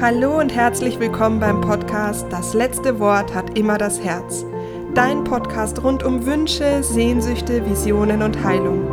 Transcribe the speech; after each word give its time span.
Hallo 0.00 0.40
und 0.40 0.54
herzlich 0.54 0.98
willkommen 0.98 1.40
beim 1.40 1.60
Podcast 1.60 2.24
Das 2.30 2.54
letzte 2.54 2.98
Wort 3.00 3.34
hat 3.34 3.58
immer 3.58 3.76
das 3.76 4.02
Herz. 4.02 4.46
Dein 4.94 5.24
Podcast 5.24 5.82
rund 5.84 6.02
um 6.02 6.24
Wünsche, 6.24 6.82
Sehnsüchte, 6.82 7.68
Visionen 7.68 8.22
und 8.22 8.42
Heilung. 8.42 8.90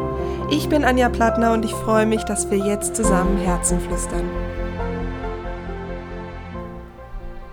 Ich 0.51 0.67
bin 0.67 0.83
Anja 0.83 1.07
Plattner 1.07 1.53
und 1.53 1.63
ich 1.63 1.71
freue 1.71 2.05
mich, 2.05 2.25
dass 2.25 2.51
wir 2.51 2.57
jetzt 2.57 2.97
zusammen 2.97 3.37
Herzen 3.37 3.79
flüstern. 3.79 4.29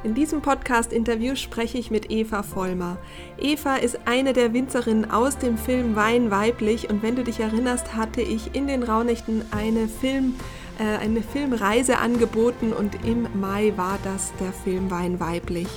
In 0.02 0.14
diesem 0.14 0.42
Podcast-Interview 0.42 1.36
spreche 1.36 1.78
ich 1.78 1.92
mit 1.92 2.10
Eva 2.10 2.42
Vollmer. 2.42 2.96
Eva 3.38 3.76
ist 3.76 4.00
eine 4.04 4.32
der 4.32 4.52
Winzerinnen 4.52 5.12
aus 5.12 5.38
dem 5.38 5.58
Film 5.58 5.94
Wein 5.94 6.32
weiblich 6.32 6.90
und 6.90 7.04
wenn 7.04 7.14
du 7.14 7.22
dich 7.22 7.38
erinnerst, 7.38 7.94
hatte 7.94 8.20
ich 8.20 8.56
in 8.56 8.66
den 8.66 8.82
Raunächten 8.82 9.44
eine 9.52 9.86
Film- 9.86 10.34
äh, 10.78 10.98
eine 10.98 11.22
Filmreise 11.22 11.98
angeboten 11.98 12.72
und 12.72 13.04
im 13.04 13.28
Mai 13.34 13.72
war 13.76 13.98
das 14.02 14.32
der 14.40 14.52
Film 14.52 14.90
Wein 14.90 15.20
weiblich. 15.20 15.68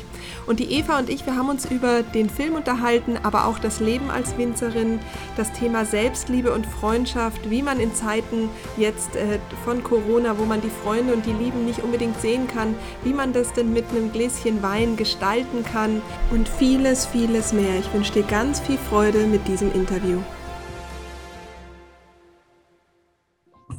Und 0.45 0.59
die 0.59 0.72
Eva 0.72 0.98
und 0.98 1.09
ich, 1.09 1.26
wir 1.26 1.35
haben 1.35 1.49
uns 1.49 1.66
über 1.66 2.03
den 2.03 2.30
Film 2.30 2.55
unterhalten, 2.55 3.17
aber 3.22 3.45
auch 3.45 3.59
das 3.59 3.80
Leben 3.80 4.09
als 4.09 4.38
Winzerin, 4.38 4.99
das 5.36 5.52
Thema 5.53 5.86
Selbstliebe 5.86 6.53
und 6.53 6.66
Freundschaft, 6.66 7.49
wie 7.49 7.62
man 7.62 7.80
in 7.80 7.94
Zeiten 7.94 8.49
jetzt 8.77 9.16
äh, 9.16 9.39
von 9.66 9.84
Corona, 9.84 10.38
wo 10.38 10.45
man 10.45 10.62
die 10.62 10.72
Freunde 10.84 11.14
und 11.14 11.25
die 11.25 11.34
Lieben 11.34 11.66
nicht 11.66 11.84
unbedingt 11.84 12.20
sehen 12.22 12.48
kann, 12.48 12.75
wie 13.03 13.14
man 13.14 13.34
das 13.34 13.53
denn 13.53 13.73
mit 13.73 13.86
einem 13.89 14.11
Gläschen 14.11 14.64
Wein 14.64 14.98
gestalten 14.98 15.64
kann 15.64 16.02
und 16.31 16.50
vieles, 16.50 17.05
vieles 17.05 17.53
mehr. 17.53 17.80
Ich 17.80 17.94
wünsche 17.94 18.14
dir 18.14 18.23
ganz 18.23 18.59
viel 18.59 18.77
Freude 18.77 19.27
mit 19.27 19.48
diesem 19.48 19.72
Interview. 19.73 20.22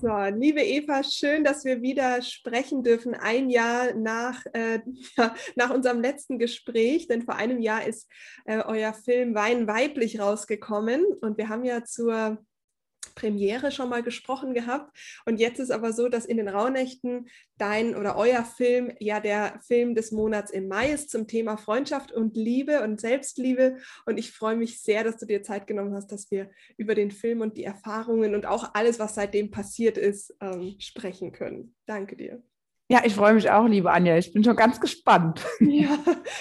So, 0.00 0.16
liebe 0.32 0.60
Eva, 0.60 1.02
schön, 1.02 1.42
dass 1.42 1.64
wir 1.64 1.82
wieder 1.82 2.22
sprechen 2.22 2.84
dürfen, 2.84 3.14
ein 3.14 3.50
Jahr 3.50 3.94
nach, 3.94 4.46
äh, 4.52 4.78
nach 5.56 5.70
unserem 5.70 6.00
letzten 6.00 6.38
Gespräch, 6.38 7.08
denn 7.08 7.22
vor 7.22 7.34
einem 7.34 7.60
Jahr 7.60 7.84
ist 7.84 8.08
äh, 8.44 8.58
euer 8.58 8.92
Film 8.94 9.34
Wein 9.34 9.66
weiblich 9.66 10.20
rausgekommen 10.20 11.04
und 11.20 11.36
wir 11.36 11.48
haben 11.48 11.64
ja 11.64 11.82
zur 11.82 12.38
Premiere 13.18 13.72
schon 13.72 13.88
mal 13.88 14.02
gesprochen 14.02 14.54
gehabt. 14.54 14.96
Und 15.26 15.40
jetzt 15.40 15.58
ist 15.58 15.70
aber 15.70 15.92
so, 15.92 16.08
dass 16.08 16.24
in 16.24 16.36
den 16.36 16.48
Rauhnächten 16.48 17.28
dein 17.56 17.96
oder 17.96 18.16
euer 18.16 18.44
Film 18.44 18.92
ja 19.00 19.18
der 19.18 19.58
Film 19.66 19.94
des 19.94 20.12
Monats 20.12 20.52
im 20.52 20.68
Mai 20.68 20.92
ist 20.92 21.10
zum 21.10 21.26
Thema 21.26 21.56
Freundschaft 21.56 22.12
und 22.12 22.36
Liebe 22.36 22.82
und 22.82 23.00
Selbstliebe. 23.00 23.78
Und 24.06 24.18
ich 24.18 24.30
freue 24.30 24.56
mich 24.56 24.80
sehr, 24.80 25.02
dass 25.02 25.16
du 25.16 25.26
dir 25.26 25.42
Zeit 25.42 25.66
genommen 25.66 25.94
hast, 25.94 26.12
dass 26.12 26.30
wir 26.30 26.50
über 26.76 26.94
den 26.94 27.10
Film 27.10 27.40
und 27.40 27.56
die 27.56 27.64
Erfahrungen 27.64 28.34
und 28.34 28.46
auch 28.46 28.74
alles, 28.74 29.00
was 29.00 29.16
seitdem 29.16 29.50
passiert 29.50 29.98
ist, 29.98 30.36
ähm, 30.40 30.76
sprechen 30.78 31.32
können. 31.32 31.74
Danke 31.86 32.16
dir. 32.16 32.42
Ja, 32.90 33.02
ich 33.04 33.14
freue 33.14 33.34
mich 33.34 33.50
auch, 33.50 33.66
liebe 33.66 33.90
Anja. 33.90 34.16
Ich 34.16 34.32
bin 34.32 34.42
schon 34.42 34.56
ganz 34.56 34.80
gespannt. 34.80 35.44
Ja, 35.60 35.98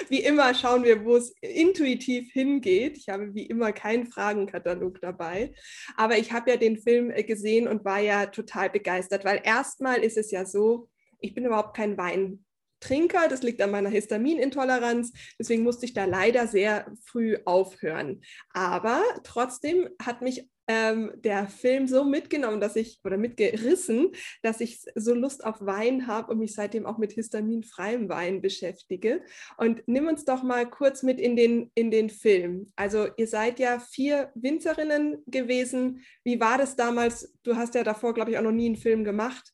wie 0.07 0.21
immer 0.21 0.53
schauen 0.53 0.85
wir, 0.85 1.03
wo 1.03 1.17
es 1.17 1.35
intuitiv 1.41 2.31
hingeht. 2.31 2.97
Ich 2.97 3.09
habe 3.09 3.33
wie 3.33 3.45
immer 3.45 3.73
keinen 3.73 4.07
Fragenkatalog 4.07 5.01
dabei. 5.01 5.53
Aber 5.97 6.17
ich 6.17 6.31
habe 6.31 6.49
ja 6.51 6.55
den 6.55 6.77
Film 6.77 7.11
äh, 7.11 7.23
gesehen 7.23 7.67
und 7.67 7.83
war 7.83 7.99
ja 7.99 8.27
total 8.27 8.69
begeistert, 8.69 9.25
weil 9.25 9.41
erstmal 9.43 9.97
ist 9.97 10.17
es 10.17 10.31
ja 10.31 10.45
so, 10.45 10.87
ich 11.19 11.35
bin 11.35 11.45
überhaupt 11.45 11.75
kein 11.75 11.97
Weintrinker. 11.97 13.27
Das 13.27 13.43
liegt 13.43 13.61
an 13.61 13.71
meiner 13.71 13.89
Histaminintoleranz. 13.89 15.11
Deswegen 15.37 15.63
musste 15.63 15.85
ich 15.85 15.93
da 15.93 16.05
leider 16.05 16.47
sehr 16.47 16.89
früh 17.03 17.37
aufhören. 17.43 18.21
Aber 18.53 19.03
trotzdem 19.23 19.89
hat 20.01 20.21
mich 20.21 20.47
ähm, 20.67 21.11
der 21.15 21.47
Film 21.47 21.87
so 21.87 22.03
mitgenommen, 22.03 22.59
dass 22.59 22.75
ich, 22.75 22.99
oder 23.03 23.17
mitgerissen, 23.17 24.11
dass 24.41 24.59
ich 24.59 24.85
so 24.95 25.13
Lust 25.13 25.45
auf 25.45 25.65
Wein 25.65 26.07
habe 26.07 26.31
und 26.31 26.39
mich 26.39 26.53
seitdem 26.53 26.85
auch 26.85 26.97
mit 26.97 27.13
histaminfreiem 27.13 28.09
Wein 28.09 28.41
beschäftige. 28.41 29.21
Und 29.57 29.83
nimm 29.87 30.07
uns 30.07 30.25
doch 30.25 30.43
mal 30.43 30.69
kurz 30.69 31.03
mit 31.03 31.19
in 31.19 31.35
den, 31.35 31.71
in 31.73 31.89
den 31.89 32.09
Film. 32.09 32.67
Also 32.75 33.07
ihr 33.15 33.27
seid 33.27 33.59
ja 33.59 33.79
vier 33.79 34.31
Winzerinnen 34.35 35.23
gewesen. 35.25 36.01
Wie 36.23 36.39
war 36.39 36.57
das 36.57 36.75
damals? 36.75 37.33
Du 37.43 37.55
hast 37.55 37.75
ja 37.75 37.83
davor, 37.83 38.13
glaube 38.13 38.31
ich, 38.31 38.37
auch 38.37 38.43
noch 38.43 38.51
nie 38.51 38.67
einen 38.67 38.75
Film 38.75 39.03
gemacht. 39.03 39.53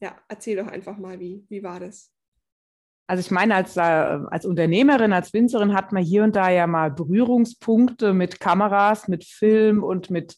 Ja, 0.00 0.16
erzähl 0.28 0.56
doch 0.56 0.68
einfach 0.68 0.96
mal, 0.96 1.20
wie, 1.20 1.44
wie 1.48 1.62
war 1.62 1.80
das? 1.80 2.12
Also 3.08 3.20
ich 3.20 3.30
meine, 3.30 3.54
als, 3.54 3.76
äh, 3.76 3.80
als 3.80 4.46
Unternehmerin, 4.46 5.12
als 5.12 5.32
Winzerin 5.32 5.74
hat 5.74 5.92
man 5.92 6.02
hier 6.02 6.24
und 6.24 6.34
da 6.34 6.50
ja 6.50 6.66
mal 6.66 6.90
Berührungspunkte 6.90 8.12
mit 8.12 8.40
Kameras, 8.40 9.06
mit 9.06 9.24
Film 9.24 9.84
und 9.84 10.10
mit 10.10 10.36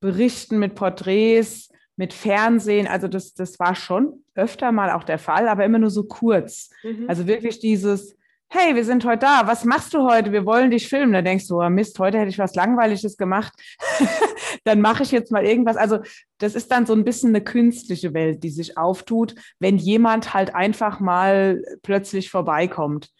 Berichten, 0.00 0.58
mit 0.58 0.74
Porträts, 0.74 1.70
mit 1.96 2.12
Fernsehen. 2.12 2.86
Also 2.86 3.08
das, 3.08 3.34
das 3.34 3.58
war 3.58 3.74
schon 3.74 4.24
öfter 4.34 4.72
mal 4.72 4.90
auch 4.90 5.04
der 5.04 5.18
Fall, 5.18 5.48
aber 5.48 5.64
immer 5.64 5.78
nur 5.78 5.90
so 5.90 6.04
kurz. 6.04 6.70
Mhm. 6.82 7.04
Also 7.08 7.26
wirklich 7.26 7.60
dieses, 7.60 8.16
hey, 8.48 8.74
wir 8.74 8.84
sind 8.84 9.04
heute 9.04 9.20
da, 9.20 9.42
was 9.46 9.64
machst 9.64 9.94
du 9.94 10.02
heute? 10.02 10.32
Wir 10.32 10.44
wollen 10.44 10.70
dich 10.70 10.88
filmen. 10.88 11.12
Da 11.12 11.22
denkst 11.22 11.46
du, 11.46 11.60
oh 11.60 11.68
Mist, 11.70 11.98
heute 11.98 12.18
hätte 12.18 12.30
ich 12.30 12.38
was 12.38 12.54
Langweiliges 12.54 13.16
gemacht. 13.16 13.52
dann 14.64 14.80
mache 14.80 15.04
ich 15.04 15.12
jetzt 15.12 15.30
mal 15.30 15.44
irgendwas. 15.44 15.76
Also 15.76 16.00
das 16.38 16.54
ist 16.54 16.72
dann 16.72 16.84
so 16.84 16.94
ein 16.94 17.04
bisschen 17.04 17.28
eine 17.30 17.44
künstliche 17.44 18.12
Welt, 18.12 18.42
die 18.42 18.50
sich 18.50 18.76
auftut, 18.76 19.34
wenn 19.60 19.76
jemand 19.76 20.34
halt 20.34 20.54
einfach 20.54 20.98
mal 20.98 21.62
plötzlich 21.82 22.30
vorbeikommt. 22.30 23.10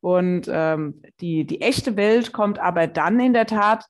Und 0.00 0.48
ähm, 0.48 1.02
die, 1.20 1.44
die 1.46 1.62
echte 1.62 1.96
Welt 1.96 2.32
kommt 2.32 2.60
aber 2.60 2.86
dann 2.86 3.18
in 3.18 3.32
der 3.32 3.46
Tat, 3.46 3.86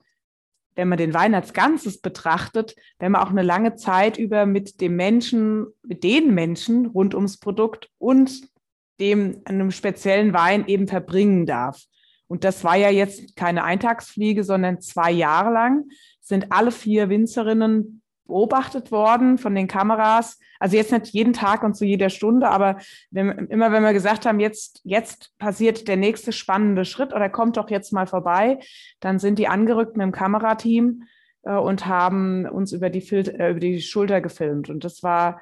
wenn 0.76 0.88
man 0.88 0.98
den 0.98 1.14
Wein 1.14 1.34
als 1.34 1.52
Ganzes 1.52 2.00
betrachtet, 2.00 2.76
wenn 2.98 3.12
man 3.12 3.22
auch 3.22 3.30
eine 3.30 3.42
lange 3.42 3.74
Zeit 3.74 4.18
über 4.18 4.46
mit 4.46 4.80
dem 4.80 4.94
Menschen, 4.94 5.66
mit 5.82 6.04
den 6.04 6.32
Menschen 6.32 6.86
rund 6.86 7.14
ums 7.14 7.38
Produkt 7.38 7.90
und 7.98 8.42
dem 9.00 9.40
einem 9.44 9.70
speziellen 9.72 10.32
Wein 10.32 10.66
eben 10.68 10.86
verbringen 10.86 11.46
darf. 11.46 11.82
Und 12.28 12.44
das 12.44 12.62
war 12.62 12.76
ja 12.76 12.90
jetzt 12.90 13.36
keine 13.36 13.64
Eintagsfliege, 13.64 14.44
sondern 14.44 14.80
zwei 14.80 15.10
Jahre 15.10 15.52
lang 15.52 15.84
sind 16.20 16.52
alle 16.52 16.72
vier 16.72 17.08
Winzerinnen 17.08 18.02
beobachtet 18.26 18.90
worden 18.90 19.38
von 19.38 19.54
den 19.54 19.68
Kameras. 19.68 20.38
Also 20.58 20.76
jetzt 20.76 20.92
nicht 20.92 21.08
jeden 21.08 21.32
Tag 21.32 21.62
und 21.62 21.74
zu 21.76 21.84
jeder 21.84 22.10
Stunde, 22.10 22.48
aber 22.48 22.78
wenn, 23.10 23.30
immer 23.48 23.72
wenn 23.72 23.82
wir 23.82 23.92
gesagt 23.92 24.26
haben, 24.26 24.40
jetzt, 24.40 24.80
jetzt 24.84 25.36
passiert 25.38 25.88
der 25.88 25.96
nächste 25.96 26.32
spannende 26.32 26.84
Schritt 26.84 27.12
oder 27.12 27.28
kommt 27.28 27.56
doch 27.56 27.70
jetzt 27.70 27.92
mal 27.92 28.06
vorbei, 28.06 28.58
dann 29.00 29.18
sind 29.18 29.38
die 29.38 29.48
angerückt 29.48 29.96
mit 29.96 30.04
dem 30.04 30.12
Kamerateam 30.12 31.02
äh, 31.42 31.54
und 31.54 31.86
haben 31.86 32.46
uns 32.46 32.72
über 32.72 32.90
die, 32.90 33.00
Fil 33.00 33.28
äh, 33.28 33.50
über 33.50 33.60
die 33.60 33.80
Schulter 33.80 34.20
gefilmt. 34.20 34.68
Und 34.68 34.84
das 34.84 35.02
war 35.02 35.40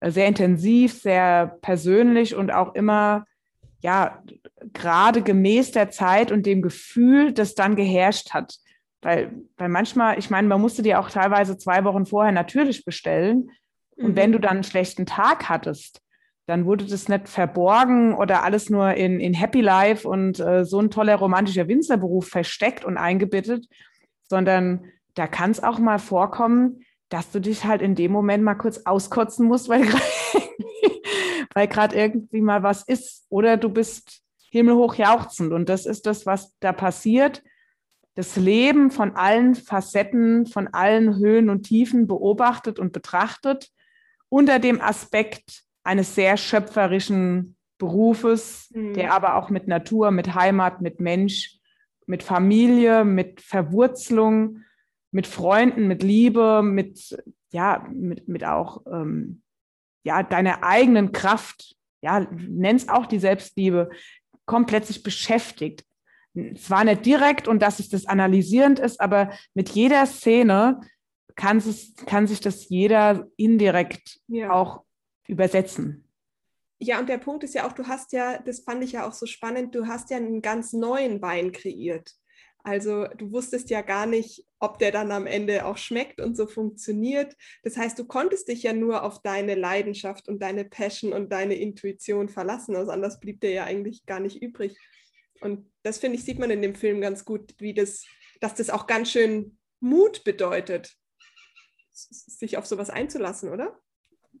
äh, 0.00 0.10
sehr 0.10 0.26
intensiv, 0.26 0.92
sehr 1.00 1.58
persönlich 1.62 2.34
und 2.34 2.52
auch 2.52 2.74
immer, 2.74 3.26
ja, 3.80 4.22
gerade 4.72 5.22
gemäß 5.22 5.72
der 5.72 5.90
Zeit 5.90 6.32
und 6.32 6.46
dem 6.46 6.62
Gefühl, 6.62 7.32
das 7.32 7.54
dann 7.54 7.76
geherrscht 7.76 8.32
hat. 8.32 8.56
Weil, 9.02 9.32
weil 9.56 9.68
manchmal, 9.68 10.18
ich 10.18 10.30
meine, 10.30 10.48
man 10.48 10.60
musste 10.60 10.82
die 10.82 10.94
auch 10.94 11.10
teilweise 11.10 11.58
zwei 11.58 11.84
Wochen 11.84 12.06
vorher 12.06 12.32
natürlich 12.32 12.84
bestellen. 12.84 13.50
Und 13.96 14.12
mhm. 14.12 14.16
wenn 14.16 14.32
du 14.32 14.40
dann 14.40 14.56
einen 14.56 14.64
schlechten 14.64 15.06
Tag 15.06 15.48
hattest, 15.48 16.02
dann 16.46 16.64
wurde 16.64 16.86
das 16.86 17.08
nicht 17.08 17.28
verborgen 17.28 18.14
oder 18.14 18.44
alles 18.44 18.70
nur 18.70 18.94
in, 18.94 19.20
in 19.20 19.34
Happy 19.34 19.60
Life 19.60 20.08
und 20.08 20.38
äh, 20.38 20.64
so 20.64 20.80
ein 20.80 20.90
toller 20.90 21.16
romantischer 21.16 21.66
Winzerberuf 21.66 22.28
versteckt 22.28 22.84
und 22.84 22.96
eingebettet, 22.96 23.66
sondern 24.28 24.84
da 25.14 25.26
kann 25.26 25.50
es 25.50 25.62
auch 25.62 25.78
mal 25.78 25.98
vorkommen, 25.98 26.84
dass 27.08 27.30
du 27.30 27.40
dich 27.40 27.64
halt 27.64 27.82
in 27.82 27.94
dem 27.94 28.12
Moment 28.12 28.44
mal 28.44 28.54
kurz 28.54 28.82
auskotzen 28.84 29.46
musst, 29.46 29.68
weil 29.68 29.86
gerade 31.68 31.96
irgendwie 31.96 32.40
mal 32.40 32.62
was 32.62 32.82
ist. 32.84 33.26
Oder 33.28 33.56
du 33.56 33.68
bist 33.68 34.22
himmelhoch 34.50 34.94
jauchzend. 34.96 35.52
Und 35.52 35.68
das 35.68 35.86
ist 35.86 36.06
das, 36.06 36.26
was 36.26 36.54
da 36.60 36.72
passiert 36.72 37.42
das 38.16 38.36
Leben 38.36 38.90
von 38.90 39.14
allen 39.14 39.54
Facetten, 39.54 40.46
von 40.46 40.68
allen 40.68 41.16
Höhen 41.16 41.50
und 41.50 41.64
Tiefen 41.64 42.06
beobachtet 42.06 42.78
und 42.78 42.92
betrachtet, 42.92 43.70
unter 44.30 44.58
dem 44.58 44.80
Aspekt 44.80 45.62
eines 45.84 46.14
sehr 46.14 46.38
schöpferischen 46.38 47.56
Berufes, 47.78 48.70
mhm. 48.74 48.94
der 48.94 49.12
aber 49.12 49.36
auch 49.36 49.50
mit 49.50 49.68
Natur, 49.68 50.10
mit 50.10 50.34
Heimat, 50.34 50.80
mit 50.80 50.98
Mensch, 50.98 51.58
mit 52.06 52.22
Familie, 52.22 53.04
mit 53.04 53.42
Verwurzelung, 53.42 54.62
mit 55.10 55.26
Freunden, 55.26 55.86
mit 55.86 56.02
Liebe, 56.02 56.62
mit, 56.62 57.22
ja, 57.52 57.86
mit, 57.92 58.28
mit 58.28 58.44
auch, 58.44 58.82
ähm, 58.90 59.42
ja, 60.04 60.22
deiner 60.22 60.62
eigenen 60.62 61.12
Kraft, 61.12 61.76
ja, 62.00 62.26
nenn's 62.30 62.88
auch 62.88 63.04
die 63.04 63.18
Selbstliebe, 63.18 63.90
komplett 64.46 64.86
sich 64.86 65.02
beschäftigt 65.02 65.84
zwar 66.56 66.84
nicht 66.84 67.06
direkt 67.06 67.48
und 67.48 67.60
dass 67.60 67.78
es 67.78 67.88
das 67.88 68.06
analysierend 68.06 68.78
ist, 68.78 69.00
aber 69.00 69.30
mit 69.54 69.70
jeder 69.70 70.06
Szene 70.06 70.80
kann, 71.34 71.58
es, 71.58 71.94
kann 72.06 72.26
sich 72.26 72.40
das 72.40 72.68
jeder 72.68 73.28
indirekt 73.36 74.20
ja. 74.28 74.50
auch 74.50 74.82
übersetzen. 75.28 76.08
Ja, 76.78 76.98
und 76.98 77.08
der 77.08 77.18
Punkt 77.18 77.42
ist 77.44 77.54
ja 77.54 77.66
auch, 77.66 77.72
du 77.72 77.86
hast 77.86 78.12
ja, 78.12 78.38
das 78.38 78.60
fand 78.60 78.84
ich 78.84 78.92
ja 78.92 79.08
auch 79.08 79.12
so 79.12 79.26
spannend, 79.26 79.74
du 79.74 79.86
hast 79.86 80.10
ja 80.10 80.18
einen 80.18 80.42
ganz 80.42 80.72
neuen 80.72 81.22
Wein 81.22 81.52
kreiert. 81.52 82.12
Also 82.62 83.06
du 83.16 83.30
wusstest 83.30 83.70
ja 83.70 83.80
gar 83.80 84.06
nicht, 84.06 84.44
ob 84.58 84.78
der 84.78 84.90
dann 84.90 85.12
am 85.12 85.26
Ende 85.26 85.64
auch 85.66 85.76
schmeckt 85.76 86.20
und 86.20 86.36
so 86.36 86.48
funktioniert. 86.48 87.36
Das 87.62 87.76
heißt, 87.76 87.96
du 87.96 88.04
konntest 88.04 88.48
dich 88.48 88.64
ja 88.64 88.72
nur 88.72 89.04
auf 89.04 89.22
deine 89.22 89.54
Leidenschaft 89.54 90.28
und 90.28 90.42
deine 90.42 90.64
Passion 90.64 91.12
und 91.12 91.30
deine 91.30 91.54
Intuition 91.54 92.28
verlassen. 92.28 92.74
Also 92.74 92.90
anders 92.90 93.20
blieb 93.20 93.40
dir 93.40 93.52
ja 93.52 93.64
eigentlich 93.64 94.04
gar 94.04 94.18
nicht 94.18 94.42
übrig. 94.42 94.76
Und 95.40 95.70
das 95.82 95.98
finde 95.98 96.16
ich, 96.16 96.24
sieht 96.24 96.38
man 96.38 96.50
in 96.50 96.62
dem 96.62 96.74
Film 96.74 97.00
ganz 97.00 97.24
gut, 97.24 97.54
wie 97.58 97.74
das, 97.74 98.04
dass 98.40 98.54
das 98.54 98.70
auch 98.70 98.86
ganz 98.86 99.10
schön 99.10 99.58
Mut 99.80 100.24
bedeutet, 100.24 100.94
sich 101.92 102.56
auf 102.56 102.66
sowas 102.66 102.90
einzulassen, 102.90 103.50
oder? 103.50 103.78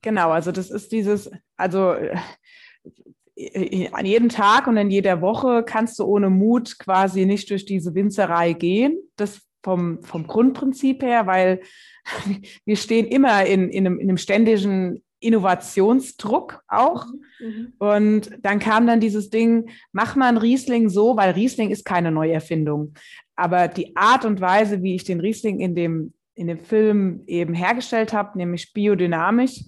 Genau, 0.02 0.30
also 0.30 0.52
das 0.52 0.70
ist 0.70 0.92
dieses, 0.92 1.30
also 1.56 1.94
äh, 1.94 3.88
an 3.92 4.06
jedem 4.06 4.28
Tag 4.28 4.66
und 4.66 4.76
in 4.76 4.90
jeder 4.90 5.20
Woche 5.20 5.64
kannst 5.64 5.98
du 5.98 6.04
ohne 6.04 6.30
Mut 6.30 6.78
quasi 6.78 7.26
nicht 7.26 7.50
durch 7.50 7.64
diese 7.64 7.94
Winzerei 7.94 8.52
gehen. 8.52 8.98
Das 9.16 9.46
vom, 9.66 10.00
vom 10.04 10.28
Grundprinzip 10.28 11.02
her, 11.02 11.26
weil 11.26 11.60
wir 12.64 12.76
stehen 12.76 13.06
immer 13.06 13.44
in, 13.44 13.68
in, 13.68 13.84
einem, 13.84 13.98
in 13.98 14.08
einem 14.08 14.16
ständigen 14.16 15.02
Innovationsdruck 15.20 16.62
auch. 16.68 17.06
Mhm. 17.40 17.46
mhm. 17.46 17.72
Und 17.78 18.30
dann 18.42 18.58
kam 18.58 18.86
dann 18.86 19.00
dieses 19.00 19.30
Ding, 19.30 19.70
mach 19.92 20.16
mal 20.16 20.28
ein 20.28 20.36
Riesling 20.36 20.88
so, 20.88 21.16
weil 21.16 21.32
Riesling 21.32 21.70
ist 21.70 21.84
keine 21.84 22.10
Neuerfindung. 22.10 22.94
Aber 23.34 23.68
die 23.68 23.96
Art 23.96 24.24
und 24.24 24.40
Weise, 24.40 24.82
wie 24.82 24.94
ich 24.94 25.04
den 25.04 25.20
Riesling 25.20 25.60
in 25.60 25.74
dem, 25.74 26.14
in 26.34 26.46
dem 26.46 26.58
Film 26.58 27.22
eben 27.26 27.54
hergestellt 27.54 28.12
habe, 28.12 28.38
nämlich 28.38 28.72
biodynamisch, 28.72 29.64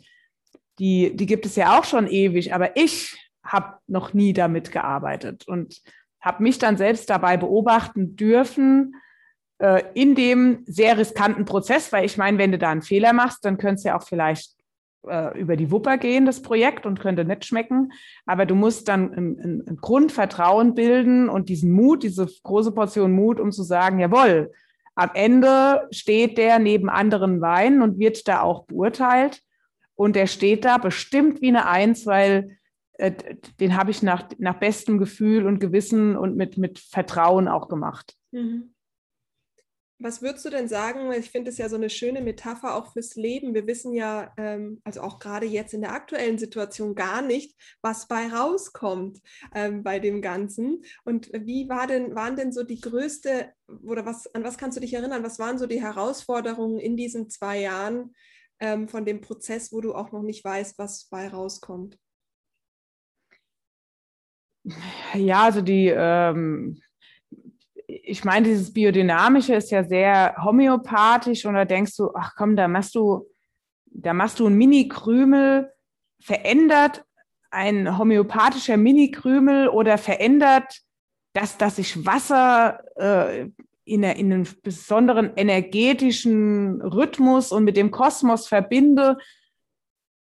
die, 0.78 1.14
die 1.14 1.26
gibt 1.26 1.44
es 1.46 1.56
ja 1.56 1.78
auch 1.78 1.84
schon 1.84 2.06
ewig. 2.06 2.54
Aber 2.54 2.76
ich 2.76 3.16
habe 3.42 3.78
noch 3.86 4.14
nie 4.14 4.32
damit 4.32 4.72
gearbeitet 4.72 5.46
und 5.48 5.82
habe 6.20 6.42
mich 6.42 6.58
dann 6.58 6.76
selbst 6.76 7.08
dabei 7.10 7.36
beobachten 7.36 8.16
dürfen 8.16 8.94
äh, 9.58 9.82
in 9.94 10.14
dem 10.14 10.64
sehr 10.66 10.98
riskanten 10.98 11.44
Prozess, 11.44 11.92
weil 11.92 12.04
ich 12.04 12.16
meine, 12.16 12.38
wenn 12.38 12.52
du 12.52 12.58
da 12.58 12.70
einen 12.70 12.82
Fehler 12.82 13.12
machst, 13.12 13.44
dann 13.44 13.58
könnte 13.58 13.74
es 13.76 13.84
ja 13.84 13.98
auch 13.98 14.02
vielleicht 14.02 14.57
äh, 15.06 15.38
über 15.38 15.56
die 15.56 15.70
Wupper 15.70 15.98
gehen, 15.98 16.26
das 16.26 16.42
Projekt, 16.42 16.86
und 16.86 17.00
könnte 17.00 17.24
nicht 17.24 17.44
schmecken. 17.44 17.92
Aber 18.26 18.46
du 18.46 18.54
musst 18.54 18.88
dann 18.88 19.12
ein, 19.12 19.64
ein, 19.68 19.76
Grundvertrauen 19.80 20.74
bilden 20.74 21.28
und 21.28 21.48
diesen 21.48 21.70
Mut, 21.70 22.02
diese 22.02 22.28
große 22.42 22.72
Portion 22.72 23.12
Mut, 23.12 23.40
um 23.40 23.52
zu 23.52 23.62
sagen, 23.62 23.98
jawohl, 23.98 24.52
am 24.94 25.10
Ende 25.14 25.86
steht 25.92 26.38
der 26.38 26.58
neben 26.58 26.88
anderen 26.88 27.40
Weinen 27.40 27.82
und 27.82 27.98
wird 27.98 28.26
da 28.26 28.42
auch 28.42 28.64
beurteilt. 28.64 29.42
Und 29.94 30.16
der 30.16 30.26
steht 30.26 30.64
da 30.64 30.78
bestimmt 30.78 31.40
wie 31.40 31.48
eine 31.48 31.66
Eins, 31.66 32.06
weil 32.06 32.58
äh, 32.94 33.12
den 33.60 33.76
habe 33.76 33.90
ich 33.92 34.02
nach, 34.02 34.28
nach 34.38 34.58
bestem 34.58 34.98
Gefühl 34.98 35.46
und 35.46 35.60
Gewissen 35.60 36.16
und 36.16 36.36
mit, 36.36 36.58
mit 36.58 36.80
Vertrauen 36.80 37.46
auch 37.48 37.68
gemacht. 37.68 38.16
Mhm. 38.32 38.74
Was 40.00 40.22
würdest 40.22 40.44
du 40.44 40.50
denn 40.50 40.68
sagen? 40.68 41.10
Ich 41.12 41.30
finde 41.30 41.50
es 41.50 41.58
ja 41.58 41.68
so 41.68 41.74
eine 41.74 41.90
schöne 41.90 42.20
Metapher 42.20 42.76
auch 42.76 42.92
fürs 42.92 43.16
Leben. 43.16 43.52
Wir 43.52 43.66
wissen 43.66 43.92
ja, 43.92 44.32
ähm, 44.36 44.80
also 44.84 45.00
auch 45.00 45.18
gerade 45.18 45.46
jetzt 45.46 45.74
in 45.74 45.80
der 45.80 45.92
aktuellen 45.92 46.38
Situation 46.38 46.94
gar 46.94 47.20
nicht, 47.20 47.56
was 47.82 48.06
bei 48.06 48.28
rauskommt 48.28 49.18
ähm, 49.54 49.82
bei 49.82 49.98
dem 49.98 50.22
Ganzen. 50.22 50.84
Und 51.04 51.30
wie 51.32 51.68
war 51.68 51.88
denn, 51.88 52.14
waren 52.14 52.36
denn 52.36 52.52
so 52.52 52.62
die 52.62 52.80
größte, 52.80 53.52
oder 53.82 54.06
was, 54.06 54.32
an 54.34 54.44
was 54.44 54.56
kannst 54.56 54.76
du 54.76 54.80
dich 54.80 54.94
erinnern? 54.94 55.24
Was 55.24 55.40
waren 55.40 55.58
so 55.58 55.66
die 55.66 55.82
Herausforderungen 55.82 56.78
in 56.78 56.96
diesen 56.96 57.28
zwei 57.28 57.60
Jahren 57.60 58.14
ähm, 58.60 58.86
von 58.86 59.04
dem 59.04 59.20
Prozess, 59.20 59.72
wo 59.72 59.80
du 59.80 59.94
auch 59.94 60.12
noch 60.12 60.22
nicht 60.22 60.44
weißt, 60.44 60.78
was 60.78 61.06
bei 61.06 61.26
rauskommt? 61.26 61.98
Ja, 65.14 65.44
also 65.44 65.60
die, 65.60 65.92
ähm, 65.92 66.80
ich 67.88 68.22
meine, 68.24 68.46
dieses 68.46 68.72
Biodynamische 68.72 69.54
ist 69.54 69.70
ja 69.70 69.82
sehr 69.82 70.36
homöopathisch 70.44 71.46
und 71.46 71.54
da 71.54 71.64
denkst 71.64 71.96
du, 71.96 72.10
ach 72.14 72.34
komm, 72.36 72.54
da 72.54 72.68
machst 72.68 72.94
du, 72.94 73.26
da 73.86 74.12
machst 74.12 74.38
du 74.40 74.46
ein 74.46 74.54
Mini-Krümel, 74.54 75.72
verändert 76.20 77.04
ein 77.50 77.96
homöopathischer 77.96 78.76
Mini-Krümel 78.76 79.68
oder 79.68 79.96
verändert, 79.96 80.82
dass, 81.32 81.56
dass 81.56 81.78
ich 81.78 82.04
Wasser 82.04 82.84
äh, 82.96 83.48
in, 83.84 84.02
in 84.02 84.32
einem 84.32 84.46
besonderen 84.62 85.32
energetischen 85.36 86.82
Rhythmus 86.82 87.52
und 87.52 87.64
mit 87.64 87.78
dem 87.78 87.90
Kosmos 87.90 88.48
verbinde 88.48 89.16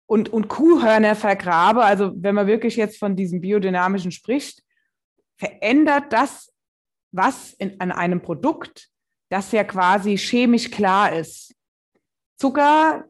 und, 0.08 0.30
und 0.30 0.48
Kuhhörner 0.48 1.16
vergrabe, 1.16 1.84
also 1.84 2.12
wenn 2.16 2.34
man 2.34 2.48
wirklich 2.48 2.76
jetzt 2.76 2.98
von 2.98 3.16
diesem 3.16 3.40
biodynamischen 3.40 4.12
spricht, 4.12 4.64
verändert 5.38 6.12
das 6.12 6.52
was 7.12 7.54
in, 7.54 7.80
an 7.80 7.92
einem 7.92 8.22
Produkt, 8.22 8.90
das 9.30 9.52
ja 9.52 9.64
quasi 9.64 10.18
chemisch 10.18 10.72
klar 10.72 11.14
ist. 11.16 11.56
Zucker 12.38 13.06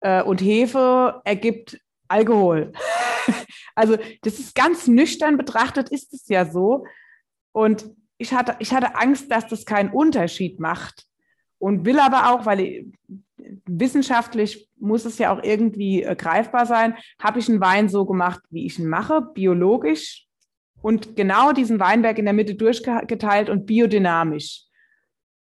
äh, 0.00 0.22
und 0.22 0.40
Hefe 0.40 1.20
ergibt 1.24 1.80
Alkohol. 2.08 2.72
also 3.74 3.96
das 4.22 4.38
ist 4.38 4.54
ganz 4.54 4.86
nüchtern 4.86 5.36
betrachtet, 5.36 5.90
ist 5.90 6.14
es 6.14 6.28
ja 6.28 6.46
so. 6.46 6.86
Und 7.52 7.90
ich 8.18 8.32
hatte, 8.32 8.56
ich 8.58 8.72
hatte 8.72 8.94
Angst, 8.94 9.30
dass 9.30 9.46
das 9.46 9.64
keinen 9.64 9.90
Unterschied 9.90 10.60
macht. 10.60 11.06
Und 11.58 11.84
will 11.84 11.98
aber 11.98 12.30
auch, 12.30 12.46
weil 12.46 12.86
wissenschaftlich 13.66 14.68
muss 14.76 15.04
es 15.04 15.18
ja 15.18 15.32
auch 15.32 15.42
irgendwie 15.42 16.02
äh, 16.02 16.14
greifbar 16.14 16.66
sein, 16.66 16.96
habe 17.20 17.40
ich 17.40 17.48
einen 17.48 17.60
Wein 17.60 17.88
so 17.88 18.06
gemacht, 18.06 18.40
wie 18.50 18.66
ich 18.66 18.78
ihn 18.78 18.88
mache, 18.88 19.22
biologisch 19.22 20.27
und 20.82 21.16
genau 21.16 21.52
diesen 21.52 21.80
Weinberg 21.80 22.18
in 22.18 22.24
der 22.24 22.34
Mitte 22.34 22.54
durchgeteilt 22.54 23.50
und 23.50 23.66
biodynamisch. 23.66 24.64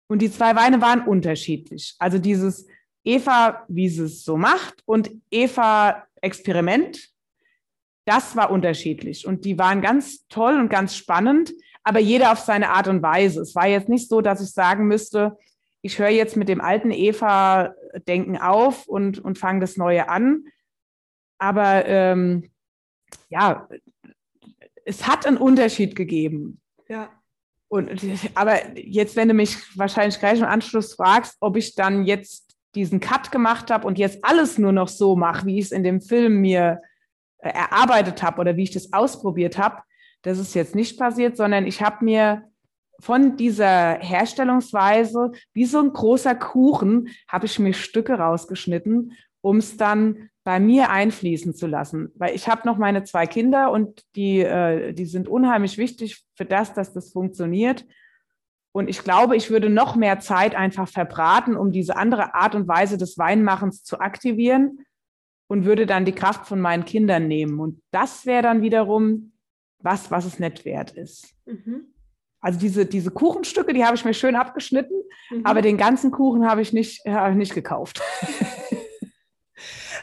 Und 0.07 0.21
die 0.21 0.31
zwei 0.31 0.55
Weine 0.55 0.81
waren 0.81 1.01
unterschiedlich. 1.01 1.95
Also 1.99 2.19
dieses 2.19 2.67
Eva, 3.03 3.65
wie 3.67 3.89
sie 3.89 4.05
es 4.05 4.23
so 4.23 4.37
macht, 4.37 4.83
und 4.85 5.11
Eva 5.31 6.05
Experiment, 6.21 7.09
das 8.05 8.35
war 8.35 8.51
unterschiedlich. 8.51 9.25
Und 9.25 9.45
die 9.45 9.57
waren 9.57 9.81
ganz 9.81 10.27
toll 10.27 10.59
und 10.59 10.69
ganz 10.69 10.95
spannend, 10.95 11.53
aber 11.83 11.99
jeder 11.99 12.31
auf 12.31 12.39
seine 12.39 12.69
Art 12.69 12.87
und 12.87 13.01
Weise. 13.01 13.41
Es 13.41 13.55
war 13.55 13.67
jetzt 13.67 13.89
nicht 13.89 14.09
so, 14.09 14.21
dass 14.21 14.41
ich 14.41 14.51
sagen 14.51 14.87
müsste, 14.87 15.37
ich 15.81 15.99
höre 15.99 16.09
jetzt 16.09 16.35
mit 16.35 16.49
dem 16.49 16.61
alten 16.61 16.89
Eva-Denken 16.91 18.37
auf 18.37 18.87
und, 18.87 19.19
und 19.19 19.37
fange 19.37 19.59
das 19.59 19.77
Neue 19.77 20.09
an. 20.09 20.45
Aber 21.37 21.85
ähm, 21.85 22.49
ja, 23.29 23.67
es 24.85 25.07
hat 25.07 25.25
einen 25.25 25.37
Unterschied 25.37 25.95
gegeben. 25.95 26.61
Ja. 26.87 27.09
Und, 27.67 27.91
aber 28.35 28.77
jetzt, 28.77 29.15
wenn 29.15 29.27
du 29.27 29.33
mich 29.33 29.57
wahrscheinlich 29.77 30.19
gleich 30.19 30.39
im 30.39 30.45
Anschluss 30.45 30.93
fragst, 30.93 31.35
ob 31.41 31.57
ich 31.57 31.75
dann 31.75 32.05
jetzt 32.05 32.55
diesen 32.75 32.99
Cut 32.99 33.31
gemacht 33.31 33.71
habe 33.71 33.87
und 33.87 33.97
jetzt 33.97 34.23
alles 34.23 34.57
nur 34.57 34.71
noch 34.71 34.87
so 34.87 35.15
mache, 35.15 35.45
wie 35.45 35.59
ich 35.59 35.65
es 35.65 35.71
in 35.71 35.83
dem 35.83 36.01
Film 36.01 36.41
mir 36.41 36.81
äh, 37.39 37.49
erarbeitet 37.49 38.21
habe 38.21 38.39
oder 38.41 38.55
wie 38.55 38.63
ich 38.63 38.71
das 38.71 38.93
ausprobiert 38.93 39.57
habe, 39.57 39.81
das 40.21 40.37
ist 40.39 40.53
jetzt 40.55 40.75
nicht 40.75 40.99
passiert, 40.99 41.37
sondern 41.37 41.65
ich 41.65 41.81
habe 41.81 42.05
mir 42.05 42.43
von 42.99 43.35
dieser 43.35 43.99
Herstellungsweise, 43.99 45.31
wie 45.53 45.65
so 45.65 45.79
ein 45.79 45.91
großer 45.91 46.35
Kuchen, 46.35 47.09
habe 47.27 47.45
ich 47.45 47.59
mir 47.59 47.73
Stücke 47.73 48.13
rausgeschnitten, 48.13 49.13
um 49.41 49.57
es 49.57 49.77
dann 49.77 50.29
bei 50.45 50.59
mir 50.59 50.91
einfließen 50.91 51.55
zu 51.55 51.67
lassen. 51.67 52.11
Weil 52.15 52.35
ich 52.35 52.47
habe 52.47 52.67
noch 52.67 52.77
meine 52.77 53.03
zwei 53.03 53.25
Kinder 53.25 53.71
und 53.71 54.05
die, 54.15 54.39
äh, 54.39 54.93
die 54.93 55.05
sind 55.05 55.27
unheimlich 55.27 55.77
wichtig 55.77 56.23
für 56.35 56.45
das, 56.45 56.73
dass 56.73 56.93
das 56.93 57.11
funktioniert. 57.11 57.85
Und 58.71 58.87
ich 58.87 59.03
glaube, 59.03 59.35
ich 59.35 59.49
würde 59.49 59.69
noch 59.69 59.95
mehr 59.95 60.19
Zeit 60.19 60.53
einfach 60.53 60.87
verbraten, 60.87 61.57
um 61.57 61.71
diese 61.71 61.97
andere 61.97 62.35
Art 62.35 62.53
und 62.55 62.67
Weise 62.67 62.97
des 62.97 63.17
Weinmachens 63.17 63.83
zu 63.83 63.99
aktivieren 63.99 64.85
und 65.47 65.65
würde 65.65 65.87
dann 65.87 66.05
die 66.05 66.11
Kraft 66.11 66.47
von 66.47 66.61
meinen 66.61 66.85
Kindern 66.85 67.27
nehmen. 67.27 67.59
Und 67.59 67.81
das 67.91 68.25
wäre 68.25 68.43
dann 68.43 68.61
wiederum 68.61 69.33
was, 69.79 70.11
was 70.11 70.25
es 70.25 70.39
nicht 70.39 70.63
wert 70.63 70.91
ist. 70.91 71.33
Mhm. 71.45 71.93
Also 72.39 72.59
diese, 72.59 72.85
diese 72.85 73.09
Kuchenstücke, 73.09 73.73
die 73.73 73.83
habe 73.83 73.95
ich 73.95 74.05
mir 74.05 74.13
schön 74.13 74.35
abgeschnitten, 74.35 74.95
mhm. 75.31 75.43
aber 75.43 75.63
den 75.63 75.77
ganzen 75.77 76.11
Kuchen 76.11 76.47
habe 76.47 76.61
ich 76.61 76.71
nicht, 76.71 77.03
hab 77.07 77.31
ich 77.31 77.37
nicht 77.37 77.55
gekauft. 77.55 77.99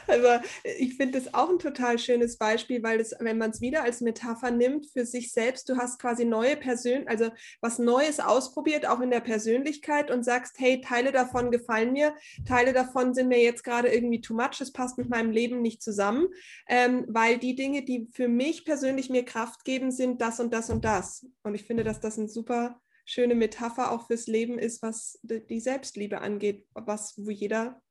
Also 0.07 0.27
ich 0.63 0.95
finde 0.95 1.19
das 1.19 1.33
auch 1.33 1.49
ein 1.49 1.59
total 1.59 1.97
schönes 1.97 2.37
Beispiel, 2.37 2.83
weil 2.83 2.97
das, 2.97 3.15
wenn 3.19 3.37
man 3.37 3.51
es 3.51 3.61
wieder 3.61 3.83
als 3.83 4.01
Metapher 4.01 4.51
nimmt 4.51 4.87
für 4.87 5.05
sich 5.05 5.31
selbst, 5.31 5.69
du 5.69 5.77
hast 5.77 5.99
quasi 5.99 6.25
neue 6.25 6.57
Persön, 6.57 7.07
also 7.07 7.29
was 7.61 7.79
Neues 7.79 8.19
ausprobiert, 8.19 8.85
auch 8.85 9.01
in 9.01 9.11
der 9.11 9.21
Persönlichkeit 9.21 10.11
und 10.11 10.23
sagst, 10.23 10.55
hey, 10.59 10.81
Teile 10.81 11.11
davon 11.11 11.51
gefallen 11.51 11.93
mir, 11.93 12.13
Teile 12.47 12.73
davon 12.73 13.13
sind 13.13 13.27
mir 13.27 13.41
jetzt 13.41 13.63
gerade 13.63 13.89
irgendwie 13.89 14.21
too 14.21 14.33
much, 14.33 14.61
es 14.61 14.73
passt 14.73 14.97
mit 14.97 15.09
meinem 15.09 15.31
Leben 15.31 15.61
nicht 15.61 15.81
zusammen, 15.81 16.27
ähm, 16.67 17.05
weil 17.07 17.37
die 17.37 17.55
Dinge, 17.55 17.83
die 17.83 18.07
für 18.13 18.27
mich 18.27 18.65
persönlich 18.65 19.09
mir 19.09 19.23
Kraft 19.23 19.63
geben, 19.65 19.91
sind 19.91 20.21
das 20.21 20.39
und 20.39 20.53
das 20.53 20.69
und 20.69 20.85
das. 20.85 21.25
Und 21.43 21.55
ich 21.55 21.63
finde, 21.63 21.83
dass 21.83 21.99
das 21.99 22.17
ein 22.17 22.27
super 22.27 22.79
schöne 23.05 23.35
Metapher 23.35 23.91
auch 23.91 24.07
fürs 24.07 24.27
Leben 24.27 24.57
ist, 24.57 24.81
was 24.81 25.19
die 25.23 25.59
Selbstliebe 25.59 26.21
angeht, 26.21 26.65
was 26.73 27.15
wo 27.17 27.29
jeder 27.29 27.81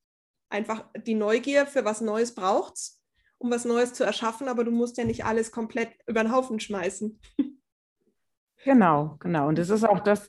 einfach 0.53 0.85
die 1.07 1.15
Neugier 1.15 1.67
für 1.67 1.85
was 1.85 2.01
Neues 2.01 2.35
braucht, 2.35 2.79
um 3.39 3.51
was 3.51 3.65
Neues 3.65 3.95
zu 3.95 4.05
erschaffen, 4.05 4.49
aber 4.49 4.65
du 4.65 4.71
musst 4.71 4.99
ja 4.99 5.05
nicht 5.05 5.25
alles 5.25 5.51
komplett 5.51 5.91
über 6.07 6.23
den 6.23 6.33
Haufen 6.33 6.61
schmeißen. 6.61 7.21
Genau, 8.65 9.17
genau. 9.19 9.49
Und 9.49 9.59
das 9.59 9.71
ist 9.71 9.83
auch 9.83 9.99
das, 9.99 10.29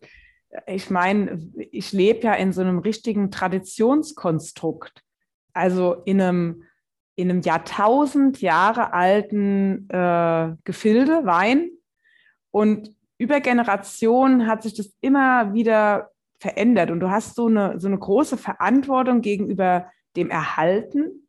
ich 0.66 0.90
meine, 0.90 1.40
ich 1.72 1.92
lebe 1.92 2.22
ja 2.22 2.34
in 2.34 2.52
so 2.52 2.62
einem 2.62 2.80
richtigen 2.80 3.32
Traditionskonstrukt. 3.32 5.04
Also 5.54 6.02
in 6.06 6.20
einem, 6.20 6.64
in 7.16 7.30
einem 7.30 7.42
Jahrtausend 7.42 8.42
Jahre 8.42 8.92
alten 8.92 9.88
äh, 9.90 10.56
Gefilde, 10.64 11.26
Wein. 11.26 11.70
Und 12.50 12.90
über 13.20 13.40
Generationen 13.40 14.48
hat 14.48 14.64
sich 14.64 14.74
das 14.74 14.92
immer 15.00 15.54
wieder 15.54 16.10
verändert. 16.40 16.92
Und 16.92 17.00
du 17.00 17.10
hast 17.10 17.36
so 17.36 17.48
eine, 17.48 17.80
so 17.80 17.88
eine 17.88 18.00
große 18.00 18.38
Verantwortung 18.38 19.22
gegenüber 19.22 19.92
dem 20.16 20.30
Erhalten, 20.30 21.28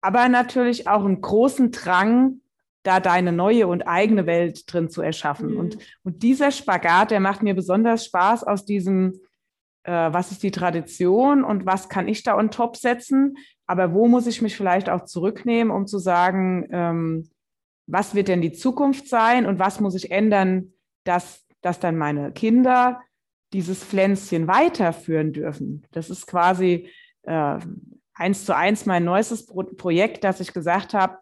aber 0.00 0.28
natürlich 0.28 0.88
auch 0.88 1.04
einen 1.04 1.20
großen 1.20 1.70
Drang, 1.70 2.40
da 2.82 3.00
deine 3.00 3.32
neue 3.32 3.66
und 3.66 3.82
eigene 3.82 4.26
Welt 4.26 4.72
drin 4.72 4.88
zu 4.88 5.02
erschaffen. 5.02 5.52
Mhm. 5.52 5.56
Und, 5.58 5.78
und 6.04 6.22
dieser 6.22 6.50
Spagat, 6.50 7.10
der 7.10 7.20
macht 7.20 7.42
mir 7.42 7.54
besonders 7.54 8.04
Spaß 8.06 8.44
aus 8.44 8.64
diesem, 8.64 9.20
äh, 9.82 9.92
was 9.92 10.30
ist 10.30 10.42
die 10.42 10.50
Tradition 10.52 11.44
und 11.44 11.66
was 11.66 11.88
kann 11.88 12.08
ich 12.08 12.22
da 12.22 12.36
on 12.36 12.50
top 12.50 12.76
setzen, 12.76 13.36
aber 13.66 13.92
wo 13.92 14.08
muss 14.08 14.26
ich 14.26 14.40
mich 14.40 14.56
vielleicht 14.56 14.88
auch 14.88 15.04
zurücknehmen, 15.04 15.70
um 15.70 15.86
zu 15.86 15.98
sagen, 15.98 16.68
ähm, 16.70 17.28
was 17.86 18.14
wird 18.14 18.28
denn 18.28 18.40
die 18.40 18.52
Zukunft 18.52 19.08
sein 19.08 19.44
und 19.44 19.58
was 19.58 19.80
muss 19.80 19.94
ich 19.94 20.10
ändern, 20.10 20.72
dass, 21.04 21.44
dass 21.60 21.80
dann 21.80 21.96
meine 21.96 22.32
Kinder 22.32 23.00
dieses 23.52 23.82
Pflänzchen 23.82 24.46
weiterführen 24.46 25.32
dürfen. 25.32 25.86
Das 25.92 26.10
ist 26.10 26.26
quasi 26.26 26.90
eins 28.14 28.44
zu 28.44 28.54
eins 28.54 28.86
mein 28.86 29.04
neuestes 29.04 29.46
Pro 29.46 29.62
Projekt, 29.62 30.24
dass 30.24 30.40
ich 30.40 30.52
gesagt 30.52 30.94
habe, 30.94 31.18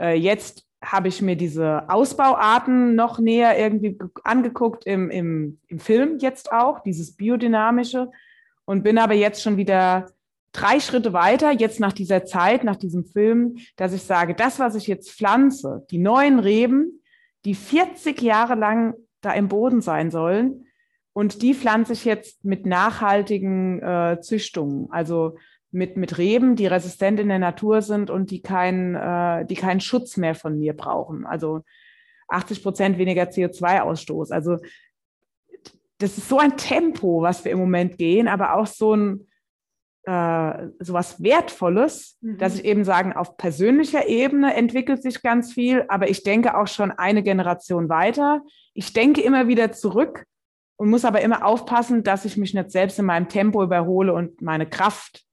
äh, 0.00 0.14
jetzt 0.14 0.64
habe 0.82 1.08
ich 1.08 1.20
mir 1.22 1.36
diese 1.36 1.88
Ausbauarten 1.88 2.94
noch 2.94 3.18
näher 3.18 3.58
irgendwie 3.58 3.98
angeguckt 4.24 4.86
im, 4.86 5.10
im, 5.10 5.58
im 5.66 5.78
Film 5.80 6.18
jetzt 6.18 6.52
auch, 6.52 6.80
dieses 6.80 7.16
biodynamische 7.16 8.10
und 8.64 8.84
bin 8.84 8.98
aber 8.98 9.14
jetzt 9.14 9.42
schon 9.42 9.56
wieder 9.56 10.06
drei 10.52 10.80
Schritte 10.80 11.12
weiter, 11.12 11.50
jetzt 11.50 11.80
nach 11.80 11.92
dieser 11.92 12.24
Zeit, 12.24 12.64
nach 12.64 12.76
diesem 12.76 13.04
Film, 13.04 13.56
dass 13.76 13.92
ich 13.92 14.02
sage, 14.02 14.34
das, 14.34 14.58
was 14.58 14.76
ich 14.76 14.86
jetzt 14.86 15.10
pflanze, 15.10 15.84
die 15.90 15.98
neuen 15.98 16.38
Reben, 16.38 17.02
die 17.44 17.54
40 17.54 18.22
Jahre 18.22 18.54
lang 18.54 18.94
da 19.20 19.32
im 19.32 19.48
Boden 19.48 19.80
sein 19.80 20.10
sollen, 20.10 20.66
und 21.18 21.42
die 21.42 21.52
pflanze 21.52 21.94
ich 21.94 22.04
jetzt 22.04 22.44
mit 22.44 22.64
nachhaltigen 22.64 23.82
äh, 23.82 24.20
Züchtungen. 24.20 24.86
Also 24.92 25.36
mit, 25.72 25.96
mit 25.96 26.16
Reben, 26.16 26.54
die 26.54 26.68
resistent 26.68 27.18
in 27.18 27.26
der 27.26 27.40
Natur 27.40 27.82
sind 27.82 28.08
und 28.08 28.30
die 28.30 28.40
keinen, 28.40 28.94
äh, 28.94 29.44
die 29.44 29.56
keinen 29.56 29.80
Schutz 29.80 30.16
mehr 30.16 30.36
von 30.36 30.56
mir 30.56 30.76
brauchen. 30.76 31.26
Also 31.26 31.62
80 32.28 32.62
Prozent 32.62 32.98
weniger 32.98 33.24
CO2-Ausstoß. 33.24 34.30
Also 34.30 34.58
das 35.98 36.16
ist 36.18 36.28
so 36.28 36.38
ein 36.38 36.56
Tempo, 36.56 37.20
was 37.20 37.44
wir 37.44 37.50
im 37.50 37.58
Moment 37.58 37.98
gehen, 37.98 38.28
aber 38.28 38.54
auch 38.54 38.68
so 38.68 38.94
ein 38.94 39.26
äh, 40.04 40.68
so 40.78 40.92
was 40.92 41.20
Wertvolles, 41.20 42.16
mhm. 42.20 42.38
dass 42.38 42.54
ich 42.54 42.64
eben 42.64 42.84
sagen, 42.84 43.12
auf 43.12 43.36
persönlicher 43.36 44.06
Ebene 44.06 44.54
entwickelt 44.54 45.02
sich 45.02 45.20
ganz 45.20 45.52
viel, 45.52 45.84
aber 45.88 46.08
ich 46.08 46.22
denke 46.22 46.56
auch 46.56 46.68
schon 46.68 46.92
eine 46.92 47.24
Generation 47.24 47.88
weiter. 47.88 48.42
Ich 48.72 48.92
denke 48.92 49.20
immer 49.20 49.48
wieder 49.48 49.72
zurück 49.72 50.24
und 50.78 50.90
muss 50.90 51.04
aber 51.04 51.20
immer 51.20 51.44
aufpassen, 51.44 52.02
dass 52.04 52.24
ich 52.24 52.36
mich 52.36 52.54
nicht 52.54 52.70
selbst 52.70 52.98
in 52.98 53.04
meinem 53.04 53.28
Tempo 53.28 53.62
überhole 53.62 54.14
und 54.14 54.40
meine 54.40 54.68
Kraft 54.68 55.24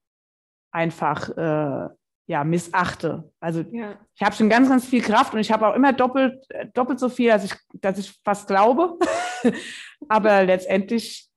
einfach 0.72 1.30
äh, 1.36 1.88
ja, 2.26 2.44
missachte. 2.44 3.32
Also 3.38 3.60
ja. 3.60 3.96
ich 4.14 4.22
habe 4.22 4.34
schon 4.34 4.48
ganz, 4.48 4.68
ganz 4.68 4.84
viel 4.84 5.00
Kraft 5.00 5.32
und 5.32 5.40
ich 5.40 5.52
habe 5.52 5.68
auch 5.68 5.74
immer 5.74 5.92
doppelt, 5.92 6.44
doppelt 6.74 6.98
so 6.98 7.08
viel, 7.08 7.30
als 7.30 7.44
ich, 7.44 7.54
dass 7.74 7.98
ich 7.98 8.20
fast 8.24 8.48
glaube. 8.48 8.98
Aber 10.08 10.42
letztendlich, 10.42 11.30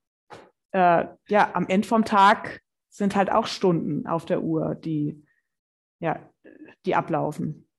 äh, 0.72 1.06
ja, 1.28 1.50
am 1.54 1.68
Ende 1.68 1.86
vom 1.86 2.04
Tag 2.04 2.60
sind 2.88 3.14
halt 3.14 3.30
auch 3.30 3.46
Stunden 3.46 4.08
auf 4.08 4.24
der 4.24 4.42
Uhr, 4.42 4.74
die, 4.74 5.24
ja, 6.00 6.18
die 6.84 6.96
ablaufen. 6.96 7.69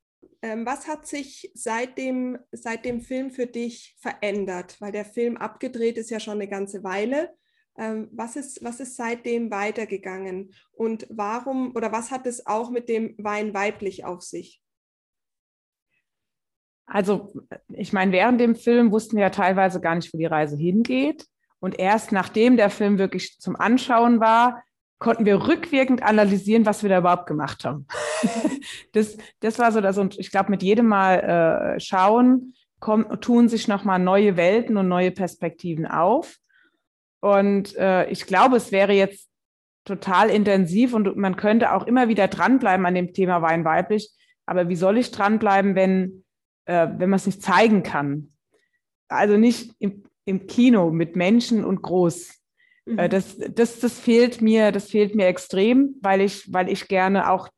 Ähm, 0.43 0.65
was 0.65 0.87
hat 0.87 1.05
sich 1.05 1.51
seit 1.53 1.97
dem, 1.97 2.37
seit 2.51 2.85
dem 2.85 3.01
Film 3.01 3.31
für 3.31 3.45
dich 3.45 3.95
verändert? 3.99 4.77
Weil 4.79 4.91
der 4.91 5.05
Film 5.05 5.37
abgedreht 5.37 5.97
ist 5.97 6.09
ja 6.09 6.19
schon 6.19 6.35
eine 6.35 6.47
ganze 6.47 6.83
Weile. 6.83 7.29
Ähm, 7.77 8.09
was, 8.11 8.35
ist, 8.35 8.63
was 8.63 8.79
ist 8.79 8.97
seitdem 8.97 9.51
weitergegangen 9.51 10.53
und 10.73 11.07
warum 11.09 11.73
oder 11.75 11.91
was 11.91 12.11
hat 12.11 12.27
es 12.27 12.45
auch 12.45 12.69
mit 12.69 12.89
dem 12.89 13.15
Wein 13.17 13.53
weiblich 13.53 14.03
auf 14.03 14.21
sich? 14.21 14.61
Also, 16.85 17.31
ich 17.69 17.93
meine, 17.93 18.11
während 18.11 18.41
dem 18.41 18.55
Film 18.55 18.91
wussten 18.91 19.15
wir 19.15 19.23
ja 19.23 19.29
teilweise 19.29 19.79
gar 19.79 19.95
nicht, 19.95 20.13
wo 20.13 20.17
die 20.17 20.25
Reise 20.25 20.57
hingeht. 20.57 21.25
Und 21.59 21.79
erst 21.79 22.11
nachdem 22.11 22.57
der 22.57 22.69
Film 22.69 22.97
wirklich 22.97 23.39
zum 23.39 23.55
Anschauen 23.55 24.19
war, 24.19 24.61
konnten 25.01 25.25
wir 25.25 25.47
rückwirkend 25.47 26.03
analysieren, 26.03 26.65
was 26.65 26.83
wir 26.83 26.89
da 26.89 26.99
überhaupt 26.99 27.25
gemacht 27.25 27.65
haben. 27.65 27.87
das, 28.93 29.17
das 29.39 29.57
war 29.57 29.71
so 29.71 29.81
das. 29.81 29.97
Und 29.97 30.17
ich 30.19 30.31
glaube, 30.31 30.51
mit 30.51 30.61
jedem 30.61 30.87
Mal 30.87 31.75
äh, 31.75 31.79
schauen, 31.79 32.53
kommen, 32.79 33.19
tun 33.19 33.49
sich 33.49 33.67
nochmal 33.67 33.97
neue 33.97 34.37
Welten 34.37 34.77
und 34.77 34.87
neue 34.87 35.11
Perspektiven 35.11 35.87
auf. 35.87 36.37
Und 37.19 37.75
äh, 37.77 38.07
ich 38.09 38.27
glaube, 38.27 38.57
es 38.57 38.71
wäre 38.71 38.93
jetzt 38.93 39.27
total 39.85 40.29
intensiv 40.29 40.93
und 40.93 41.17
man 41.17 41.35
könnte 41.35 41.73
auch 41.73 41.87
immer 41.87 42.07
wieder 42.07 42.27
dranbleiben 42.27 42.85
an 42.85 42.93
dem 42.93 43.11
Thema 43.11 43.41
Wein 43.41 43.65
weiblich. 43.65 44.11
Aber 44.45 44.69
wie 44.69 44.75
soll 44.75 44.99
ich 44.99 45.09
dranbleiben, 45.09 45.73
wenn, 45.73 46.23
äh, 46.65 46.87
wenn 46.97 47.09
man 47.09 47.17
es 47.17 47.25
nicht 47.25 47.41
zeigen 47.41 47.81
kann? 47.81 48.33
Also 49.07 49.35
nicht 49.35 49.73
im, 49.79 50.03
im 50.25 50.45
Kino 50.45 50.91
mit 50.91 51.15
Menschen 51.15 51.65
und 51.65 51.81
groß. 51.81 52.40
Äh, 52.87 52.91
mhm. 52.91 53.09
das, 53.09 53.37
das, 53.37 53.79
das 53.79 53.99
fehlt 53.99 54.41
mir, 54.41 54.71
das 54.71 54.89
fehlt 54.89 55.15
mir 55.15 55.27
extrem, 55.27 55.95
weil 56.01 56.21
ich, 56.21 56.51
weil 56.51 56.69
ich 56.69 56.87
gerne 56.87 57.29
auch 57.29 57.49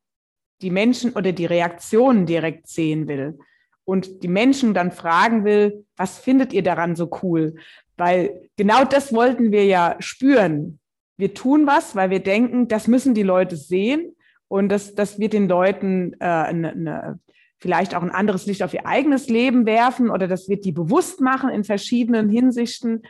die 0.62 0.70
Menschen 0.70 1.12
oder 1.12 1.32
die 1.32 1.46
Reaktionen 1.46 2.26
direkt 2.26 2.68
sehen 2.68 3.08
will 3.08 3.38
und 3.84 4.22
die 4.22 4.28
Menschen 4.28 4.74
dann 4.74 4.92
fragen 4.92 5.44
will, 5.44 5.84
was 5.96 6.18
findet 6.18 6.52
ihr 6.52 6.62
daran 6.62 6.96
so 6.96 7.10
cool? 7.22 7.56
Weil 7.96 8.48
genau 8.56 8.84
das 8.84 9.12
wollten 9.12 9.52
wir 9.52 9.66
ja 9.66 9.96
spüren. 10.00 10.78
Wir 11.16 11.34
tun 11.34 11.66
was, 11.66 11.94
weil 11.94 12.10
wir 12.10 12.20
denken, 12.20 12.66
das 12.66 12.88
müssen 12.88 13.14
die 13.14 13.22
Leute 13.22 13.56
sehen 13.56 14.16
und 14.48 14.68
das, 14.68 14.94
das 14.94 15.18
wird 15.18 15.32
den 15.32 15.48
Leuten 15.48 16.14
äh, 16.20 16.52
ne, 16.52 16.74
ne, 16.74 17.20
vielleicht 17.58 17.94
auch 17.94 18.02
ein 18.02 18.10
anderes 18.10 18.46
Licht 18.46 18.62
auf 18.62 18.74
ihr 18.74 18.86
eigenes 18.86 19.28
Leben 19.28 19.64
werfen 19.64 20.10
oder 20.10 20.28
das 20.28 20.48
wird 20.48 20.64
die 20.64 20.72
bewusst 20.72 21.20
machen 21.20 21.50
in 21.50 21.64
verschiedenen 21.64 22.28
Hinsichten. 22.28 23.02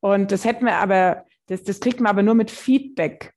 Und 0.00 0.32
das 0.32 0.44
hätten 0.44 0.66
wir 0.66 0.76
aber, 0.76 1.24
das, 1.46 1.62
das 1.62 1.80
kriegt 1.80 2.00
man 2.00 2.10
aber 2.10 2.22
nur 2.22 2.34
mit 2.34 2.50
Feedback 2.50 3.32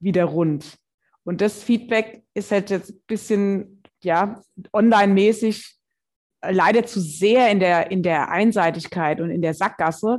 wieder 0.00 0.24
rund. 0.24 0.76
Und 1.24 1.40
das 1.40 1.62
Feedback 1.62 2.22
ist 2.34 2.50
halt 2.50 2.70
jetzt 2.70 2.90
ein 2.90 3.02
bisschen, 3.06 3.82
ja, 4.02 4.42
online-mäßig 4.72 5.78
leider 6.50 6.84
zu 6.84 7.00
sehr 7.00 7.50
in 7.50 7.60
der, 7.60 7.90
in 7.90 8.02
der 8.02 8.30
Einseitigkeit 8.30 9.20
und 9.20 9.30
in 9.30 9.42
der 9.42 9.54
Sackgasse, 9.54 10.18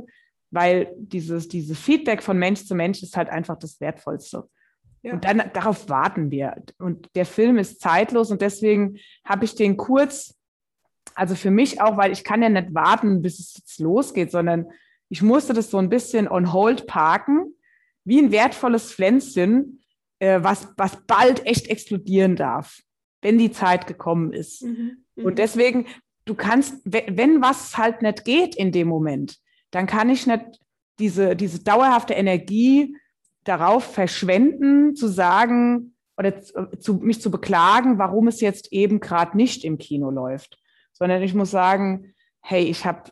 weil 0.50 0.92
dieses, 0.96 1.48
dieses 1.48 1.78
Feedback 1.78 2.22
von 2.22 2.38
Mensch 2.38 2.64
zu 2.64 2.74
Mensch 2.74 3.02
ist 3.02 3.16
halt 3.16 3.28
einfach 3.28 3.58
das 3.58 3.80
Wertvollste. 3.80 4.48
Ja. 5.02 5.12
Und 5.12 5.24
dann 5.24 5.50
darauf 5.52 5.88
warten 5.88 6.30
wir. 6.30 6.56
Und 6.78 7.08
der 7.14 7.26
Film 7.26 7.58
ist 7.58 7.80
zeitlos 7.80 8.30
und 8.30 8.42
deswegen 8.42 8.98
habe 9.24 9.44
ich 9.44 9.54
den 9.54 9.76
kurz, 9.76 10.36
also 11.14 11.34
für 11.34 11.50
mich 11.52 11.80
auch, 11.80 11.96
weil 11.96 12.10
ich 12.10 12.24
kann 12.24 12.42
ja 12.42 12.48
nicht 12.48 12.74
warten, 12.74 13.22
bis 13.22 13.38
es 13.38 13.54
jetzt 13.56 13.78
losgeht, 13.78 14.32
sondern 14.32 14.66
ich 15.08 15.22
musste 15.22 15.52
das 15.52 15.70
so 15.70 15.78
ein 15.78 15.88
bisschen 15.88 16.28
on 16.28 16.52
hold 16.52 16.86
parken, 16.86 17.54
wie 18.04 18.20
ein 18.20 18.32
wertvolles 18.32 18.92
Pflänzchen, 18.92 19.80
äh, 20.18 20.40
was, 20.42 20.68
was 20.76 21.04
bald 21.06 21.46
echt 21.46 21.68
explodieren 21.68 22.36
darf, 22.36 22.80
wenn 23.22 23.38
die 23.38 23.50
Zeit 23.50 23.86
gekommen 23.86 24.32
ist. 24.32 24.62
Mhm. 24.62 25.04
Und 25.16 25.32
mhm. 25.32 25.36
deswegen 25.36 25.86
du 26.26 26.34
kannst, 26.34 26.80
wenn 26.84 27.40
was 27.40 27.78
halt 27.78 28.02
nicht 28.02 28.24
geht 28.24 28.54
in 28.56 28.72
dem 28.72 28.88
Moment, 28.88 29.38
dann 29.70 29.86
kann 29.86 30.10
ich 30.10 30.26
nicht 30.26 30.60
diese, 30.98 31.36
diese 31.36 31.62
dauerhafte 31.62 32.14
Energie 32.14 32.96
darauf 33.44 33.84
verschwenden, 33.84 34.96
zu 34.96 35.08
sagen 35.08 35.94
oder 36.18 36.40
zu, 36.40 36.94
mich 36.94 37.20
zu 37.20 37.30
beklagen, 37.30 37.98
warum 37.98 38.28
es 38.28 38.40
jetzt 38.40 38.72
eben 38.72 39.00
gerade 39.00 39.36
nicht 39.36 39.64
im 39.64 39.78
Kino 39.78 40.10
läuft, 40.10 40.58
sondern 40.92 41.22
ich 41.22 41.34
muss 41.34 41.50
sagen, 41.50 42.14
hey, 42.40 42.64
ich 42.64 42.84
habe 42.84 43.10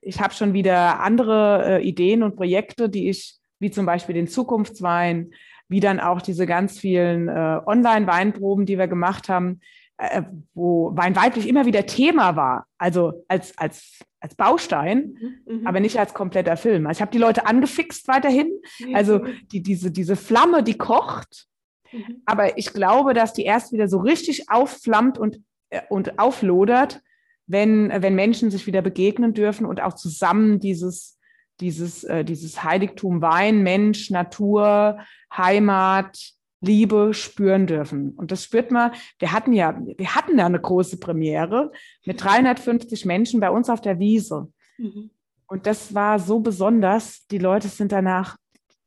ich 0.00 0.20
hab 0.20 0.32
schon 0.32 0.52
wieder 0.52 1.00
andere 1.00 1.80
äh, 1.80 1.86
Ideen 1.86 2.22
und 2.22 2.36
Projekte, 2.36 2.88
die 2.88 3.08
ich, 3.08 3.36
wie 3.58 3.70
zum 3.70 3.86
Beispiel 3.86 4.14
den 4.14 4.28
Zukunftswein, 4.28 5.32
wie 5.68 5.80
dann 5.80 6.00
auch 6.00 6.20
diese 6.20 6.46
ganz 6.46 6.78
vielen 6.78 7.28
äh, 7.28 7.60
Online-Weinproben, 7.64 8.66
die 8.66 8.78
wir 8.78 8.88
gemacht 8.88 9.28
haben, 9.28 9.60
äh, 9.98 10.22
wo 10.54 10.96
Wein 10.96 11.14
weiblich 11.14 11.46
immer 11.46 11.66
wieder 11.66 11.86
Thema 11.86 12.34
war, 12.34 12.66
also 12.78 13.24
als, 13.28 13.56
als, 13.58 14.00
als 14.18 14.34
Baustein, 14.34 15.14
mhm, 15.46 15.60
mhm. 15.60 15.66
aber 15.66 15.80
nicht 15.80 15.98
als 15.98 16.14
kompletter 16.14 16.56
Film. 16.56 16.86
Also 16.86 16.98
ich 16.98 17.02
habe 17.02 17.12
die 17.12 17.18
Leute 17.18 17.46
angefixt 17.46 18.08
weiterhin. 18.08 18.50
Also 18.94 19.20
die, 19.52 19.62
diese, 19.62 19.90
diese 19.90 20.16
Flamme, 20.16 20.62
die 20.62 20.78
kocht. 20.78 21.46
Mhm. 21.92 22.22
Aber 22.24 22.56
ich 22.58 22.72
glaube, 22.72 23.14
dass 23.14 23.32
die 23.32 23.44
erst 23.44 23.72
wieder 23.72 23.88
so 23.88 23.98
richtig 23.98 24.50
aufflammt 24.50 25.18
und, 25.18 25.40
äh, 25.68 25.82
und 25.88 26.18
auflodert, 26.18 27.02
wenn, 27.50 27.90
wenn 27.90 28.14
Menschen 28.14 28.50
sich 28.50 28.66
wieder 28.66 28.80
begegnen 28.80 29.34
dürfen 29.34 29.66
und 29.66 29.80
auch 29.80 29.94
zusammen 29.94 30.60
dieses, 30.60 31.18
dieses, 31.60 32.04
äh, 32.04 32.24
dieses 32.24 32.62
Heiligtum 32.62 33.20
Wein, 33.22 33.62
Mensch, 33.62 34.10
Natur, 34.10 34.98
Heimat, 35.36 36.16
Liebe 36.60 37.12
spüren 37.14 37.66
dürfen. 37.66 38.10
Und 38.10 38.30
das 38.30 38.44
spürt 38.44 38.70
man, 38.70 38.92
wir 39.18 39.32
hatten 39.32 39.52
ja, 39.52 39.80
wir 39.96 40.14
hatten 40.14 40.38
ja 40.38 40.46
eine 40.46 40.60
große 40.60 40.98
Premiere 40.98 41.72
mit 42.04 42.22
350 42.22 43.04
Menschen 43.06 43.40
bei 43.40 43.50
uns 43.50 43.68
auf 43.68 43.80
der 43.80 43.98
Wiese. 43.98 44.52
Mhm. 44.78 45.10
Und 45.46 45.66
das 45.66 45.94
war 45.94 46.18
so 46.18 46.40
besonders. 46.40 47.26
Die 47.28 47.38
Leute 47.38 47.68
sind 47.68 47.92
danach, 47.92 48.36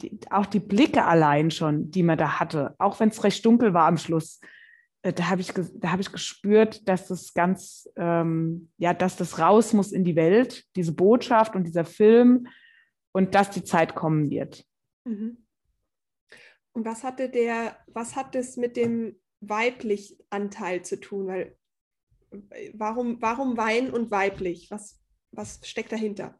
die, 0.01 0.17
auch 0.29 0.45
die 0.45 0.59
Blicke 0.59 1.03
allein 1.03 1.51
schon, 1.51 1.91
die 1.91 2.03
man 2.03 2.17
da 2.17 2.39
hatte, 2.39 2.75
auch 2.77 2.99
wenn 2.99 3.09
es 3.09 3.23
recht 3.23 3.45
dunkel 3.45 3.73
war 3.73 3.87
am 3.87 3.97
Schluss, 3.97 4.39
da 5.11 5.29
habe 5.29 5.41
ich, 5.41 5.49
hab 5.49 5.99
ich 5.99 6.11
gespürt, 6.11 6.87
dass 6.87 7.07
das 7.07 7.33
ganz, 7.33 7.89
ähm, 7.97 8.71
ja, 8.77 8.93
dass 8.93 9.17
das 9.17 9.37
raus 9.37 9.73
muss 9.73 9.91
in 9.91 10.05
die 10.05 10.15
Welt, 10.15 10.65
diese 10.77 10.93
Botschaft 10.93 11.55
und 11.55 11.65
dieser 11.65 11.83
Film 11.83 12.47
und 13.11 13.35
dass 13.35 13.51
die 13.51 13.65
Zeit 13.65 13.95
kommen 13.95 14.29
wird. 14.29 14.65
Mhm. 15.03 15.45
Und 16.71 16.85
was 16.85 17.03
hatte 17.03 17.29
der, 17.29 17.77
was 17.87 18.15
hat 18.15 18.33
das 18.33 18.55
mit 18.55 18.77
dem 18.77 19.19
weiblich 19.41 20.17
Anteil 20.29 20.83
zu 20.83 20.99
tun? 20.99 21.27
Weil 21.27 21.57
warum, 22.73 23.21
warum 23.21 23.57
Wein 23.57 23.91
und 23.91 24.09
weiblich? 24.09 24.71
Was, 24.71 25.01
was 25.31 25.59
steckt 25.63 25.91
dahinter? 25.91 26.39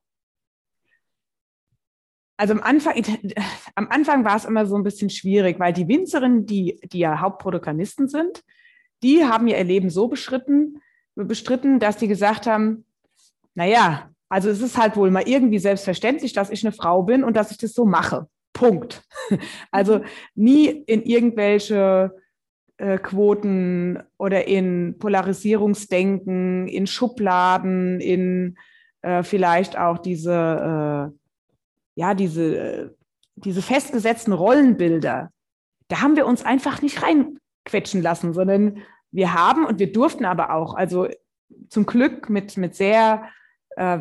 Also 2.38 2.54
am 2.54 2.62
Anfang, 2.62 3.02
am 3.76 3.88
Anfang 3.90 4.26
war 4.26 4.36
es 4.36 4.46
immer 4.46 4.66
so 4.66 4.76
ein 4.76 4.84
bisschen 4.84 5.10
schwierig, 5.10 5.60
weil 5.60 5.74
die 5.74 5.88
Winzerinnen, 5.88 6.46
die, 6.46 6.80
die 6.84 7.00
ja 7.00 7.20
Hauptprotagonisten 7.20 8.08
sind, 8.08 8.44
die 9.04 9.26
haben 9.26 9.48
ihr 9.48 9.64
Leben 9.64 9.90
so 9.90 10.08
beschritten, 10.08 10.82
bestritten, 11.16 11.80
dass 11.80 11.98
die 11.98 12.08
gesagt 12.08 12.48
haben, 12.48 12.86
naja, 13.54 14.10
also 14.30 14.50
es 14.50 14.62
ist 14.62 14.78
halt 14.78 14.96
wohl 14.96 15.12
mal 15.12 15.28
irgendwie 15.28 15.60
selbstverständlich, 15.60 16.34
dass 16.34 16.50
ich 16.50 16.66
eine 16.66 16.72
Frau 16.72 17.04
bin 17.04 17.24
und 17.24 17.38
dass 17.38 17.52
ich 17.52 17.58
das 17.58 17.74
so 17.74 17.86
mache. 17.86 18.28
Punkt. 18.54 19.04
Also 19.72 20.00
mhm. 20.00 20.06
nie 20.36 20.68
in 20.68 21.04
irgendwelche 21.04 22.16
äh, 22.78 22.98
Quoten 22.98 24.02
oder 24.18 24.48
in 24.48 24.98
Polarisierungsdenken, 25.00 26.68
in 26.68 26.88
Schubladen, 26.88 28.00
in 28.00 28.58
äh, 29.02 29.24
vielleicht 29.24 29.78
auch 29.78 30.00
diese, 30.00 31.12
äh, 31.12 31.23
ja, 31.96 32.14
diese, 32.14 32.96
diese 33.36 33.62
festgesetzten 33.62 34.34
Rollenbilder. 34.34 35.32
Da 35.88 36.02
haben 36.02 36.16
wir 36.16 36.26
uns 36.26 36.44
einfach 36.44 36.82
nicht 36.82 37.04
reinquetschen 37.04 38.02
lassen, 38.02 38.34
sondern 38.34 38.82
wir 39.12 39.34
haben 39.34 39.66
und 39.66 39.80
wir 39.80 39.92
durften 39.92 40.26
aber 40.26 40.54
auch, 40.54 40.74
also 40.74 41.08
zum 41.70 41.86
Glück 41.86 42.30
mit, 42.30 42.58
mit 42.58 42.76
sehr 42.76 43.30
äh, 43.76 44.00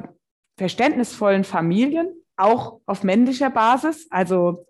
verständnisvollen 0.57 1.45
Familien, 1.45 2.09
auch 2.37 2.81
auf 2.87 3.03
männlicher 3.03 3.51
Basis. 3.51 4.07
Also 4.11 4.67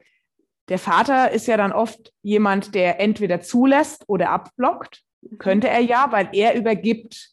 der 0.69 0.79
Vater 0.79 1.31
ist 1.33 1.47
ja 1.47 1.57
dann 1.57 1.73
oft 1.73 2.13
jemand, 2.23 2.75
der 2.75 3.01
entweder 3.01 3.41
zulässt 3.41 4.05
oder 4.09 4.31
abblockt. 4.31 5.03
Mhm. 5.21 5.39
Könnte 5.39 5.69
er 5.69 5.81
ja, 5.81 6.11
weil 6.11 6.29
er 6.33 6.55
übergibt. 6.55 7.31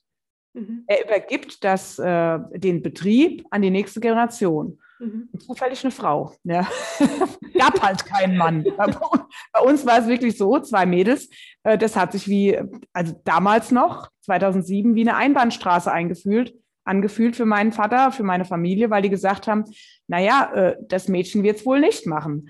Mhm. 0.53 0.83
Er 0.87 1.05
übergibt 1.05 1.63
das, 1.63 1.99
äh, 1.99 2.39
den 2.55 2.81
Betrieb 2.81 3.45
an 3.49 3.61
die 3.61 3.69
nächste 3.69 3.99
Generation. 3.99 4.79
Mhm. 4.99 5.29
Zufällig 5.39 5.83
eine 5.83 5.91
Frau. 5.91 6.33
Ja. 6.43 6.67
Gab 7.57 7.81
halt 7.81 8.05
keinen 8.05 8.37
Mann. 8.37 8.65
Bei 8.75 9.61
uns 9.61 9.85
war 9.85 9.99
es 9.99 10.07
wirklich 10.07 10.37
so, 10.37 10.59
zwei 10.59 10.85
Mädels. 10.85 11.29
Äh, 11.63 11.77
das 11.77 11.95
hat 11.95 12.11
sich 12.11 12.27
wie, 12.27 12.59
also 12.93 13.19
damals 13.23 13.71
noch, 13.71 14.09
2007, 14.21 14.95
wie 14.95 15.01
eine 15.01 15.15
Einbahnstraße 15.15 15.91
eingefühlt 15.91 16.53
angefühlt 16.89 17.35
für 17.35 17.45
meinen 17.45 17.71
Vater, 17.71 18.11
für 18.11 18.23
meine 18.23 18.45
Familie, 18.45 18.89
weil 18.89 19.03
die 19.03 19.09
gesagt 19.09 19.47
haben, 19.47 19.63
naja, 20.07 20.51
äh, 20.53 20.77
das 20.81 21.07
Mädchen 21.07 21.43
wird 21.43 21.57
es 21.57 21.65
wohl 21.65 21.79
nicht 21.79 22.07
machen. 22.07 22.49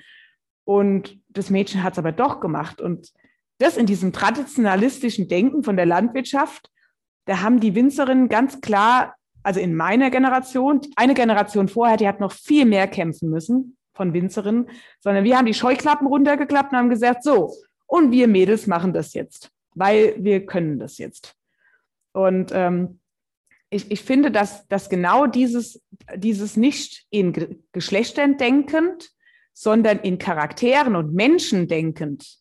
Und 0.64 1.20
das 1.28 1.50
Mädchen 1.50 1.84
hat 1.84 1.94
es 1.94 2.00
aber 2.00 2.14
doch 2.14 2.40
gemacht. 2.40 2.80
Und 2.80 3.12
das 3.58 3.76
in 3.76 3.86
diesem 3.86 4.14
traditionalistischen 4.14 5.28
Denken 5.28 5.64
von 5.64 5.76
der 5.76 5.86
Landwirtschaft, 5.86 6.72
da 7.26 7.42
haben 7.42 7.60
die 7.60 7.76
Winzerinnen 7.76 8.30
ganz 8.30 8.62
klar, 8.62 9.16
also 9.44 9.60
in 9.60 9.76
meiner 9.76 10.10
Generation, 10.10 10.82
eine 10.96 11.14
Generation 11.14 11.68
vorher, 11.68 11.98
die 11.98 12.08
hat 12.08 12.20
noch 12.20 12.32
viel 12.32 12.66
mehr 12.66 12.88
kämpfen 12.88 13.30
müssen 13.30 13.78
von 13.94 14.14
Winzerinnen, 14.14 14.70
sondern 15.00 15.24
wir 15.24 15.38
haben 15.38 15.46
die 15.46 15.54
Scheuklappen 15.54 16.08
runtergeklappt 16.08 16.72
und 16.72 16.78
haben 16.78 16.90
gesagt, 16.90 17.24
so, 17.24 17.54
und 17.86 18.12
wir 18.12 18.28
Mädels 18.28 18.68
machen 18.68 18.94
das 18.94 19.14
jetzt, 19.14 19.52
weil 19.74 20.16
wir 20.18 20.46
können 20.46 20.80
das 20.80 20.98
jetzt. 20.98 21.36
Und 22.12 22.52
ähm, 22.54 23.00
ich, 23.70 23.92
ich 23.92 24.02
finde, 24.02 24.32
dass, 24.32 24.68
dass 24.68 24.90
genau 24.90 25.28
dieses, 25.28 25.82
dieses 26.16 26.58
nicht 26.58 27.06
in 27.10 27.62
Geschlechtern 27.72 28.38
denkend, 28.38 29.12
sondern 29.54 30.00
in 30.00 30.18
Charakteren 30.18 30.96
und 30.96 31.14
Menschen 31.14 31.68
denkend, 31.68 32.40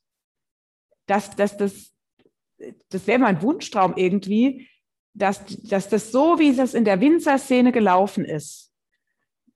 dass, 1.06 1.34
dass 1.34 1.56
das, 1.56 1.92
das 2.90 3.06
wäre 3.06 3.18
mein 3.18 3.42
Wunschtraum 3.42 3.94
irgendwie, 3.96 4.68
dass, 5.18 5.44
dass 5.46 5.88
das 5.88 6.12
so, 6.12 6.38
wie 6.38 6.54
das 6.54 6.74
in 6.74 6.84
der 6.84 7.00
Winzerszene 7.00 7.72
gelaufen 7.72 8.24
ist, 8.24 8.72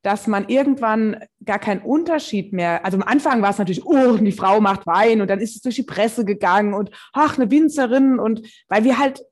dass 0.03 0.27
man 0.27 0.49
irgendwann 0.49 1.25
gar 1.45 1.61
keinen 1.61 1.83
Unterschied 1.83 2.53
mehr, 2.53 2.85
also 2.85 2.97
am 2.97 3.05
Anfang 3.05 3.41
war 3.41 3.51
es 3.51 3.59
natürlich, 3.59 3.87
oh, 3.87 4.17
die 4.17 4.33
Frau 4.33 4.61
macht 4.61 4.87
Wein 4.87 5.21
und 5.21 5.29
dann 5.29 5.41
ist 5.41 5.55
es 5.55 5.63
durch 5.63 5.77
die 5.77 5.85
Presse 5.85 6.25
gegangen 6.25 6.75
und 6.75 6.91
ach, 7.13 7.39
eine 7.39 7.51
Winzerin 7.51 8.19
und 8.19 8.43
weil 8.69 8.85
wir 8.85 8.99
halt 8.99 9.23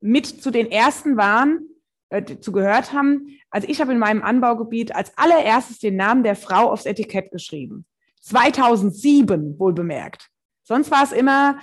mit 0.00 0.26
zu 0.26 0.50
den 0.50 0.70
ersten 0.70 1.16
waren, 1.16 1.66
äh, 2.10 2.38
zu 2.38 2.52
gehört 2.52 2.92
haben. 2.92 3.38
Also 3.50 3.66
ich 3.68 3.80
habe 3.80 3.92
in 3.92 3.98
meinem 3.98 4.22
Anbaugebiet 4.22 4.94
als 4.94 5.16
allererstes 5.18 5.80
den 5.80 5.96
Namen 5.96 6.22
der 6.22 6.36
Frau 6.36 6.70
aufs 6.70 6.86
Etikett 6.86 7.32
geschrieben. 7.32 7.84
2007 8.20 9.58
wohl 9.58 9.72
bemerkt. 9.72 10.28
Sonst 10.62 10.90
war 10.90 11.02
es 11.02 11.12
immer 11.12 11.58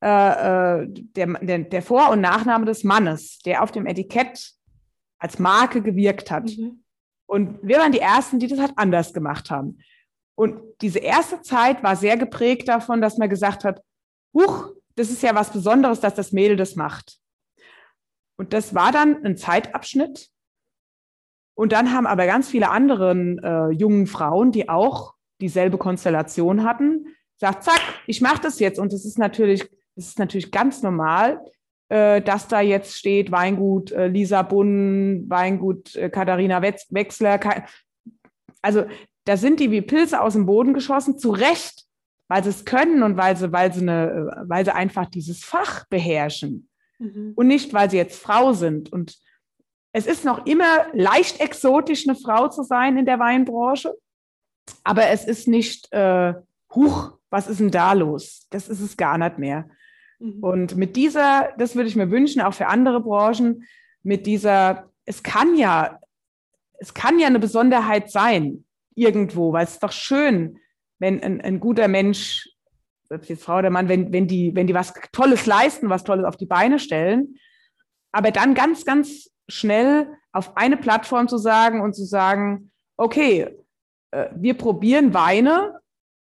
äh, 0.00 0.82
äh, 0.82 0.86
der, 0.88 1.26
der, 1.40 1.58
der 1.58 1.82
Vor- 1.82 2.10
und 2.10 2.20
Nachname 2.20 2.66
des 2.66 2.84
Mannes, 2.84 3.38
der 3.40 3.62
auf 3.62 3.72
dem 3.72 3.86
Etikett 3.86 4.52
als 5.18 5.38
Marke 5.38 5.82
gewirkt 5.82 6.30
hat. 6.30 6.44
Mhm. 6.44 6.84
Und 7.26 7.58
wir 7.62 7.78
waren 7.78 7.92
die 7.92 8.00
Ersten, 8.00 8.38
die 8.38 8.46
das 8.46 8.60
halt 8.60 8.72
anders 8.76 9.12
gemacht 9.12 9.50
haben. 9.50 9.78
Und 10.36 10.60
diese 10.80 11.00
erste 11.00 11.42
Zeit 11.42 11.82
war 11.82 11.96
sehr 11.96 12.16
geprägt 12.16 12.68
davon, 12.68 13.00
dass 13.00 13.18
man 13.18 13.28
gesagt 13.28 13.64
hat, 13.64 13.82
huch, 14.32 14.72
das 14.94 15.10
ist 15.10 15.22
ja 15.22 15.34
was 15.34 15.52
Besonderes, 15.52 16.00
dass 16.00 16.14
das 16.14 16.32
Mädel 16.32 16.56
das 16.56 16.76
macht. 16.76 17.18
Und 18.36 18.52
das 18.52 18.74
war 18.74 18.92
dann 18.92 19.24
ein 19.24 19.36
Zeitabschnitt. 19.36 20.30
Und 21.54 21.72
dann 21.72 21.92
haben 21.92 22.06
aber 22.06 22.26
ganz 22.26 22.48
viele 22.48 22.70
andere 22.70 23.12
äh, 23.42 23.74
jungen 23.74 24.06
Frauen, 24.06 24.52
die 24.52 24.68
auch 24.68 25.14
dieselbe 25.40 25.76
Konstellation 25.76 26.62
hatten, 26.62 27.16
gesagt, 27.38 27.64
zack, 27.64 27.80
ich 28.06 28.20
mache 28.20 28.40
das 28.42 28.60
jetzt. 28.60 28.78
Und 28.78 28.92
es 28.92 29.04
ist 29.04 29.18
natürlich, 29.18 29.68
es 29.98 30.08
ist 30.08 30.18
natürlich 30.18 30.50
ganz 30.52 30.82
normal, 30.82 31.44
äh, 31.88 32.22
dass 32.22 32.48
da 32.48 32.60
jetzt 32.60 32.96
steht 32.96 33.32
Weingut 33.32 33.90
äh, 33.90 34.06
Lisa 34.06 34.42
Bunn, 34.42 35.28
Weingut 35.28 35.96
äh, 35.96 36.08
Katharina 36.08 36.62
Wechsler. 36.62 37.40
Also 38.62 38.84
da 39.24 39.36
sind 39.36 39.60
die 39.60 39.70
wie 39.70 39.82
Pilze 39.82 40.20
aus 40.20 40.34
dem 40.34 40.46
Boden 40.46 40.72
geschossen, 40.72 41.18
zu 41.18 41.30
Recht, 41.30 41.84
weil 42.28 42.44
sie 42.44 42.50
es 42.50 42.64
können 42.64 43.02
und 43.02 43.16
weil 43.16 43.36
sie, 43.36 43.52
weil 43.52 43.72
sie, 43.72 43.80
eine, 43.80 44.44
weil 44.46 44.64
sie 44.64 44.74
einfach 44.74 45.06
dieses 45.06 45.44
Fach 45.44 45.86
beherrschen 45.88 46.68
mhm. 46.98 47.32
und 47.34 47.48
nicht, 47.48 47.74
weil 47.74 47.90
sie 47.90 47.96
jetzt 47.96 48.22
Frau 48.22 48.52
sind. 48.52 48.92
Und 48.92 49.18
es 49.92 50.06
ist 50.06 50.24
noch 50.24 50.46
immer 50.46 50.86
leicht 50.92 51.40
exotisch, 51.40 52.06
eine 52.06 52.16
Frau 52.16 52.48
zu 52.48 52.62
sein 52.62 52.96
in 52.96 53.06
der 53.06 53.18
Weinbranche, 53.18 53.94
aber 54.84 55.08
es 55.08 55.24
ist 55.24 55.48
nicht, 55.48 55.92
äh, 55.92 56.34
huch, 56.74 57.18
was 57.30 57.48
ist 57.48 57.60
denn 57.60 57.70
da 57.70 57.92
los? 57.92 58.46
Das 58.50 58.68
ist 58.68 58.80
es 58.80 58.96
gar 58.96 59.18
nicht 59.18 59.38
mehr. 59.38 59.68
Mhm. 60.18 60.42
Und 60.42 60.76
mit 60.76 60.96
dieser, 60.96 61.52
das 61.58 61.76
würde 61.76 61.88
ich 61.88 61.96
mir 61.96 62.10
wünschen, 62.10 62.42
auch 62.42 62.54
für 62.54 62.66
andere 62.66 63.00
Branchen, 63.00 63.64
mit 64.02 64.26
dieser, 64.26 64.90
es 65.04 65.22
kann 65.22 65.56
ja, 65.56 65.98
es 66.78 66.94
kann 66.94 67.18
ja 67.18 67.26
eine 67.26 67.40
Besonderheit 67.40 68.10
sein, 68.10 68.64
irgendwo, 68.94 69.52
weil 69.52 69.64
es 69.64 69.72
ist 69.72 69.82
doch 69.82 69.92
schön, 69.92 70.58
wenn 70.98 71.22
ein, 71.22 71.40
ein 71.40 71.60
guter 71.60 71.88
Mensch 71.88 72.48
ob 73.10 73.24
jetzt 73.24 73.44
Frau 73.44 73.58
oder 73.58 73.70
Mann, 73.70 73.88
wenn, 73.88 74.12
wenn, 74.12 74.26
die, 74.26 74.54
wenn 74.54 74.66
die 74.66 74.74
was 74.74 74.92
Tolles 75.12 75.46
leisten, 75.46 75.88
was 75.88 76.04
Tolles 76.04 76.26
auf 76.26 76.36
die 76.36 76.46
Beine 76.46 76.78
stellen, 76.78 77.38
aber 78.12 78.30
dann 78.30 78.54
ganz, 78.54 78.84
ganz 78.84 79.30
schnell 79.48 80.08
auf 80.32 80.56
eine 80.56 80.76
Plattform 80.76 81.28
zu 81.28 81.38
sagen 81.38 81.80
und 81.80 81.94
zu 81.94 82.04
sagen, 82.04 82.70
okay, 82.96 83.56
äh, 84.10 84.28
wir 84.34 84.54
probieren 84.54 85.14
Weine 85.14 85.80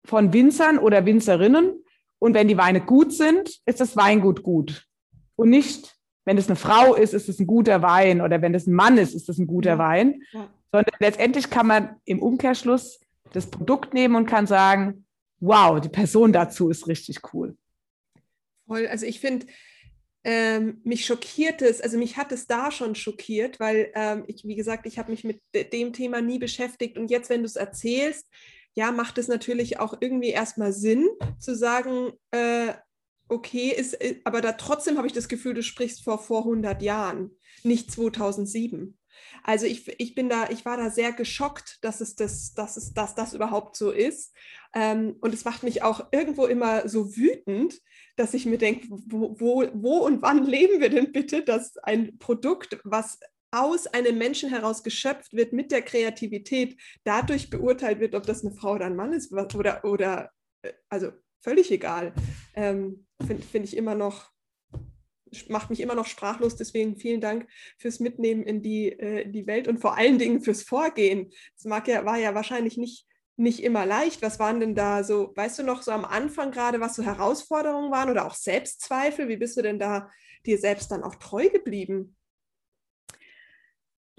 von 0.05 0.33
Winzern 0.33 0.79
oder 0.79 1.05
Winzerinnen 1.05 1.82
und 2.23 2.35
wenn 2.35 2.47
die 2.47 2.57
Weine 2.57 2.81
gut 2.81 3.13
sind, 3.13 3.61
ist 3.67 3.81
das 3.81 3.97
Weingut 3.97 4.45
gut. 4.45 4.87
Und 5.35 5.51
nicht, 5.51 5.97
wenn 6.25 6.39
es 6.39 6.47
eine 6.47 6.55
Frau 6.55 6.95
ist, 6.95 7.15
ist 7.15 7.29
es 7.29 7.41
ein 7.41 7.49
guter 7.49 7.83
Wein 7.83 8.21
oder 8.21 8.41
wenn 8.41 8.55
es 8.55 8.69
ein 8.69 8.75
Mann 8.75 8.97
ist, 8.97 9.13
ist 9.13 9.29
es 9.29 9.39
ein 9.39 9.49
guter 9.49 9.71
ja. 9.71 9.79
Wein. 9.79 10.23
Ja. 10.31 10.49
Sondern 10.71 10.95
letztendlich 11.01 11.51
kann 11.51 11.67
man 11.67 11.97
im 12.05 12.23
Umkehrschluss 12.23 13.01
das 13.33 13.51
Produkt 13.51 13.93
nehmen 13.93 14.15
und 14.15 14.27
kann 14.27 14.47
sagen, 14.47 15.05
wow, 15.41 15.81
die 15.81 15.89
Person 15.89 16.33
dazu 16.33 16.71
ist 16.71 16.87
richtig 16.87 17.35
cool. 17.35 17.57
Voll, 18.69 18.87
also 18.87 19.05
ich 19.05 19.19
finde, 19.19 19.47
ähm, 20.23 20.81
mich 20.85 21.05
schockiert 21.05 21.61
es, 21.61 21.81
also 21.81 21.99
mich 21.99 22.19
hat 22.19 22.31
es 22.31 22.47
da 22.47 22.71
schon 22.71 22.95
schockiert, 22.95 23.59
weil 23.59 23.91
ähm, 23.97 24.23
ich, 24.29 24.45
wie 24.45 24.55
gesagt, 24.55 24.87
ich 24.87 24.97
habe 24.97 25.11
mich 25.11 25.25
mit 25.25 25.41
dem 25.53 25.93
Thema 25.93 26.23
nie 26.23 26.39
beschäftigt 26.39 26.99
und 26.99 27.11
jetzt, 27.11 27.31
wenn 27.31 27.41
du 27.41 27.47
es 27.47 27.57
erzählst, 27.57 28.29
ja, 28.75 28.91
macht 28.91 29.19
es 29.19 29.29
natürlich 29.29 29.79
auch 29.79 29.95
irgendwie 30.01 30.31
erstmal 30.31 30.73
Sinn 30.73 31.09
zu 31.39 31.55
sagen, 31.55 32.13
äh, 32.31 32.73
okay, 33.29 33.69
ist, 33.69 33.95
äh, 33.95 34.21
aber 34.25 34.41
da 34.41 34.53
trotzdem 34.53 34.97
habe 34.99 35.07
ich 35.07 35.13
das 35.13 35.29
Gefühl, 35.29 35.55
du 35.55 35.63
sprichst 35.63 36.05
vor 36.05 36.19
vor 36.19 36.41
100 36.41 36.83
Jahren, 36.83 37.31
nicht 37.63 37.91
2007. 37.91 38.99
Also 39.43 39.67
ich, 39.67 39.89
ich 40.01 40.15
bin 40.15 40.29
da, 40.29 40.49
ich 40.51 40.65
war 40.65 40.77
da 40.77 40.91
sehr 40.91 41.13
geschockt, 41.13 41.79
dass 41.83 42.01
es 42.01 42.15
das, 42.15 42.55
dass 42.55 42.77
es, 42.77 42.95
dass 42.95 43.15
das 43.15 43.35
überhaupt 43.35 43.77
so 43.77 43.91
ist. 43.91 44.35
Ähm, 44.75 45.17
und 45.21 45.35
es 45.35 45.45
macht 45.45 45.63
mich 45.63 45.83
auch 45.83 46.09
irgendwo 46.13 46.47
immer 46.47 46.89
so 46.89 47.17
wütend, 47.17 47.81
dass 48.17 48.35
ich 48.35 48.47
mir 48.47 48.59
denke, 48.59 48.87
wo, 48.91 49.39
wo, 49.39 49.65
wo 49.75 49.99
und 49.99 50.23
wann 50.23 50.45
leben 50.45 50.81
wir 50.81 50.91
denn 50.91 51.13
bitte, 51.13 51.43
dass 51.43 51.77
ein 51.79 52.19
Produkt, 52.19 52.79
was 52.85 53.19
aus 53.53 53.87
einem 53.87 54.19
Menschen 54.19 54.49
heraus 54.49 54.83
geschöpft 54.83 55.35
wird 55.35 55.53
mit 55.53 55.71
der 55.71 55.83
Kreativität, 55.83 56.81
dadurch 57.05 57.51
beurteilt 57.51 58.01
wird, 58.01 58.15
ob 58.15 58.25
das 58.25 58.45
eine 58.45 58.55
Frau 58.55 58.73
oder 58.73 58.87
ein 58.87 58.97
Mann 58.97 59.13
ist 59.13 59.33
oder, 59.33 59.85
oder 59.85 60.31
äh, 60.63 60.73
also 60.89 61.13
völlig 61.43 61.71
egal. 61.71 62.15
Ähm, 62.55 63.07
Finde 63.25 63.43
find 63.43 63.65
ich 63.67 63.77
immer 63.77 63.95
noch, 63.95 64.31
macht 65.49 65.71
mich 65.71 65.81
immer 65.81 65.95
noch 65.95 66.07
sprachlos. 66.07 66.57
Deswegen 66.57 66.97
vielen 66.97 67.21
Dank 67.21 67.47
fürs 67.79 68.01
Mitnehmen 68.01 68.43
in 68.43 68.63
die, 68.63 68.91
äh, 68.93 69.31
die 69.31 69.47
Welt 69.47 69.69
und 69.69 69.81
vor 69.81 69.99
allen 69.99 70.19
Dingen 70.19 70.41
fürs 70.41 70.63
Vorgehen. 70.63 71.31
Das 71.57 71.67
mag 71.67 71.87
ja, 71.89 72.05
war 72.07 72.17
ja 72.17 72.35
wahrscheinlich 72.35 72.79
nicht, 72.79 73.07
nicht 73.37 73.63
immer 73.63 73.85
leicht. 73.85 74.23
Was 74.23 74.39
waren 74.39 74.61
denn 74.61 74.75
da 74.75 75.05
so, 75.05 75.33
weißt 75.37 75.59
du 75.59 75.63
noch 75.63 75.83
so 75.83 75.91
am 75.91 76.07
Anfang 76.07 76.53
gerade, 76.53 76.81
was 76.81 76.95
so 76.95 77.03
Herausforderungen 77.03 77.91
waren 77.91 78.09
oder 78.09 78.25
auch 78.27 78.35
Selbstzweifel? 78.35 79.29
Wie 79.29 79.37
bist 79.37 79.59
du 79.59 79.63
denn 79.63 79.79
da 79.79 80.11
dir 80.47 80.57
selbst 80.57 80.91
dann 80.91 81.03
auch 81.05 81.17
treu 81.17 81.51
geblieben? 81.51 82.17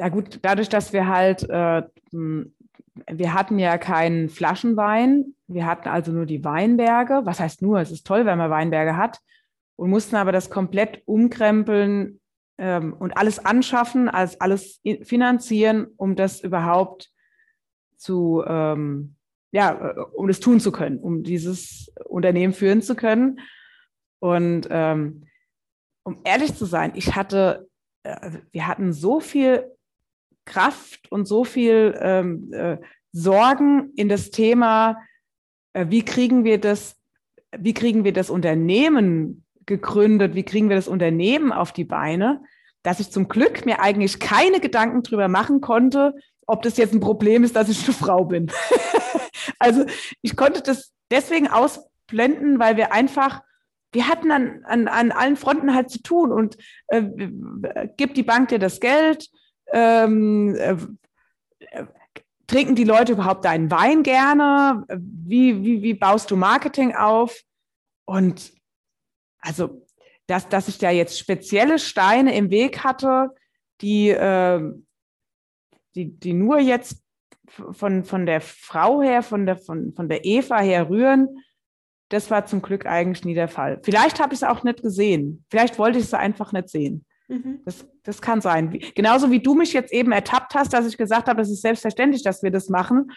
Ja 0.04 0.10
gut, 0.10 0.39
dadurch, 0.42 0.68
dass 0.68 0.92
wir 0.92 1.08
halt, 1.08 1.50
äh, 1.50 1.82
wir 2.12 3.34
hatten 3.34 3.58
ja 3.58 3.78
keinen 3.78 4.28
Flaschenwein, 4.28 5.34
wir 5.48 5.66
hatten 5.66 5.88
also 5.88 6.12
nur 6.12 6.26
die 6.26 6.44
Weinberge. 6.44 7.22
Was 7.24 7.39
heißt 7.39 7.62
nur? 7.62 7.80
Es 7.80 7.89
ist 7.89 8.06
toll, 8.06 8.26
wenn 8.26 8.38
man 8.38 8.52
Weinberge 8.52 8.98
hat 8.98 9.20
und 9.78 9.89
mussten 9.89 10.18
aber 10.18 10.34
das 10.34 10.50
komplett 10.50 11.04
umkrempeln 11.06 12.20
ähm, 12.58 12.92
und 12.92 13.16
alles 13.16 13.46
anschaffen, 13.46 14.10
alles, 14.10 14.42
alles 14.42 14.82
finanzieren, 15.04 15.88
um 15.96 16.18
das 16.18 16.42
überhaupt 16.42 17.10
zu, 17.96 18.44
ähm, 18.46 19.16
ja, 19.54 19.92
äh, 19.92 20.00
um 20.16 20.28
das 20.28 20.42
tun 20.42 20.60
zu 20.60 20.74
können, 20.74 21.00
um 21.00 21.24
dieses 21.24 21.94
Unternehmen 22.04 22.52
führen 22.52 22.82
zu 22.82 22.96
können. 22.96 23.39
Und 24.20 24.68
ähm, 24.70 25.28
um 26.04 26.20
ehrlich 26.26 26.56
zu 26.56 26.66
sein, 26.66 26.92
ich 26.96 27.16
hatte, 27.16 27.70
äh, 28.04 28.32
wir 28.52 28.68
hatten 28.68 28.92
so 28.92 29.22
viel 29.22 29.72
Kraft 30.45 31.12
und 31.12 31.27
so 31.27 31.43
viel 31.43 31.97
ähm, 32.01 32.51
äh, 32.53 32.77
Sorgen 33.12 33.91
in 33.95 34.10
das 34.10 34.32
Thema, 34.32 34.97
äh, 35.73 35.86
wie 35.89 36.03
kriegen 36.03 36.43
wir 36.43 36.60
das, 36.60 36.97
wie 37.58 37.73
kriegen 37.73 38.03
wir 38.03 38.13
das 38.13 38.29
Unternehmen 38.29 39.45
gegründet, 39.65 40.36
wie 40.36 40.43
kriegen 40.43 40.69
wir 40.69 40.75
das 40.75 40.88
Unternehmen 40.88 41.51
auf 41.51 41.71
die 41.71 41.86
Beine, 41.86 42.41
dass 42.82 42.99
ich 42.99 43.12
zum 43.12 43.27
Glück 43.27 43.65
mir 43.65 43.79
eigentlich 43.79 44.19
keine 44.19 44.60
Gedanken 44.60 45.03
drüber 45.03 45.27
machen 45.27 45.62
konnte, 45.62 46.15
ob 46.45 46.62
das 46.63 46.77
jetzt 46.77 46.93
ein 46.93 46.99
Problem 46.99 47.43
ist, 47.43 47.56
dass 47.56 47.69
ich 47.69 47.84
eine 47.86 47.93
Frau 47.93 48.25
bin. 48.25 48.51
also 49.60 49.86
ich 50.21 50.36
konnte 50.36 50.62
das 50.62 50.91
deswegen 51.10 51.47
ausblenden, 51.47 52.60
weil 52.60 52.75
wir 52.75 52.91
einfach, 52.91 53.41
wir 53.93 54.08
hatten 54.08 54.32
an, 54.32 54.63
an, 54.65 54.88
an 54.88 55.12
allen 55.12 55.38
Fronten 55.38 55.73
halt 55.73 55.89
zu 55.89 56.01
tun 56.01 56.32
und 56.32 56.58
äh, 56.88 57.03
gibt 57.95 58.17
die 58.17 58.23
Bank 58.23 58.49
dir 58.49 58.60
das 58.60 58.79
Geld, 58.79 59.29
ähm, 59.71 60.56
äh, 60.56 60.76
trinken 62.47 62.76
die 62.76 62.84
Leute 62.84 63.13
überhaupt 63.13 63.45
deinen 63.45 63.71
Wein 63.71 64.04
gerne? 64.04 64.86
Wie, 64.97 65.63
wie, 65.63 65.82
wie 65.82 65.93
baust 65.93 66.30
du 66.32 66.36
Marketing 66.36 66.93
auf? 66.95 67.41
Und 68.06 68.54
also, 69.39 69.86
dass, 70.28 70.47
dass 70.49 70.67
ich 70.67 70.78
da 70.78 70.89
jetzt 70.89 71.17
spezielle 71.17 71.80
Steine 71.80 72.36
im 72.36 72.49
Weg 72.49 72.84
hatte, 72.84 73.30
die, 73.82 74.10
äh, 74.10 74.62
die, 75.95 76.19
die 76.19 76.34
nur 76.34 76.60
jetzt 76.60 77.04
von, 77.47 78.04
von 78.04 78.26
der 78.26 78.41
Frau 78.41 79.02
her, 79.02 79.21
von 79.21 79.45
der, 79.45 79.58
von, 79.58 79.93
von 79.93 80.10
der 80.10 80.26
Eva 80.26 80.60
her 80.60 80.89
rühren, 80.89 81.28
das 82.10 82.30
war 82.30 82.45
zum 82.45 82.62
Glück 82.62 82.86
eigentlich 82.86 83.26
nie 83.26 83.34
der 83.34 83.47
Fall. 83.47 83.80
Vielleicht 83.84 84.21
habe 84.21 84.34
ich 84.34 84.41
es 84.41 84.47
auch 84.47 84.63
nicht 84.63 84.82
gesehen. 84.82 85.43
Vielleicht 85.49 85.80
wollte 85.80 85.97
ich 85.97 86.06
es 86.06 86.13
einfach 86.13 86.52
nicht 86.52 86.69
sehen. 86.69 87.06
Mhm. 87.34 87.62
Das, 87.65 87.86
das 88.04 88.22
kann 88.22 88.41
sein. 88.41 88.80
Genauso 88.93 89.32
wie 89.32 89.39
du 89.39 89.56
mich 89.56 89.74
jetzt 89.74 89.91
eben 89.91 90.12
ertappt 90.12 90.54
hast, 90.54 90.72
dass 90.72 90.86
ich 90.86 90.98
gesagt 90.98 91.28
habe, 91.28 91.41
es 91.41 91.50
ist 91.50 91.62
selbstverständlich, 91.62 92.22
dass 92.24 92.43
wir 92.43 92.52
das 92.52 92.69
machen. 92.69 93.12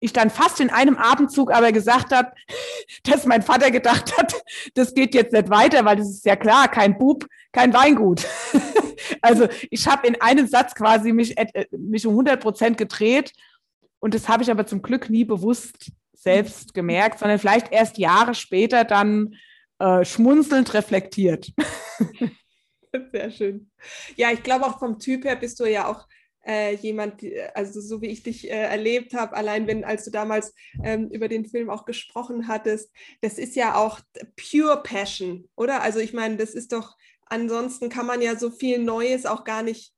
Ich 0.00 0.12
dann 0.12 0.30
fast 0.30 0.60
in 0.60 0.70
einem 0.70 0.96
Abendzug 0.96 1.52
aber 1.52 1.72
gesagt 1.72 2.12
habe, 2.12 2.30
dass 3.02 3.26
mein 3.26 3.42
Vater 3.42 3.72
gedacht 3.72 4.16
hat, 4.16 4.34
das 4.74 4.94
geht 4.94 5.14
jetzt 5.14 5.32
nicht 5.32 5.50
weiter, 5.50 5.84
weil 5.84 5.96
das 5.96 6.08
ist 6.08 6.24
ja 6.24 6.36
klar, 6.36 6.68
kein 6.68 6.98
Bub, 6.98 7.26
kein 7.52 7.74
Weingut. 7.74 8.24
also 9.22 9.48
ich 9.70 9.88
habe 9.88 10.06
in 10.06 10.20
einem 10.20 10.46
Satz 10.46 10.74
quasi 10.74 11.12
mich, 11.12 11.36
äh, 11.36 11.66
mich 11.72 12.06
um 12.06 12.12
100 12.12 12.40
Prozent 12.40 12.78
gedreht 12.78 13.32
und 13.98 14.14
das 14.14 14.28
habe 14.28 14.44
ich 14.44 14.50
aber 14.52 14.66
zum 14.66 14.82
Glück 14.82 15.10
nie 15.10 15.24
bewusst 15.24 15.90
selbst 16.12 16.74
gemerkt, 16.74 17.18
sondern 17.18 17.40
vielleicht 17.40 17.72
erst 17.72 17.98
Jahre 17.98 18.34
später 18.34 18.84
dann 18.84 19.34
äh, 19.80 20.04
schmunzelnd 20.04 20.74
reflektiert. 20.74 21.50
Sehr 23.12 23.30
schön. 23.30 23.70
Ja, 24.16 24.32
ich 24.32 24.42
glaube 24.42 24.66
auch 24.66 24.78
vom 24.78 24.98
Typ 24.98 25.24
her 25.24 25.36
bist 25.36 25.60
du 25.60 25.66
ja 25.66 25.86
auch 25.88 26.06
äh, 26.46 26.74
jemand, 26.76 27.22
also 27.54 27.80
so 27.80 28.00
wie 28.00 28.06
ich 28.06 28.22
dich 28.22 28.50
äh, 28.50 28.54
erlebt 28.54 29.14
habe, 29.14 29.36
allein 29.36 29.66
wenn, 29.66 29.84
als 29.84 30.04
du 30.04 30.10
damals 30.10 30.54
ähm, 30.82 31.10
über 31.10 31.28
den 31.28 31.46
Film 31.46 31.68
auch 31.68 31.84
gesprochen 31.84 32.48
hattest, 32.48 32.90
das 33.20 33.38
ist 33.38 33.54
ja 33.54 33.74
auch 33.74 34.00
pure 34.36 34.82
Passion, 34.82 35.48
oder? 35.56 35.82
Also 35.82 35.98
ich 35.98 36.12
meine, 36.14 36.36
das 36.36 36.54
ist 36.54 36.72
doch, 36.72 36.96
ansonsten 37.26 37.90
kann 37.90 38.06
man 38.06 38.22
ja 38.22 38.36
so 38.36 38.50
viel 38.50 38.78
Neues 38.78 39.26
auch 39.26 39.44
gar 39.44 39.62
nicht 39.62 39.92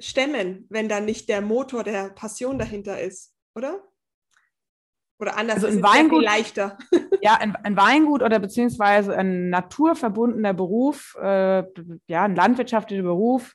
stemmen, 0.00 0.66
wenn 0.68 0.88
da 0.88 1.00
nicht 1.00 1.28
der 1.28 1.40
Motor 1.40 1.84
der 1.84 2.10
Passion 2.10 2.58
dahinter 2.58 3.00
ist, 3.00 3.32
oder? 3.54 3.82
Oder 5.18 5.36
anders, 5.36 5.64
also 5.64 5.78
ein 5.78 5.82
Weingut, 5.82 6.24
leichter. 6.24 6.78
Ja, 7.22 7.38
ein, 7.40 7.56
ein, 7.56 7.74
Weingut 7.74 8.22
oder 8.22 8.38
beziehungsweise 8.38 9.16
ein 9.16 9.48
naturverbundener 9.48 10.52
Beruf, 10.52 11.16
äh, 11.18 11.64
ja, 12.06 12.24
ein 12.24 12.36
landwirtschaftlicher 12.36 13.02
Beruf 13.02 13.54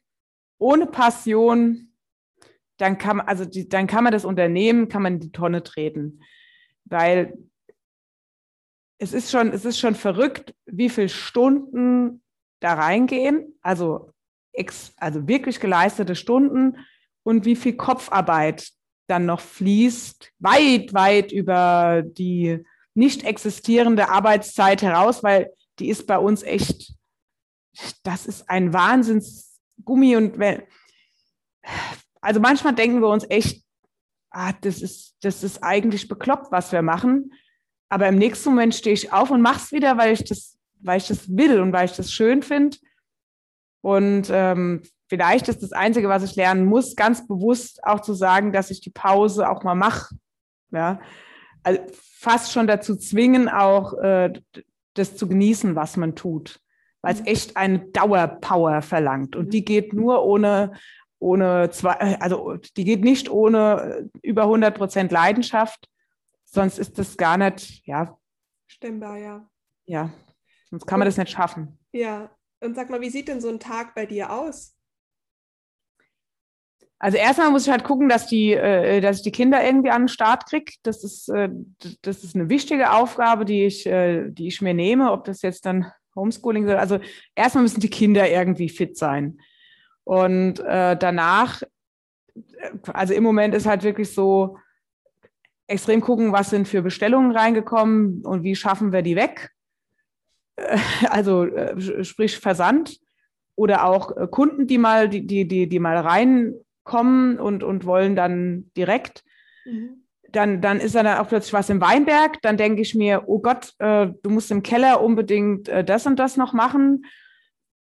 ohne 0.58 0.88
Passion, 0.88 1.93
dann 2.78 2.98
kann 2.98 3.17
man, 3.17 3.28
also 3.28 3.45
die, 3.45 3.69
dann 3.69 3.86
kann 3.86 4.04
man 4.04 4.13
das 4.13 4.26
Unternehmen, 4.26 4.89
kann 4.89 5.04
man 5.04 5.15
in 5.15 5.19
die 5.19 5.32
Tonne 5.32 5.62
treten. 5.62 6.22
Weil 6.86 7.38
es 8.98 9.13
ist 9.13 9.32
schon, 9.32 9.52
es 9.52 9.65
ist 9.65 9.80
schon 9.80 9.95
verrückt, 9.95 10.56
wie 10.65 10.89
viele 10.89 11.10
Stunden 11.10 12.24
da 12.60 12.74
reingehen, 12.74 13.58
also, 13.62 14.12
ex, 14.52 14.93
also 14.98 15.28
wirklich 15.28 15.60
geleistete 15.60 16.15
Stunden 16.15 16.78
und 17.24 17.45
wie 17.45 17.56
viel 17.56 17.76
Kopfarbeit 17.76 18.72
dann 19.10 19.26
noch 19.26 19.41
fließt, 19.41 20.32
weit, 20.39 20.93
weit 20.93 21.32
über 21.32 22.04
die 22.06 22.63
nicht 22.93 23.24
existierende 23.24 24.10
Arbeitszeit 24.10 24.82
heraus, 24.82 25.24
weil 25.24 25.54
die 25.80 25.89
ist 25.89 26.06
bei 26.08 26.17
uns 26.17 26.43
echt, 26.43 26.93
das 28.04 28.26
ist 28.26 28.50
ein 28.50 28.74
Wahnsinnsgummi 28.74 30.15
und 30.15 30.38
wenn, 30.38 30.63
also 32.22 32.39
manchmal 32.39 32.76
denken 32.76 33.02
wir 33.02 33.08
uns 33.08 33.26
echt, 33.30 33.63
ah, 34.32 34.54
das 34.62 34.82
ist, 34.82 35.15
das 35.22 35.43
ist 35.43 35.63
eigentlich 35.63 36.08
bekloppt, 36.08 36.52
was 36.52 36.72
wir 36.72 36.82
machen. 36.82 37.34
Aber 37.89 38.08
im 38.08 38.15
nächsten 38.15 38.50
Moment 38.50 38.76
stehe 38.76 38.93
ich 38.93 39.12
auf 39.12 39.32
und 39.32 39.41
mache 39.41 39.60
es 39.60 39.72
wieder, 39.72 39.98
weil 39.98 40.13
ich 40.13 40.24
das, 40.24 40.58
weil 40.82 40.98
ich 40.98 41.08
das 41.08 41.36
will 41.36 41.60
und 41.60 41.74
weil 41.74 41.86
ich 41.86 41.95
das 41.95 42.12
schön 42.12 42.43
finde. 42.43 42.78
Und 43.82 44.30
ähm, 44.32 44.84
vielleicht 45.10 45.50
ist 45.50 45.62
das 45.62 45.74
Einzige, 45.74 46.08
was 46.08 46.24
ich 46.24 46.36
lernen 46.36 46.65
muss, 46.65 46.95
ganz 46.95 47.28
bewusst 47.28 47.84
auch 47.84 48.00
zu 48.00 48.13
sagen, 48.13 48.54
dass 48.54 48.72
ich 48.72 48.80
die 48.80 48.91
Pause 48.91 49.50
auch 49.50 49.63
mal 49.63 49.76
mache. 49.76 50.15
Ja, 50.72 51.00
also 51.63 51.82
fast 51.93 52.54
schon 52.54 52.67
dazu 52.67 52.95
zwingen, 52.95 53.50
auch 53.50 53.93
äh, 53.98 54.32
das 54.93 55.17
zu 55.17 55.28
genießen, 55.28 55.76
was 55.76 55.98
man 55.98 56.15
tut, 56.15 56.60
weil 57.02 57.13
es 57.13 57.22
mhm. 57.22 57.28
echt 57.28 57.58
eine 57.58 57.80
Dauerpower 57.80 58.82
verlangt 58.82 59.36
und 59.36 59.54
die 59.54 59.65
geht 59.65 59.93
nur 59.93 60.24
ohne 60.24 60.74
ohne 61.22 61.69
zwei, 61.72 62.19
also 62.22 62.56
die 62.78 62.86
geht 62.86 63.04
nicht 63.04 63.30
ohne 63.30 64.10
über 64.22 64.43
100 64.43 64.78
Prozent 64.78 65.12
Leidenschaft, 65.12 65.89
sonst 66.45 66.80
ist 66.80 66.98
das 66.98 67.17
gar 67.17 67.38
nicht, 67.38 67.86
ja. 67.86 68.17
Stemmbar, 68.67 69.17
ja. 69.17 69.50
Ja, 69.86 70.12
sonst 70.69 70.86
kann 70.86 71.00
man 71.00 71.08
das 71.08 71.17
nicht 71.17 71.32
schaffen. 71.32 71.78
Ja, 71.91 72.32
und 72.62 72.76
sag 72.76 72.89
mal, 72.89 73.02
wie 73.02 73.10
sieht 73.10 73.28
denn 73.28 73.41
so 73.41 73.50
ein 73.50 73.60
Tag 73.60 73.95
bei 73.95 74.06
dir 74.06 74.32
aus? 74.32 74.79
Also 76.99 77.17
erstmal 77.17 77.49
muss 77.49 77.65
ich 77.65 77.71
halt 77.71 77.83
gucken, 77.83 78.09
dass 78.09 78.27
die, 78.27 78.53
äh, 78.53 78.99
dass 79.01 79.17
ich 79.17 79.23
die 79.23 79.31
Kinder 79.31 79.63
irgendwie 79.63 79.89
an 79.89 80.03
den 80.03 80.07
Start 80.09 80.47
kriege. 80.47 80.73
Das 80.83 81.03
ist, 81.03 81.29
äh, 81.29 81.49
das 82.01 82.23
ist 82.23 82.35
eine 82.35 82.49
wichtige 82.49 82.91
Aufgabe, 82.91 83.45
die 83.45 83.65
ich, 83.65 83.85
äh, 83.85 84.29
die 84.29 84.47
ich 84.47 84.62
mir 84.62 84.73
nehme. 84.73 85.12
Ob 85.12 85.23
das 85.23 85.41
jetzt 85.41 85.65
dann 85.65 85.91
Homeschooling. 86.15 86.69
Also 86.69 86.99
erstmal 87.35 87.63
müssen 87.63 87.79
die 87.79 87.89
Kinder 87.89 88.29
irgendwie 88.29 88.69
fit 88.69 88.97
sein. 88.97 89.39
Und 90.03 90.59
äh, 90.59 90.97
danach, 90.97 91.62
also 92.91 93.13
im 93.13 93.23
Moment 93.23 93.55
ist 93.55 93.65
halt 93.65 93.83
wirklich 93.83 94.13
so, 94.13 94.57
extrem 95.69 96.01
gucken, 96.01 96.33
was 96.33 96.49
sind 96.49 96.67
für 96.67 96.81
Bestellungen 96.81 97.31
reingekommen 97.31 98.25
und 98.25 98.43
wie 98.43 98.55
schaffen 98.55 98.91
wir 98.91 99.01
die 99.01 99.15
weg. 99.15 99.51
Äh, 100.55 100.77
also 101.09 101.45
äh, 101.45 102.03
sprich 102.03 102.38
Versand 102.38 102.99
oder 103.55 103.85
auch 103.85 104.15
äh, 104.17 104.27
Kunden, 104.27 104.67
die 104.67 104.77
mal, 104.77 105.07
die, 105.07 105.25
die, 105.25 105.47
die, 105.47 105.69
die 105.69 105.79
mal 105.79 105.97
reinkommen 106.86 107.39
und, 107.39 107.63
und 107.63 107.86
wollen 107.86 108.15
dann 108.15 108.72
direkt. 108.76 109.24
Mhm. 109.65 110.04
Dann, 110.32 110.62
dann 110.62 110.80
ist 110.80 110.94
dann 110.94 111.08
auch 111.08 111.28
plötzlich 111.28 111.54
was 111.54 111.70
im 111.70 111.82
Weinberg. 111.82 112.42
Dann 112.42 112.58
denke 112.58 112.82
ich 112.82 112.94
mir, 112.94 113.24
oh 113.28 113.39
Gott, 113.39 113.74
äh, 113.80 114.08
du 114.22 114.30
musst 114.30 114.52
im 114.52 114.62
Keller 114.62 115.02
unbedingt 115.02 115.68
äh, 115.70 115.84
das 115.84 116.06
und 116.06 116.18
das 116.18 116.38
noch 116.38 116.54
machen. 116.54 117.06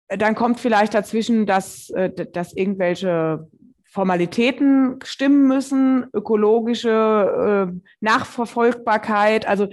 Dann 0.07 0.35
kommt 0.35 0.59
vielleicht 0.59 0.95
dazwischen, 0.95 1.45
dass, 1.45 1.93
dass 2.33 2.53
irgendwelche 2.53 3.47
Formalitäten 3.85 4.97
stimmen 5.03 5.47
müssen, 5.47 6.07
ökologische 6.13 7.69
äh, 7.69 7.79
Nachverfolgbarkeit, 7.99 9.47
also 9.47 9.67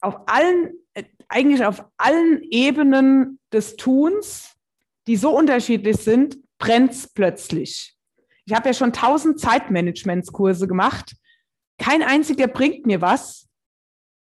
auf 0.00 0.20
allen, 0.26 0.74
äh, 0.94 1.02
eigentlich 1.28 1.64
auf 1.64 1.84
allen 1.96 2.42
Ebenen 2.44 3.40
des 3.52 3.74
Tuns, 3.74 4.56
die 5.08 5.16
so 5.16 5.36
unterschiedlich 5.36 5.96
sind, 5.96 6.38
brennt 6.60 6.92
es 6.92 7.08
plötzlich. 7.08 7.96
Ich 8.44 8.54
habe 8.54 8.68
ja 8.68 8.74
schon 8.74 8.92
tausend 8.92 9.40
Zeitmanagementskurse 9.40 10.68
gemacht. 10.68 11.16
Kein 11.78 12.02
einziger 12.02 12.46
bringt 12.46 12.86
mir 12.86 13.00
was, 13.00 13.48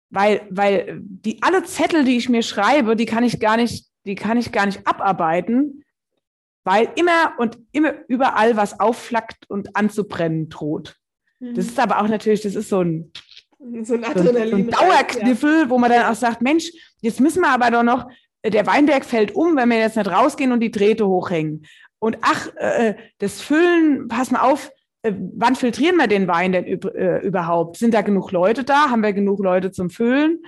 weil, 0.09 0.47
weil 0.49 0.99
die, 1.01 1.41
alle 1.41 1.63
Zettel, 1.63 2.05
die 2.05 2.17
ich 2.17 2.29
mir 2.29 2.43
schreibe, 2.43 2.95
die 2.95 3.05
kann 3.05 3.23
ich 3.23 3.39
gar 3.39 3.57
nicht, 3.57 3.87
die 4.05 4.15
kann 4.15 4.37
ich 4.37 4.51
gar 4.51 4.65
nicht 4.65 4.87
abarbeiten, 4.87 5.83
weil 6.63 6.89
immer 6.95 7.33
und 7.37 7.57
immer 7.71 7.93
überall 8.07 8.55
was 8.55 8.79
aufflackt 8.79 9.49
und 9.49 9.75
anzubrennen 9.75 10.49
droht. 10.49 10.95
Mhm. 11.39 11.55
Das 11.55 11.65
ist 11.65 11.79
aber 11.79 11.99
auch 11.99 12.07
natürlich, 12.07 12.41
das 12.41 12.55
ist 12.55 12.69
so 12.69 12.81
ein, 12.81 13.11
so 13.83 13.95
ein, 13.95 14.03
Adrenalin 14.03 14.49
so 14.49 14.55
ein 14.55 14.69
Dauerkniffel, 14.69 15.61
ja. 15.61 15.69
wo 15.69 15.77
man 15.77 15.91
dann 15.91 16.05
auch 16.05 16.15
sagt, 16.15 16.41
Mensch, 16.41 16.71
jetzt 17.01 17.19
müssen 17.19 17.41
wir 17.41 17.49
aber 17.49 17.71
doch 17.71 17.83
noch, 17.83 18.09
der 18.45 18.65
Weinberg 18.67 19.03
fällt 19.03 19.35
um, 19.35 19.55
wenn 19.55 19.69
wir 19.69 19.79
jetzt 19.79 19.97
nicht 19.97 20.09
rausgehen 20.09 20.51
und 20.51 20.61
die 20.61 20.71
Drähte 20.71 21.07
hochhängen. 21.07 21.65
Und 21.99 22.17
ach, 22.21 22.47
äh, 22.55 22.95
das 23.19 23.41
Füllen, 23.41 24.07
pass 24.07 24.31
mal 24.31 24.41
auf, 24.41 24.71
äh, 25.03 25.13
wann 25.35 25.55
filtrieren 25.55 25.97
wir 25.97 26.07
den 26.07 26.27
Wein 26.27 26.51
denn 26.51 26.65
äh, 26.65 27.19
überhaupt? 27.19 27.77
Sind 27.77 27.93
da 27.93 28.01
genug 28.01 28.31
Leute 28.31 28.63
da? 28.63 28.89
Haben 28.89 29.03
wir 29.03 29.13
genug 29.13 29.39
Leute 29.39 29.71
zum 29.71 29.89
Füllen? 29.89 30.43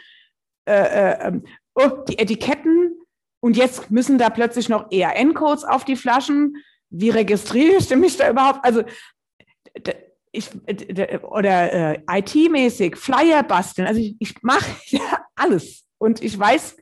Äh, 0.65 0.73
äh, 0.73 1.27
ähm, 1.27 1.43
oh, 1.75 1.89
die 2.07 2.19
Etiketten, 2.19 3.01
und 3.41 3.57
jetzt 3.57 3.89
müssen 3.91 4.17
da 4.17 4.29
plötzlich 4.29 4.69
noch 4.69 4.91
ERN-Codes 4.91 5.63
auf 5.63 5.83
die 5.83 5.95
Flaschen. 5.95 6.57
Wie 6.89 7.09
registriere 7.09 7.77
ich 7.77 7.89
mich 7.95 8.15
da 8.15 8.29
überhaupt? 8.29 8.63
Also 8.63 8.83
ich, 10.31 10.49
oder 11.23 11.95
äh, 11.95 11.99
IT-mäßig, 12.07 12.95
Flyer 12.95 13.43
basteln. 13.43 13.87
Also 13.87 13.99
ich, 13.99 14.15
ich 14.19 14.41
mache 14.43 14.69
ja 14.85 15.25
alles. 15.35 15.85
Und 15.97 16.23
ich 16.23 16.37
weiß, 16.37 16.77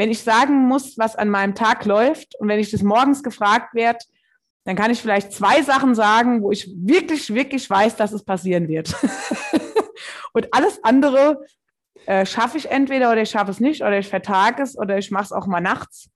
wenn 0.00 0.10
ich 0.10 0.22
sagen 0.22 0.66
muss, 0.66 0.96
was 0.96 1.14
an 1.14 1.28
meinem 1.28 1.54
Tag 1.54 1.84
läuft 1.84 2.34
und 2.36 2.48
wenn 2.48 2.58
ich 2.58 2.70
das 2.70 2.82
morgens 2.82 3.22
gefragt 3.22 3.74
werde, 3.74 3.98
dann 4.64 4.74
kann 4.74 4.90
ich 4.90 5.02
vielleicht 5.02 5.30
zwei 5.30 5.60
Sachen 5.60 5.94
sagen, 5.94 6.42
wo 6.42 6.50
ich 6.50 6.70
wirklich, 6.74 7.34
wirklich 7.34 7.68
weiß, 7.68 7.96
dass 7.96 8.12
es 8.12 8.24
passieren 8.24 8.66
wird. 8.66 8.94
und 10.32 10.54
alles 10.54 10.82
andere 10.84 11.44
äh, 12.06 12.24
schaffe 12.24 12.56
ich 12.56 12.70
entweder 12.70 13.12
oder 13.12 13.20
ich 13.20 13.28
schaffe 13.28 13.50
es 13.50 13.60
nicht 13.60 13.82
oder 13.82 13.98
ich 13.98 14.08
vertage 14.08 14.62
es 14.62 14.74
oder 14.78 14.96
ich 14.96 15.10
mache 15.10 15.24
es 15.24 15.32
auch 15.32 15.46
mal 15.46 15.60
nachts. 15.60 16.08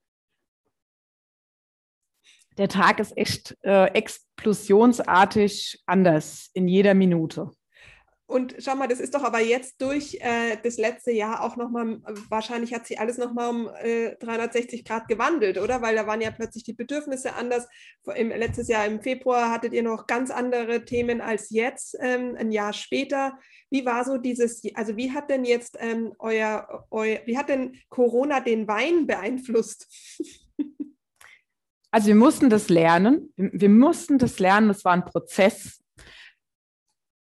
Der 2.56 2.70
Tag 2.70 3.00
ist 3.00 3.14
echt 3.18 3.54
äh, 3.64 3.88
explosionsartig 3.88 5.82
anders 5.84 6.48
in 6.54 6.68
jeder 6.68 6.94
Minute. 6.94 7.50
Und 8.26 8.54
schau 8.58 8.74
mal, 8.74 8.88
das 8.88 9.00
ist 9.00 9.14
doch 9.14 9.22
aber 9.22 9.40
jetzt 9.40 9.82
durch 9.82 10.18
äh, 10.20 10.56
das 10.62 10.78
letzte 10.78 11.12
Jahr 11.12 11.42
auch 11.42 11.56
nochmal, 11.56 12.00
wahrscheinlich 12.30 12.72
hat 12.72 12.86
sich 12.86 12.98
alles 12.98 13.18
nochmal 13.18 13.50
um 13.50 13.68
äh, 13.82 14.16
360 14.16 14.82
Grad 14.84 15.08
gewandelt, 15.08 15.58
oder? 15.58 15.82
Weil 15.82 15.94
da 15.94 16.06
waren 16.06 16.22
ja 16.22 16.30
plötzlich 16.30 16.64
die 16.64 16.72
Bedürfnisse 16.72 17.34
anders. 17.34 17.68
Im, 18.14 18.30
letztes 18.30 18.68
Jahr 18.68 18.86
im 18.86 19.02
Februar 19.02 19.50
hattet 19.50 19.74
ihr 19.74 19.82
noch 19.82 20.06
ganz 20.06 20.30
andere 20.30 20.86
Themen 20.86 21.20
als 21.20 21.50
jetzt, 21.50 21.98
ähm, 22.00 22.34
ein 22.38 22.50
Jahr 22.50 22.72
später. 22.72 23.38
Wie 23.68 23.84
war 23.84 24.06
so 24.06 24.16
dieses, 24.16 24.62
also 24.74 24.96
wie 24.96 25.12
hat 25.12 25.28
denn 25.28 25.44
jetzt 25.44 25.76
ähm, 25.80 26.14
euer, 26.18 26.86
euer, 26.90 27.18
wie 27.26 27.36
hat 27.36 27.50
denn 27.50 27.78
Corona 27.90 28.40
den 28.40 28.66
Wein 28.66 29.06
beeinflusst? 29.06 29.86
Also 31.90 32.08
wir 32.08 32.16
mussten 32.16 32.50
das 32.50 32.70
lernen. 32.70 33.32
Wir 33.36 33.68
mussten 33.68 34.18
das 34.18 34.40
lernen. 34.40 34.66
Das 34.66 34.84
war 34.84 34.94
ein 34.94 35.04
Prozess 35.04 35.83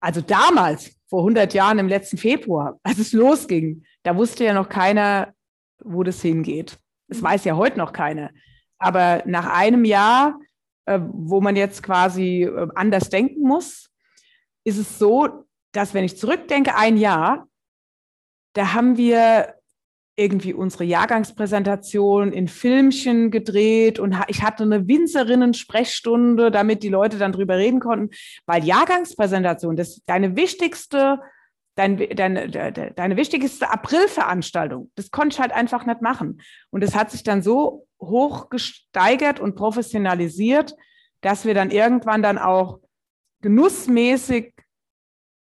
also 0.04 0.20
damals, 0.20 0.94
vor 1.08 1.20
100 1.20 1.54
Jahren 1.54 1.78
im 1.78 1.88
letzten 1.88 2.18
Februar, 2.18 2.78
als 2.82 2.98
es 2.98 3.12
losging, 3.12 3.84
da 4.02 4.14
wusste 4.14 4.44
ja 4.44 4.52
noch 4.52 4.68
keiner, 4.68 5.32
wo 5.82 6.02
das 6.02 6.20
hingeht. 6.20 6.78
Das 7.08 7.20
mhm. 7.20 7.24
weiß 7.24 7.44
ja 7.44 7.56
heute 7.56 7.78
noch 7.78 7.92
keiner. 7.92 8.30
Aber 8.78 9.22
nach 9.24 9.46
einem 9.46 9.86
Jahr, 9.86 10.38
äh, 10.84 11.00
wo 11.00 11.40
man 11.40 11.56
jetzt 11.56 11.82
quasi 11.82 12.42
äh, 12.42 12.68
anders 12.74 13.08
denken 13.08 13.48
muss, 13.48 13.90
ist 14.64 14.76
es 14.76 14.98
so, 14.98 15.46
dass 15.72 15.94
wenn 15.94 16.04
ich 16.04 16.18
zurückdenke, 16.18 16.76
ein 16.76 16.98
Jahr, 16.98 17.48
da 18.52 18.74
haben 18.74 18.98
wir 18.98 19.54
irgendwie 20.16 20.54
unsere 20.54 20.84
Jahrgangspräsentation 20.84 22.32
in 22.32 22.46
Filmchen 22.46 23.30
gedreht 23.30 23.98
und 23.98 24.16
ich 24.28 24.42
hatte 24.42 24.62
eine 24.62 24.86
Winzerinnen-Sprechstunde, 24.86 26.50
damit 26.50 26.82
die 26.82 26.88
Leute 26.88 27.18
dann 27.18 27.32
drüber 27.32 27.56
reden 27.56 27.80
konnten, 27.80 28.10
weil 28.46 28.64
Jahrgangspräsentation, 28.64 29.76
das 29.76 29.88
ist 29.88 30.02
deine 30.06 30.36
wichtigste, 30.36 31.20
dein, 31.74 31.96
deine, 32.14 32.48
deine 32.48 33.16
wichtigste 33.16 33.70
Aprilveranstaltung. 33.70 34.92
Das 34.94 35.10
konnte 35.10 35.34
ich 35.34 35.40
halt 35.40 35.52
einfach 35.52 35.84
nicht 35.84 36.00
machen. 36.00 36.40
Und 36.70 36.84
es 36.84 36.94
hat 36.94 37.10
sich 37.10 37.24
dann 37.24 37.42
so 37.42 37.86
hoch 38.00 38.50
gesteigert 38.50 39.40
und 39.40 39.56
professionalisiert, 39.56 40.76
dass 41.22 41.44
wir 41.44 41.54
dann 41.54 41.70
irgendwann 41.70 42.22
dann 42.22 42.38
auch 42.38 42.78
genussmäßig 43.40 44.53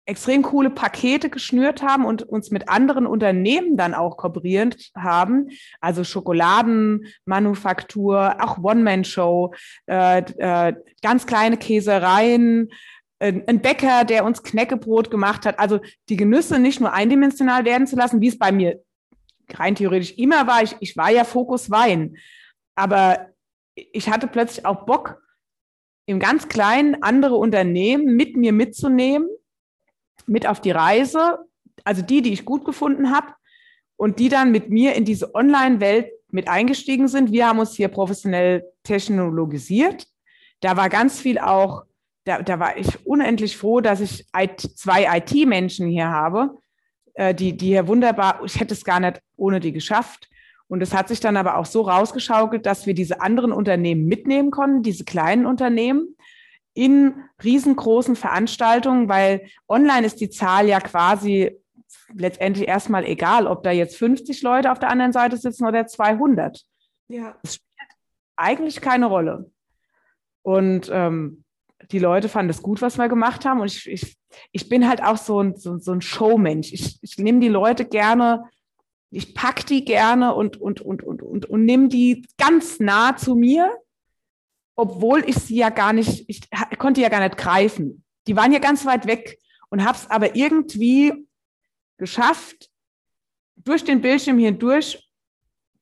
extrem 0.06 0.42
coole 0.42 0.70
Pakete 0.70 1.30
geschnürt 1.30 1.82
haben 1.82 2.04
und 2.06 2.24
uns 2.24 2.52
mit 2.52 2.68
anderen 2.68 3.08
Unternehmen 3.08 3.78
dann 3.78 3.94
auch 3.94 4.18
kooperierend 4.18 4.92
haben. 4.96 5.48
Also 5.80 6.04
Schokoladenmanufaktur, 6.04 8.44
auch 8.44 8.62
One-Man-Show, 8.62 9.54
äh, 9.88 10.18
äh, 10.20 10.74
ganz 11.02 11.26
kleine 11.26 11.56
Käsereien, 11.58 12.70
äh, 13.20 13.32
ein 13.48 13.62
Bäcker, 13.62 14.04
der 14.04 14.26
uns 14.26 14.44
Knäckebrot 14.44 15.10
gemacht 15.10 15.46
hat. 15.46 15.58
Also 15.58 15.80
die 16.10 16.18
Genüsse 16.18 16.60
nicht 16.60 16.82
nur 16.82 16.92
eindimensional 16.92 17.64
werden 17.64 17.88
zu 17.88 17.96
lassen, 17.96 18.20
wie 18.20 18.28
es 18.28 18.38
bei 18.38 18.52
mir 18.52 18.84
rein 19.54 19.76
theoretisch 19.76 20.18
immer 20.18 20.48
war. 20.48 20.64
Ich, 20.64 20.76
ich 20.82 20.98
war 20.98 21.12
ja 21.12 21.24
Fokus 21.24 21.72
Wein. 21.72 22.18
Aber 22.76 23.30
ich 23.76 24.10
hatte 24.10 24.28
plötzlich 24.28 24.66
auch 24.66 24.86
Bock, 24.86 25.22
im 26.06 26.20
ganz 26.20 26.50
Kleinen 26.50 27.02
andere 27.02 27.36
Unternehmen 27.36 28.18
mit 28.18 28.36
mir 28.36 28.52
mitzunehmen 28.52 29.30
mit 30.26 30.48
auf 30.48 30.62
die 30.62 30.72
Reise, 30.72 31.40
also 31.84 32.02
die, 32.02 32.22
die 32.22 32.34
ich 32.34 32.46
gut 32.46 32.66
gefunden 32.66 33.12
habe 33.12 33.28
und 33.96 34.20
die 34.20 34.30
dann 34.30 34.52
mit 34.52 34.70
mir 34.70 34.96
in 34.96 35.06
diese 35.06 35.34
Online-Welt 35.36 36.12
mit 36.30 36.48
eingestiegen 36.48 37.08
sind. 37.08 37.32
Wir 37.32 37.48
haben 37.48 37.60
uns 37.60 37.76
hier 37.76 37.90
professionell 37.90 38.66
technologisiert. 38.84 40.08
Da 40.62 40.78
war 40.78 40.90
ganz 40.90 41.20
viel 41.20 41.38
auch, 41.38 41.84
da, 42.24 42.42
da 42.42 42.60
war 42.60 42.78
ich 42.78 43.06
unendlich 43.06 43.58
froh, 43.58 43.82
dass 43.82 44.00
ich 44.00 44.26
zwei 44.76 45.18
IT-Menschen 45.18 45.88
hier 45.88 46.10
habe, 46.10 46.58
äh, 47.14 47.36
die, 47.36 47.56
die 47.56 47.68
hier 47.68 47.88
wunderbar, 47.88 48.42
ich 48.46 48.60
hätte 48.60 48.74
es 48.74 48.84
gar 48.84 49.00
nicht 49.00 49.22
ohne 49.36 49.60
die 49.60 49.74
geschafft. 49.74 50.30
Und 50.68 50.82
es 50.82 50.94
hat 50.94 51.08
sich 51.08 51.20
dann 51.20 51.38
aber 51.38 51.58
auch 51.58 51.66
so 51.66 51.82
rausgeschaukelt, 51.82 52.66
dass 52.66 52.88
wir 52.88 52.96
diese 52.96 53.22
anderen 53.22 53.52
Unternehmen 53.52 54.06
mitnehmen 54.06 54.50
konnten, 54.50 54.82
diese 54.82 55.04
kleinen 55.04 55.46
Unternehmen 55.46 56.16
in 56.74 57.24
riesengroßen 57.44 58.16
Veranstaltungen, 58.16 59.08
weil 59.10 59.48
online 59.68 60.06
ist 60.06 60.22
die 60.22 60.30
Zahl 60.30 60.68
ja 60.68 60.80
quasi 60.80 61.58
letztendlich 62.16 62.68
erstmal 62.68 63.06
egal, 63.06 63.48
ob 63.48 63.64
da 63.64 63.72
jetzt 63.72 63.98
50 63.98 64.42
Leute 64.42 64.72
auf 64.72 64.80
der 64.80 64.90
anderen 64.90 65.14
Seite 65.14 65.38
sitzen 65.38 65.66
oder 65.66 65.86
200. 65.86 66.62
Ja. 67.08 67.38
Das 67.44 67.56
spielt 67.56 67.90
eigentlich 68.36 68.82
keine 68.82 69.06
Rolle. 69.06 69.52
Und 70.42 70.90
ähm, 70.92 71.44
die 71.92 72.00
Leute 72.00 72.30
fanden 72.30 72.50
es 72.50 72.62
gut, 72.62 72.82
was 72.82 72.98
wir 72.98 73.08
gemacht 73.08 73.46
haben. 73.46 73.62
Und 73.62 73.68
ich, 73.68 73.90
ich, 73.90 74.18
ich 74.52 74.70
bin 74.70 74.88
halt 74.88 75.04
auch 75.04 75.18
so 75.18 75.42
ein, 75.42 75.56
so, 75.56 75.78
so 75.78 75.92
ein 75.92 76.02
Showmensch. 76.02 76.74
Ich, 76.74 77.00
ich 77.02 77.18
nehme 77.18 77.40
die 77.40 77.50
Leute 77.50 77.86
gerne, 77.86 78.50
ich 79.12 79.36
packe 79.36 79.66
die 79.66 79.86
gerne 79.86 80.34
und, 80.34 80.60
und, 80.60 80.82
und, 80.82 81.04
und, 81.04 81.22
und, 81.22 81.46
und 81.46 81.66
nehme 81.66 81.88
die 81.88 82.26
ganz 82.38 82.80
nah 82.80 83.16
zu 83.16 83.36
mir 83.36 83.72
obwohl 84.76 85.24
ich 85.28 85.36
sie 85.36 85.58
ja 85.58 85.70
gar 85.70 85.94
nicht, 85.94 86.26
ich 86.28 86.50
konnte 86.78 87.02
ja 87.02 87.10
gar 87.10 87.22
nicht 87.22 87.38
greifen. 87.38 88.04
Die 88.28 88.36
waren 88.36 88.52
ja 88.52 88.60
ganz 88.60 88.86
weit 88.86 89.06
weg 89.06 89.38
und 89.70 89.84
habe 89.84 89.98
es 89.98 90.10
aber 90.10 90.36
irgendwie 90.36 91.14
geschafft, 91.98 92.70
durch 93.56 93.84
den 93.84 94.02
Bildschirm 94.02 94.38
hindurch 94.38 95.10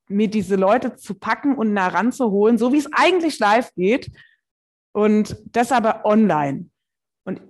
mir 0.08 0.28
diese 0.28 0.56
Leute 0.56 0.96
zu 0.96 1.14
packen 1.14 1.56
und 1.56 1.74
nah 1.74 1.88
ranzuholen, 1.88 2.58
so 2.58 2.74
wie 2.74 2.78
es 2.78 2.92
eigentlich 2.92 3.40
live 3.40 3.74
geht. 3.76 4.12
Und 4.94 5.38
das 5.46 5.72
aber 5.72 6.06
online. 6.06 6.70
Und 7.24 7.42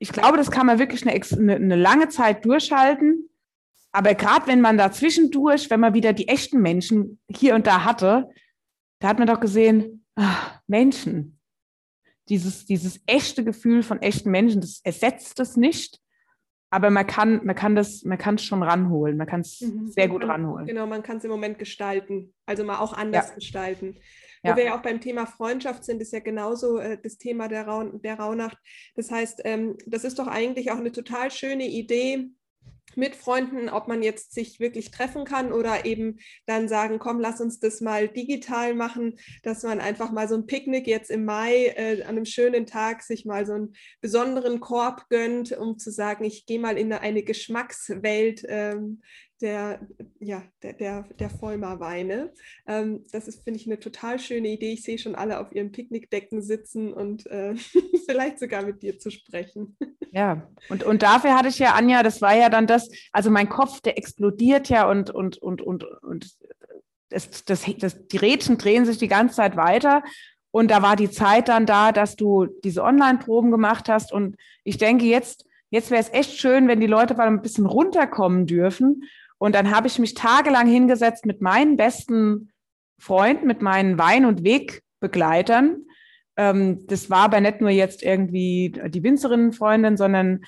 ich 0.00 0.10
glaube, 0.10 0.38
das 0.38 0.50
kann 0.50 0.66
man 0.66 0.80
wirklich 0.80 1.06
eine, 1.06 1.12
eine, 1.12 1.54
eine 1.54 1.76
lange 1.76 2.08
Zeit 2.08 2.44
durchhalten. 2.44 3.30
Aber 3.92 4.14
gerade 4.14 4.48
wenn 4.48 4.60
man 4.60 4.76
da 4.76 4.90
zwischendurch, 4.90 5.70
wenn 5.70 5.80
man 5.80 5.94
wieder 5.94 6.12
die 6.12 6.26
echten 6.26 6.60
Menschen 6.60 7.20
hier 7.28 7.54
und 7.54 7.66
da 7.68 7.84
hatte, 7.84 8.28
da 8.98 9.08
hat 9.08 9.18
man 9.18 9.28
doch 9.28 9.40
gesehen, 9.40 9.99
Menschen, 10.66 11.38
dieses, 12.28 12.66
dieses 12.66 13.00
echte 13.06 13.44
Gefühl 13.44 13.82
von 13.82 14.00
echten 14.02 14.30
Menschen, 14.30 14.60
das 14.60 14.80
ersetzt 14.84 15.40
es 15.40 15.56
nicht. 15.56 16.00
Aber 16.72 16.90
man 16.90 17.06
kann, 17.06 17.44
man 17.44 17.56
kann 17.56 17.74
das, 17.74 18.04
man 18.04 18.16
kann 18.16 18.36
es 18.36 18.44
schon 18.44 18.62
ranholen. 18.62 19.16
Man 19.16 19.26
kann 19.26 19.40
es 19.40 19.60
mhm. 19.60 19.88
sehr 19.88 20.08
gut 20.08 20.24
ranholen. 20.24 20.66
Genau, 20.66 20.86
man 20.86 21.02
kann 21.02 21.16
es 21.16 21.24
im 21.24 21.30
Moment 21.30 21.58
gestalten. 21.58 22.32
Also 22.46 22.64
mal 22.64 22.78
auch 22.78 22.92
anders 22.92 23.30
ja. 23.30 23.34
gestalten. 23.34 23.96
Wo 24.42 24.50
ja. 24.50 24.56
wir 24.56 24.64
ja 24.66 24.78
auch 24.78 24.82
beim 24.82 25.00
Thema 25.00 25.26
Freundschaft 25.26 25.84
sind, 25.84 26.00
ist 26.00 26.12
ja 26.12 26.20
genauso 26.20 26.78
äh, 26.78 26.96
das 27.02 27.18
Thema 27.18 27.48
der, 27.48 27.66
Raun 27.66 28.00
der 28.02 28.18
Rauhnacht. 28.18 28.56
Das 28.94 29.10
heißt, 29.10 29.42
ähm, 29.44 29.76
das 29.86 30.04
ist 30.04 30.18
doch 30.18 30.28
eigentlich 30.28 30.70
auch 30.70 30.78
eine 30.78 30.92
total 30.92 31.30
schöne 31.30 31.66
Idee, 31.66 32.30
mit 32.96 33.16
Freunden, 33.16 33.68
ob 33.68 33.88
man 33.88 34.02
jetzt 34.02 34.32
sich 34.32 34.60
wirklich 34.60 34.90
treffen 34.90 35.24
kann 35.24 35.52
oder 35.52 35.84
eben 35.84 36.18
dann 36.46 36.68
sagen, 36.68 36.98
komm, 36.98 37.20
lass 37.20 37.40
uns 37.40 37.60
das 37.60 37.80
mal 37.80 38.08
digital 38.08 38.74
machen, 38.74 39.18
dass 39.42 39.62
man 39.62 39.80
einfach 39.80 40.12
mal 40.12 40.28
so 40.28 40.34
ein 40.34 40.46
Picknick 40.46 40.86
jetzt 40.86 41.10
im 41.10 41.24
Mai 41.24 41.66
äh, 41.76 42.02
an 42.02 42.10
einem 42.10 42.24
schönen 42.24 42.66
Tag 42.66 43.02
sich 43.02 43.24
mal 43.24 43.46
so 43.46 43.54
einen 43.54 43.74
besonderen 44.00 44.60
Korb 44.60 45.08
gönnt, 45.08 45.52
um 45.52 45.78
zu 45.78 45.90
sagen, 45.90 46.24
ich 46.24 46.46
gehe 46.46 46.60
mal 46.60 46.78
in 46.78 46.92
eine 46.92 47.22
Geschmackswelt 47.22 48.44
ähm, 48.48 49.02
der, 49.40 49.80
ja, 50.18 50.42
der, 50.62 50.74
der, 50.74 51.04
der 51.18 51.30
Vollmer-Weine. 51.30 52.32
Ähm, 52.66 53.04
das 53.12 53.28
ist, 53.28 53.42
finde 53.44 53.58
ich, 53.58 53.66
eine 53.66 53.78
total 53.78 54.18
schöne 54.18 54.48
Idee. 54.48 54.72
Ich 54.72 54.82
sehe 54.82 54.98
schon 54.98 55.14
alle 55.14 55.40
auf 55.40 55.52
ihren 55.52 55.72
Picknickdecken 55.72 56.42
sitzen 56.42 56.92
und 56.92 57.26
äh, 57.26 57.54
vielleicht 58.06 58.38
sogar 58.38 58.62
mit 58.62 58.82
dir 58.82 58.98
zu 58.98 59.10
sprechen. 59.10 59.76
Ja, 60.12 60.50
und, 60.68 60.82
und 60.82 61.04
dafür 61.04 61.36
hatte 61.36 61.50
ich 61.50 61.60
ja, 61.60 61.74
Anja, 61.74 62.02
das 62.02 62.20
war 62.20 62.34
ja 62.34 62.48
dann 62.48 62.66
das, 62.66 62.90
also 63.12 63.30
mein 63.30 63.48
Kopf, 63.48 63.80
der 63.80 63.96
explodiert 63.96 64.68
ja 64.68 64.90
und, 64.90 65.08
und, 65.10 65.38
und, 65.38 65.62
und, 65.62 65.84
und 65.84 66.36
das, 67.10 67.44
das, 67.44 67.64
das, 67.78 68.08
die 68.08 68.16
Rädchen 68.16 68.58
drehen 68.58 68.84
sich 68.86 68.98
die 68.98 69.06
ganze 69.06 69.36
Zeit 69.36 69.56
weiter. 69.56 70.02
Und 70.50 70.72
da 70.72 70.82
war 70.82 70.96
die 70.96 71.12
Zeit 71.12 71.46
dann 71.46 71.64
da, 71.64 71.92
dass 71.92 72.16
du 72.16 72.46
diese 72.64 72.82
Online-Proben 72.82 73.52
gemacht 73.52 73.88
hast. 73.88 74.12
Und 74.12 74.34
ich 74.64 74.78
denke, 74.78 75.04
jetzt, 75.04 75.46
jetzt 75.70 75.92
wäre 75.92 76.00
es 76.00 76.12
echt 76.12 76.36
schön, 76.36 76.66
wenn 76.66 76.80
die 76.80 76.88
Leute 76.88 77.14
mal 77.14 77.28
ein 77.28 77.42
bisschen 77.42 77.66
runterkommen 77.66 78.48
dürfen 78.48 79.04
und 79.40 79.54
dann 79.54 79.74
habe 79.74 79.86
ich 79.86 79.98
mich 79.98 80.12
tagelang 80.12 80.68
hingesetzt 80.68 81.24
mit 81.24 81.40
meinen 81.40 81.78
besten 81.78 82.52
Freunden, 83.00 83.46
mit 83.46 83.62
meinen 83.62 83.98
Wein- 83.98 84.26
und 84.26 84.44
Wegbegleitern. 84.44 85.86
Ähm, 86.36 86.86
das 86.86 87.08
war 87.08 87.24
aber 87.24 87.40
nicht 87.40 87.62
nur 87.62 87.70
jetzt 87.70 88.02
irgendwie 88.02 88.78
die 88.88 89.02
Winzerinnenfreundin, 89.02 89.96
sondern 89.96 90.44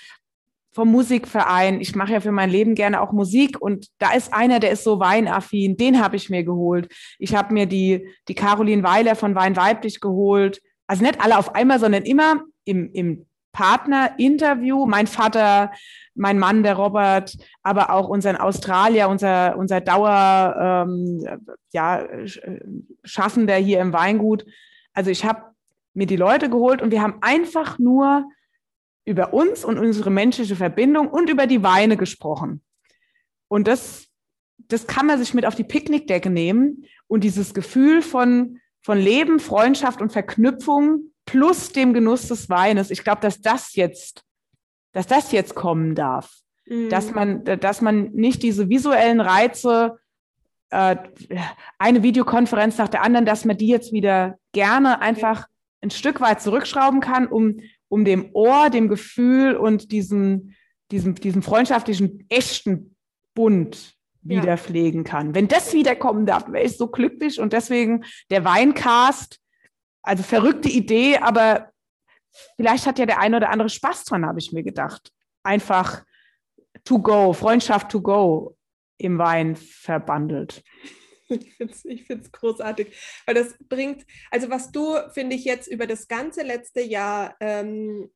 vom 0.74 0.90
Musikverein. 0.90 1.81
Ich 1.81 1.96
mache 1.96 2.12
ja 2.12 2.20
für 2.20 2.33
mein 2.33 2.50
Leben 2.50 2.74
gerne 2.74 3.00
auch 3.00 3.12
Musik 3.12 3.59
und 3.61 3.88
da 3.98 4.12
ist 4.12 4.35
einer, 4.35 4.61
der 4.61 4.72
ist 4.72 4.85
so 4.85 5.00
weinaffin, 5.00 5.78
den 5.78 6.02
habe 6.02 6.16
ich 6.16 6.28
mir 6.28 6.44
geholt. 6.44 6.92
Ich 7.18 7.35
habe 7.35 7.55
mir 7.55 7.64
die, 7.64 8.07
die 8.28 8.35
Caroline 8.35 8.83
Weiler 8.83 9.16
von 9.16 9.35
Wein 9.35 9.57
Weiblich 9.57 10.00
geholt. 10.00 10.61
Also 10.87 11.02
nicht 11.02 11.18
alle 11.18 11.38
auf 11.38 11.55
einmal, 11.55 11.81
sondern 11.81 12.02
immer 12.02 12.42
im, 12.66 12.90
im 12.92 13.26
Partner-Interview. 13.52 14.86
Mein 14.86 15.06
Vater, 15.06 15.72
mein 16.14 16.38
Mann, 16.38 16.62
der 16.62 16.74
Robert, 16.74 17.36
aber 17.62 17.90
auch 17.90 18.08
unseren 18.08 18.36
Australier, 18.36 19.08
unser, 19.08 19.56
unser 19.56 19.80
Dauer, 19.80 20.86
ähm, 20.88 21.24
ja, 21.72 22.06
Schaffender 23.04 23.56
hier 23.56 23.80
im 23.80 23.92
Weingut. 23.92 24.44
Also 24.94 25.10
ich 25.10 25.24
habe 25.24 25.52
mir 25.94 26.06
die 26.06 26.16
Leute 26.16 26.48
geholt 26.48 26.82
und 26.82 26.90
wir 26.90 27.02
haben 27.02 27.18
einfach 27.20 27.78
nur 27.78 28.24
über 29.04 29.34
uns 29.34 29.64
und 29.64 29.78
unsere 29.78 30.10
menschliche 30.10 30.56
Verbindung 30.56 31.08
und 31.08 31.28
über 31.28 31.46
die 31.46 31.62
Weine 31.62 31.96
gesprochen. 31.96 32.62
Und 33.48 33.66
das, 33.68 34.06
das 34.58 34.86
kann 34.86 35.06
man 35.06 35.18
sich 35.18 35.34
mit 35.34 35.44
auf 35.44 35.54
die 35.54 35.64
Picknickdecke 35.64 36.30
nehmen 36.30 36.84
und 37.08 37.24
dieses 37.24 37.52
Gefühl 37.52 38.00
von, 38.00 38.58
von 38.80 38.98
Leben, 38.98 39.40
Freundschaft 39.40 40.00
und 40.00 40.12
Verknüpfung 40.12 41.12
plus 41.24 41.72
dem 41.72 41.92
Genuss 41.92 42.28
des 42.28 42.48
Weines. 42.48 42.90
Ich 42.90 43.04
glaube, 43.04 43.20
dass 43.20 43.40
das 43.40 43.74
jetzt, 43.74 44.24
dass 44.92 45.06
das 45.06 45.32
jetzt 45.32 45.54
kommen 45.54 45.94
darf. 45.94 46.30
Mhm. 46.66 46.88
Dass 46.88 47.12
man, 47.12 47.44
dass 47.44 47.80
man 47.80 48.12
nicht 48.12 48.42
diese 48.42 48.68
visuellen 48.68 49.20
Reize, 49.20 49.98
äh, 50.70 50.96
eine 51.78 52.02
Videokonferenz 52.02 52.78
nach 52.78 52.88
der 52.88 53.02
anderen, 53.02 53.26
dass 53.26 53.44
man 53.44 53.56
die 53.56 53.68
jetzt 53.68 53.92
wieder 53.92 54.38
gerne 54.52 55.00
einfach 55.00 55.46
ein 55.82 55.90
Stück 55.90 56.20
weit 56.20 56.40
zurückschrauben 56.40 57.00
kann, 57.00 57.26
um, 57.26 57.61
um 57.88 58.04
dem 58.04 58.30
Ohr, 58.32 58.70
dem 58.70 58.88
Gefühl 58.88 59.56
und 59.56 59.92
diesem, 59.92 60.54
diesem, 60.90 61.14
diesem 61.14 61.42
freundschaftlichen, 61.42 62.24
echten 62.28 62.96
Bund 63.35 63.94
wieder 64.22 64.46
ja. 64.46 64.56
pflegen 64.56 65.04
kann. 65.04 65.35
Wenn 65.35 65.48
das 65.48 65.74
wiederkommen 65.74 66.26
darf, 66.26 66.50
wäre 66.50 66.64
ich 66.64 66.76
so 66.76 66.87
glücklich 66.87 67.40
und 67.40 67.52
deswegen 67.52 68.04
der 68.30 68.44
Weincast 68.44 69.40
also 70.02 70.22
verrückte 70.22 70.68
Idee, 70.68 71.18
aber 71.18 71.70
vielleicht 72.56 72.86
hat 72.86 72.98
ja 72.98 73.06
der 73.06 73.20
eine 73.20 73.36
oder 73.36 73.50
andere 73.50 73.68
Spaß 73.68 74.04
dran, 74.04 74.26
habe 74.26 74.38
ich 74.38 74.52
mir 74.52 74.62
gedacht. 74.62 75.12
Einfach 75.42 76.04
to 76.84 76.98
go, 76.98 77.32
Freundschaft 77.32 77.90
to 77.90 78.00
go 78.00 78.56
im 78.98 79.18
Wein 79.18 79.56
verbandelt. 79.56 80.62
Ich 81.28 81.54
finde 81.54 81.72
es 81.72 81.84
ich 81.86 82.04
find's 82.04 82.30
großartig, 82.30 82.94
weil 83.24 83.34
das 83.34 83.56
bringt, 83.66 84.04
also 84.30 84.50
was 84.50 84.70
du, 84.70 84.98
finde 85.14 85.34
ich, 85.34 85.46
jetzt 85.46 85.66
über 85.66 85.86
das 85.86 86.06
ganze 86.06 86.42
letzte 86.42 86.82
Jahr 86.82 87.36
ähm, 87.40 88.10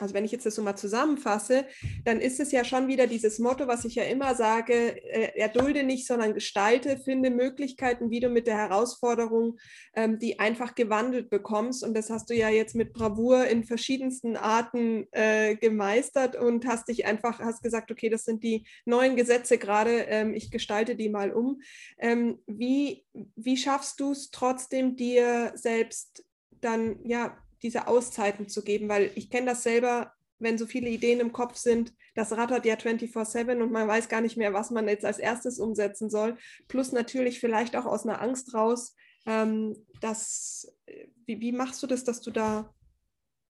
also 0.00 0.12
wenn 0.12 0.24
ich 0.24 0.32
jetzt 0.32 0.44
das 0.44 0.56
so 0.56 0.62
mal 0.62 0.74
zusammenfasse, 0.74 1.66
dann 2.04 2.20
ist 2.20 2.40
es 2.40 2.50
ja 2.50 2.64
schon 2.64 2.88
wieder 2.88 3.06
dieses 3.06 3.38
Motto, 3.38 3.68
was 3.68 3.84
ich 3.84 3.94
ja 3.94 4.02
immer 4.02 4.34
sage, 4.34 4.74
äh, 4.74 5.38
erdulde 5.38 5.84
nicht, 5.84 6.06
sondern 6.06 6.34
gestalte, 6.34 6.98
finde 6.98 7.30
Möglichkeiten, 7.30 8.10
wie 8.10 8.18
du 8.18 8.28
mit 8.28 8.48
der 8.48 8.56
Herausforderung, 8.56 9.58
ähm, 9.94 10.18
die 10.18 10.40
einfach 10.40 10.74
gewandelt 10.74 11.30
bekommst. 11.30 11.84
Und 11.84 11.94
das 11.94 12.10
hast 12.10 12.28
du 12.28 12.34
ja 12.34 12.48
jetzt 12.48 12.74
mit 12.74 12.92
Bravour 12.92 13.46
in 13.46 13.62
verschiedensten 13.62 14.36
Arten 14.36 15.06
äh, 15.12 15.54
gemeistert 15.54 16.34
und 16.34 16.66
hast 16.66 16.88
dich 16.88 17.06
einfach, 17.06 17.38
hast 17.38 17.62
gesagt, 17.62 17.92
okay, 17.92 18.08
das 18.08 18.24
sind 18.24 18.42
die 18.42 18.66
neuen 18.84 19.14
Gesetze 19.14 19.58
gerade, 19.58 20.06
ähm, 20.08 20.34
ich 20.34 20.50
gestalte 20.50 20.96
die 20.96 21.08
mal 21.08 21.32
um. 21.32 21.60
Ähm, 21.98 22.40
wie, 22.48 23.04
wie 23.36 23.56
schaffst 23.56 24.00
du 24.00 24.10
es 24.10 24.32
trotzdem, 24.32 24.96
dir 24.96 25.52
selbst 25.54 26.24
dann 26.60 26.98
ja 27.04 27.36
diese 27.64 27.88
Auszeiten 27.88 28.48
zu 28.48 28.62
geben, 28.62 28.88
weil 28.88 29.10
ich 29.14 29.30
kenne 29.30 29.46
das 29.46 29.64
selber, 29.64 30.12
wenn 30.38 30.58
so 30.58 30.66
viele 30.66 30.90
Ideen 30.90 31.18
im 31.18 31.32
Kopf 31.32 31.56
sind, 31.56 31.94
das 32.14 32.32
rattert 32.32 32.66
ja 32.66 32.74
24-7 32.74 33.62
und 33.62 33.72
man 33.72 33.88
weiß 33.88 34.08
gar 34.08 34.20
nicht 34.20 34.36
mehr, 34.36 34.52
was 34.52 34.70
man 34.70 34.86
jetzt 34.86 35.04
als 35.04 35.18
erstes 35.18 35.58
umsetzen 35.58 36.10
soll. 36.10 36.36
Plus 36.68 36.92
natürlich 36.92 37.40
vielleicht 37.40 37.74
auch 37.74 37.86
aus 37.86 38.06
einer 38.06 38.20
Angst 38.20 38.54
raus, 38.54 38.94
ähm, 39.26 39.74
dass, 40.00 40.76
wie, 41.24 41.40
wie 41.40 41.52
machst 41.52 41.82
du 41.82 41.86
das, 41.86 42.04
dass 42.04 42.20
du 42.20 42.30
da 42.30 42.72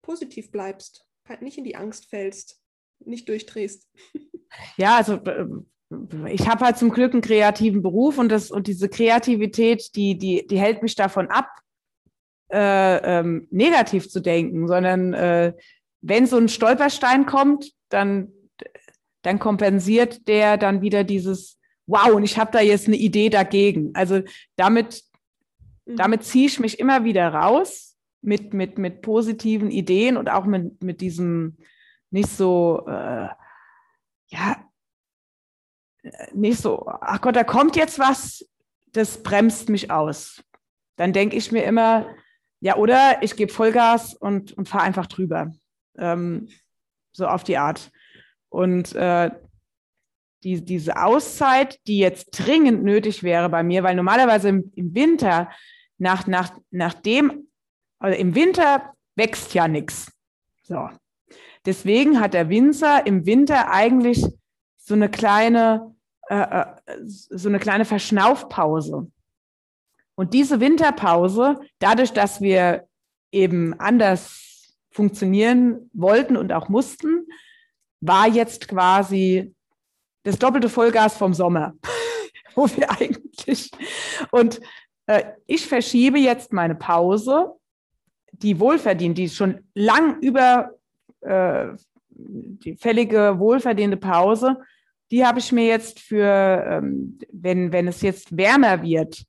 positiv 0.01 0.53
bleibst, 0.53 1.07
halt 1.29 1.43
nicht 1.43 1.59
in 1.59 1.65
die 1.65 1.77
Angst 1.77 2.09
fällst, 2.09 2.63
nicht 3.05 3.29
durchdrehst? 3.29 3.89
Ja, 4.77 4.99
also 4.99 5.15
äh, 5.15 5.47
ich 6.31 6.49
habe 6.49 6.65
halt 6.65 6.79
zum 6.79 6.91
Glück 6.91 7.13
einen 7.13 7.23
kreativen 7.23 7.83
Beruf 7.83 8.19
und, 8.19 8.29
das, 8.29 8.53
und 8.53 8.69
diese 8.69 8.89
Kreativität, 8.89 9.97
die, 9.97 10.17
die, 10.17 10.47
die 10.47 10.61
hält 10.61 10.81
mich 10.81 10.95
davon 10.95 11.27
ab, 11.27 11.49
äh, 12.55 13.19
ähm, 13.19 13.49
negativ 13.51 14.09
zu 14.09 14.21
denken, 14.21 14.69
sondern 14.69 15.13
äh, 15.13 15.53
wenn 16.03 16.27
so 16.27 16.37
ein 16.37 16.49
Stolperstein 16.49 17.27
kommt, 17.27 17.73
dann, 17.89 18.33
dann 19.23 19.41
kompensiert 19.41 20.29
der 20.29 20.57
dann 20.57 20.81
wieder 20.81 21.03
dieses 21.03 21.59
Wow, 21.87 22.15
und 22.15 22.23
ich 22.23 22.39
habe 22.39 22.51
da 22.51 22.61
jetzt 22.61 22.87
eine 22.87 22.97
Idee 22.97 23.29
dagegen. 23.29 23.91
Also 23.95 24.23
damit, 24.57 25.03
mhm. 25.85 25.97
damit 25.97 26.25
ziehe 26.25 26.47
ich 26.47 26.61
mich 26.61 26.79
immer 26.79 27.05
wieder 27.05 27.29
raus 27.29 27.97
mit, 28.23 28.55
mit, 28.55 28.79
mit 28.79 29.03
positiven 29.03 29.71
Ideen 29.71 30.17
und 30.17 30.31
auch 30.31 30.47
mit, 30.47 30.83
mit 30.83 31.01
diesem 31.01 31.59
nicht 32.11 32.31
so, 32.31 32.85
äh, 32.87 33.29
ja, 34.29 34.71
nicht 36.33 36.59
so, 36.59 36.87
ach 36.87 37.21
Gott, 37.21 37.37
da 37.37 37.45
kommt 37.45 37.77
jetzt 37.77 37.99
was, 37.99 38.49
das 38.93 39.23
bremst 39.23 39.69
mich 39.69 39.91
aus. 39.91 40.43
Dann 40.97 41.13
denke 41.13 41.37
ich 41.37 41.51
mir 41.51 41.65
immer, 41.65 42.07
ja, 42.65 42.77
oder 42.77 43.23
ich 43.23 43.37
gebe 43.37 43.53
Vollgas 43.53 44.15
und, 44.15 44.57
und 44.57 44.71
fahre 44.71 44.85
einfach 44.85 45.07
drüber. 45.07 45.53
Ähm, 45.99 46.49
so 47.13 47.27
auf 47.27 47.45
die 47.45 47.59
Art. 47.59 47.93
Und 48.49 48.95
äh, 48.95 49.31
die, 50.43 50.65
diese 50.65 50.97
Auszeit, 50.97 51.79
die 51.87 51.99
jetzt 51.99 52.31
dringend 52.31 52.83
nötig 52.83 53.23
wäre 53.23 53.51
bei 53.51 53.63
mir, 53.63 53.83
weil 53.83 53.95
normalerweise 53.95 54.49
im, 54.49 54.73
im 54.77 54.95
Winter, 54.95 55.51
nach, 55.99 56.27
nach, 56.27 56.59
nach 56.71 56.95
dem, 56.95 57.49
also 57.99 58.19
im 58.19 58.35
Winter 58.35 58.95
wächst 59.15 59.53
ja 59.53 59.69
nichts. 59.69 60.11
So. 60.63 60.89
Deswegen 61.67 62.19
hat 62.19 62.33
der 62.33 62.49
Winzer 62.49 63.07
im 63.07 63.27
Winter 63.27 63.71
eigentlich 63.73 64.25
so 64.79 64.95
eine 64.95 65.11
kleine, 65.11 65.95
äh, 66.31 66.63
äh 66.63 66.67
so 67.05 67.51
eine 67.51 67.59
kleine 67.59 67.85
Verschnaufpause. 67.85 69.13
Und 70.17 70.35
diese 70.35 70.61
Winterpause, 70.61 71.61
dadurch, 71.79 72.13
dass 72.13 72.41
wir 72.41 72.87
eben 73.33 73.79
anders 73.81 74.77
funktionieren 74.91 75.91
wollten 75.93 76.37
und 76.37 76.53
auch 76.53 76.69
mussten, 76.69 77.27
war 78.01 78.29
jetzt 78.29 78.69
quasi 78.69 79.55
das 80.23 80.39
doppelte 80.39 80.69
Vollgas 80.69 81.17
vom 81.17 81.35
Sommer, 81.35 81.75
wo 82.55 82.69
wir 82.69 82.91
eigentlich. 82.91 83.71
Und 84.31 84.61
äh, 85.07 85.25
ich 85.47 85.67
verschiebe 85.67 86.19
jetzt 86.19 86.53
meine 86.53 86.77
Pause, 86.77 87.53
die 88.33 88.59
wohlverdient, 88.61 89.19
die 89.19 89.29
schon 89.29 89.67
lang 89.75 90.21
über 90.21 90.71
äh, 91.21 91.69
die 92.09 92.77
fällige 92.77 93.39
wohlverdiente 93.39 93.97
Pause, 93.97 94.61
die 95.11 95.27
habe 95.27 95.41
ich 95.41 95.51
mir 95.53 95.67
jetzt 95.67 96.01
für, 96.01 96.65
ähm, 96.67 97.19
wenn, 97.33 97.73
wenn 97.73 97.89
es 97.89 98.01
jetzt 98.03 98.37
wärmer 98.37 98.83
wird 98.83 99.25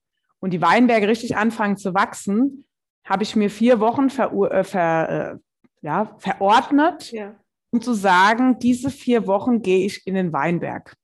und 0.45 0.51
die 0.51 0.61
Weinberge 0.61 1.07
richtig 1.07 1.35
anfangen 1.35 1.75
zu 1.75 1.95
wachsen, 1.95 2.65
habe 3.03 3.23
ich 3.23 3.35
mir 3.35 3.49
vier 3.49 3.79
Wochen 3.79 4.11
ver, 4.11 4.31
äh, 4.51 4.63
ver, 4.63 5.09
äh, 5.09 5.37
ja, 5.81 6.15
verordnet, 6.19 7.11
ja. 7.11 7.33
um 7.71 7.81
zu 7.81 7.95
sagen, 7.95 8.59
diese 8.59 8.91
vier 8.91 9.25
Wochen 9.25 9.63
gehe 9.63 9.87
ich 9.87 10.05
in 10.05 10.13
den 10.13 10.31
Weinberg. 10.33 10.95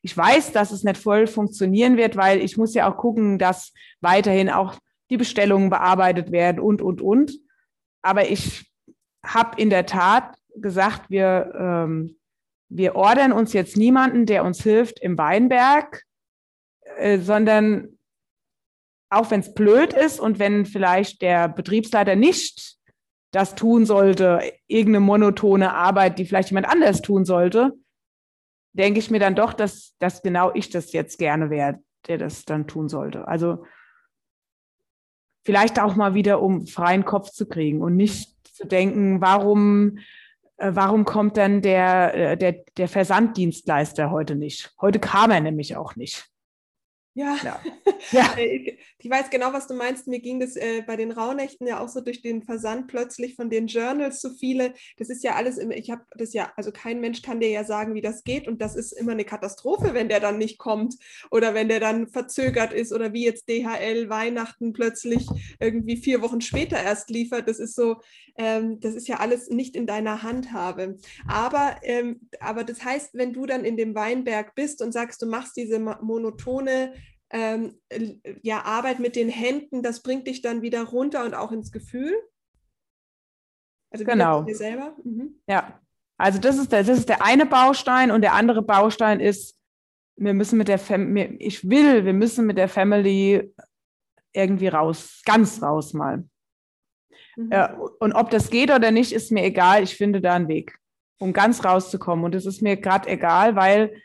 Ich 0.00 0.16
weiß, 0.16 0.52
dass 0.52 0.70
es 0.70 0.84
nicht 0.84 0.96
voll 0.96 1.26
funktionieren 1.26 1.98
wird, 1.98 2.16
weil 2.16 2.40
ich 2.40 2.56
muss 2.56 2.72
ja 2.72 2.90
auch 2.90 2.96
gucken, 2.96 3.38
dass 3.38 3.74
weiterhin 4.00 4.48
auch 4.48 4.78
die 5.10 5.18
Bestellungen 5.18 5.68
bearbeitet 5.68 6.32
werden 6.32 6.60
und, 6.60 6.80
und, 6.80 7.02
und. 7.02 7.38
Aber 8.00 8.30
ich 8.30 8.72
habe 9.22 9.60
in 9.60 9.68
der 9.68 9.84
Tat 9.84 10.34
gesagt, 10.56 11.10
wir, 11.10 11.52
ähm, 11.54 12.16
wir 12.70 12.96
ordern 12.96 13.32
uns 13.32 13.52
jetzt 13.52 13.76
niemanden, 13.76 14.24
der 14.24 14.46
uns 14.46 14.62
hilft 14.62 14.98
im 14.98 15.18
Weinberg, 15.18 16.04
äh, 16.96 17.18
sondern 17.18 17.97
auch 19.10 19.30
wenn 19.30 19.40
es 19.40 19.54
blöd 19.54 19.92
ist 19.92 20.20
und 20.20 20.38
wenn 20.38 20.66
vielleicht 20.66 21.22
der 21.22 21.48
Betriebsleiter 21.48 22.16
nicht 22.16 22.76
das 23.30 23.54
tun 23.54 23.86
sollte, 23.86 24.40
irgendeine 24.66 25.04
monotone 25.04 25.72
Arbeit, 25.74 26.18
die 26.18 26.24
vielleicht 26.24 26.50
jemand 26.50 26.68
anders 26.68 27.02
tun 27.02 27.24
sollte, 27.24 27.74
denke 28.72 28.98
ich 28.98 29.10
mir 29.10 29.20
dann 29.20 29.34
doch, 29.34 29.52
dass, 29.52 29.94
dass 29.98 30.22
genau 30.22 30.52
ich 30.54 30.70
das 30.70 30.92
jetzt 30.92 31.18
gerne 31.18 31.50
wäre, 31.50 31.78
der 32.06 32.18
das 32.18 32.44
dann 32.44 32.66
tun 32.66 32.88
sollte. 32.88 33.26
Also 33.28 33.64
vielleicht 35.44 35.80
auch 35.80 35.96
mal 35.96 36.14
wieder, 36.14 36.40
um 36.40 36.66
freien 36.66 37.04
Kopf 37.04 37.30
zu 37.30 37.46
kriegen 37.46 37.82
und 37.82 37.96
nicht 37.96 38.34
zu 38.54 38.66
denken, 38.66 39.20
warum, 39.20 39.98
äh, 40.56 40.70
warum 40.74 41.04
kommt 41.04 41.36
dann 41.36 41.62
der, 41.62 42.14
äh, 42.14 42.36
der, 42.36 42.64
der 42.76 42.88
Versanddienstleister 42.88 44.10
heute 44.10 44.36
nicht? 44.36 44.72
Heute 44.80 44.98
kam 44.98 45.30
er 45.30 45.40
nämlich 45.40 45.76
auch 45.76 45.96
nicht. 45.96 46.28
Ja, 47.14 47.36
ja. 47.42 47.60
ja. 48.12 48.28
Ich 49.00 49.08
weiß 49.08 49.30
genau, 49.30 49.52
was 49.52 49.68
du 49.68 49.74
meinst. 49.74 50.08
Mir 50.08 50.18
ging 50.18 50.40
das 50.40 50.56
äh, 50.56 50.82
bei 50.84 50.96
den 50.96 51.12
Rauhnächten 51.12 51.68
ja 51.68 51.78
auch 51.78 51.88
so 51.88 52.00
durch 52.00 52.20
den 52.20 52.42
Versand 52.42 52.88
plötzlich 52.88 53.36
von 53.36 53.48
den 53.48 53.68
Journals 53.68 54.20
so 54.20 54.30
viele. 54.30 54.74
Das 54.96 55.08
ist 55.08 55.22
ja 55.22 55.36
alles 55.36 55.56
immer, 55.56 55.76
ich 55.76 55.92
habe 55.92 56.02
das 56.16 56.32
ja, 56.32 56.52
also 56.56 56.72
kein 56.72 57.00
Mensch 57.00 57.22
kann 57.22 57.38
dir 57.38 57.48
ja 57.48 57.62
sagen, 57.62 57.94
wie 57.94 58.00
das 58.00 58.24
geht. 58.24 58.48
Und 58.48 58.60
das 58.60 58.74
ist 58.74 58.90
immer 58.90 59.12
eine 59.12 59.24
Katastrophe, 59.24 59.94
wenn 59.94 60.08
der 60.08 60.18
dann 60.18 60.36
nicht 60.36 60.58
kommt 60.58 60.96
oder 61.30 61.54
wenn 61.54 61.68
der 61.68 61.78
dann 61.78 62.08
verzögert 62.08 62.72
ist 62.72 62.92
oder 62.92 63.12
wie 63.12 63.24
jetzt 63.24 63.48
DHL 63.48 64.08
Weihnachten 64.08 64.72
plötzlich 64.72 65.28
irgendwie 65.60 65.96
vier 65.96 66.20
Wochen 66.20 66.40
später 66.40 66.82
erst 66.82 67.08
liefert. 67.08 67.48
Das 67.48 67.60
ist 67.60 67.76
so, 67.76 68.00
ähm, 68.36 68.80
das 68.80 68.96
ist 68.96 69.06
ja 69.06 69.18
alles 69.20 69.48
nicht 69.48 69.76
in 69.76 69.86
deiner 69.86 70.24
Handhabe. 70.24 70.96
Aber, 71.28 71.76
ähm, 71.82 72.28
aber 72.40 72.64
das 72.64 72.84
heißt, 72.84 73.14
wenn 73.14 73.32
du 73.32 73.46
dann 73.46 73.64
in 73.64 73.76
dem 73.76 73.94
Weinberg 73.94 74.56
bist 74.56 74.82
und 74.82 74.90
sagst, 74.90 75.22
du 75.22 75.26
machst 75.26 75.56
diese 75.56 75.78
monotone 75.78 76.94
ähm, 77.30 77.78
ja, 78.42 78.62
Arbeit 78.62 79.00
mit 79.00 79.16
den 79.16 79.28
Händen, 79.28 79.82
das 79.82 80.02
bringt 80.02 80.26
dich 80.26 80.40
dann 80.42 80.62
wieder 80.62 80.84
runter 80.84 81.24
und 81.24 81.34
auch 81.34 81.52
ins 81.52 81.72
Gefühl. 81.72 82.14
Also 83.90 84.04
genau. 84.04 84.42
dir 84.42 84.56
selber. 84.56 84.96
Mhm. 85.04 85.40
Ja, 85.46 85.80
also 86.16 86.38
das 86.38 86.58
ist, 86.58 86.72
der, 86.72 86.82
das 86.82 86.98
ist 86.98 87.08
der 87.08 87.22
eine 87.22 87.46
Baustein 87.46 88.10
und 88.10 88.22
der 88.22 88.34
andere 88.34 88.62
Baustein 88.62 89.20
ist, 89.20 89.56
wir 90.16 90.34
müssen 90.34 90.58
mit 90.58 90.68
der 90.68 90.78
Family, 90.78 91.36
ich 91.38 91.68
will, 91.68 92.04
wir 92.04 92.12
müssen 92.12 92.46
mit 92.46 92.58
der 92.58 92.68
Family 92.68 93.54
irgendwie 94.32 94.68
raus, 94.68 95.22
ganz 95.24 95.62
raus 95.62 95.94
mal. 95.94 96.24
Mhm. 97.36 97.52
Äh, 97.52 97.68
und 98.00 98.12
ob 98.12 98.30
das 98.30 98.50
geht 98.50 98.70
oder 98.70 98.90
nicht, 98.90 99.12
ist 99.12 99.30
mir 99.30 99.44
egal. 99.44 99.82
Ich 99.82 99.96
finde 99.96 100.20
da 100.20 100.34
einen 100.34 100.48
Weg, 100.48 100.76
um 101.20 101.32
ganz 101.32 101.64
rauszukommen. 101.64 102.24
Und 102.24 102.34
es 102.34 102.46
ist 102.46 102.62
mir 102.62 102.76
gerade 102.76 103.08
egal, 103.08 103.54
weil 103.54 104.02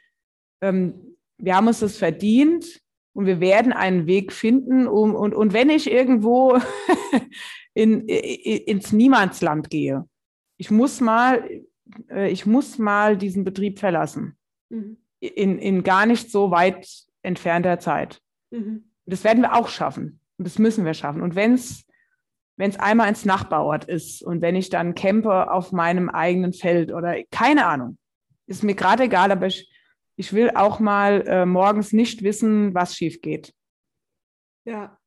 ähm, 0.61 1.17
wir 1.38 1.55
haben 1.55 1.67
uns 1.67 1.80
das 1.80 1.97
verdient 1.97 2.80
und 3.14 3.26
wir 3.26 3.39
werden 3.39 3.74
einen 3.74 4.07
Weg 4.07 4.34
finden. 4.34 4.88
Um, 4.88 5.16
und, 5.16 5.34
und 5.34 5.53
wenn 5.53 5.70
ich 5.70 5.89
irgendwo 5.89 6.59
in, 7.74 8.07
in, 8.07 8.57
ins 8.64 8.91
Niemandsland 8.91 9.70
gehe, 9.70 10.07
ich 10.57 10.72
muss 10.72 11.01
mal, 11.01 11.49
äh, 12.09 12.30
ich 12.30 12.45
muss 12.45 12.78
mal 12.78 13.18
diesen 13.18 13.43
Betrieb 13.43 13.80
verlassen. 13.80 14.38
Mhm. 14.70 14.97
In, 15.20 15.57
in 15.57 15.84
gar 15.84 16.05
nicht 16.05 16.32
so 16.32 16.51
weit 16.51 16.88
entfernter 17.22 17.80
Zeit. 17.80 18.22
Mhm. 18.51 18.91
Das 19.05 19.24
werden 19.24 19.41
wir 19.41 19.55
auch 19.55 19.70
schaffen. 19.70 20.20
Und 20.38 20.45
das 20.45 20.59
müssen 20.59 20.86
wir 20.86 20.93
schaffen. 20.93 21.22
Und 21.22 21.36
wenn 21.36 21.53
es 21.53 21.86
wenn 22.55 22.70
es 22.70 22.80
einmal 22.80 23.09
ins 23.09 23.26
Nachbarort 23.26 23.86
ist 23.86 24.22
und 24.22 24.41
wenn 24.41 24.55
ich 24.55 24.70
dann 24.70 24.95
campe 24.95 25.51
auf 25.51 25.72
meinem 25.72 26.09
eigenen 26.09 26.53
Feld 26.53 26.91
oder 26.91 27.16
keine 27.32 27.66
Ahnung, 27.66 27.97
ist 28.45 28.64
mir 28.64 28.76
gerade 28.76 29.03
egal, 29.03 29.32
aber 29.32 29.47
ich, 29.47 29.70
ich 30.16 30.34
will 30.34 30.51
auch 30.55 30.80
mal 30.80 31.28
äh, 31.28 31.45
morgens 31.45 31.93
nicht 31.93 32.24
wissen, 32.24 32.74
was 32.74 32.95
schief 32.95 33.22
geht. 33.22 33.53
Ja, 34.66 34.97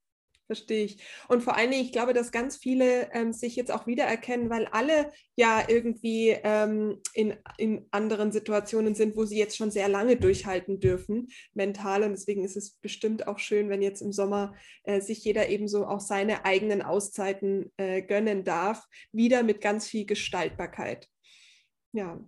Verstehe 0.47 0.85
ich. 0.85 0.99
Und 1.29 1.43
vor 1.43 1.57
allen 1.57 1.73
Dingen, 1.73 1.85
ich 1.85 1.91
glaube, 1.91 2.13
dass 2.13 2.31
ganz 2.31 2.57
viele 2.57 3.13
ähm, 3.13 3.33
sich 3.33 3.57
jetzt 3.57 3.73
auch 3.73 3.89
wiedererkennen, 3.89 4.49
weil 4.49 4.67
alle 4.67 5.11
ja 5.35 5.65
irgendwie 5.69 6.37
ähm, 6.45 7.01
in, 7.15 7.35
in 7.59 7.87
anderen 7.91 8.31
Situationen 8.31 8.95
sind, 8.95 9.17
wo 9.17 9.25
sie 9.25 9.39
jetzt 9.39 9.57
schon 9.57 9.73
sehr 9.73 9.89
lange 9.89 10.17
durchhalten 10.17 10.79
dürfen, 10.79 11.29
mental. 11.53 12.05
Und 12.05 12.13
deswegen 12.13 12.45
ist 12.45 12.57
es 12.57 12.75
bestimmt 12.75 13.27
auch 13.27 13.41
schön, 13.41 13.69
wenn 13.69 13.83
jetzt 13.83 14.03
im 14.03 14.13
Sommer 14.13 14.55
äh, 14.85 15.01
sich 15.01 15.25
jeder 15.25 15.49
ebenso 15.49 15.85
auch 15.85 16.01
seine 16.01 16.45
eigenen 16.45 16.81
Auszeiten 16.81 17.73
äh, 17.77 18.03
gönnen 18.03 18.45
darf, 18.45 18.87
wieder 19.11 19.43
mit 19.43 19.61
ganz 19.61 19.89
viel 19.89 20.07
Gestaltbarkeit. 20.07 21.09
Ja, 21.93 22.21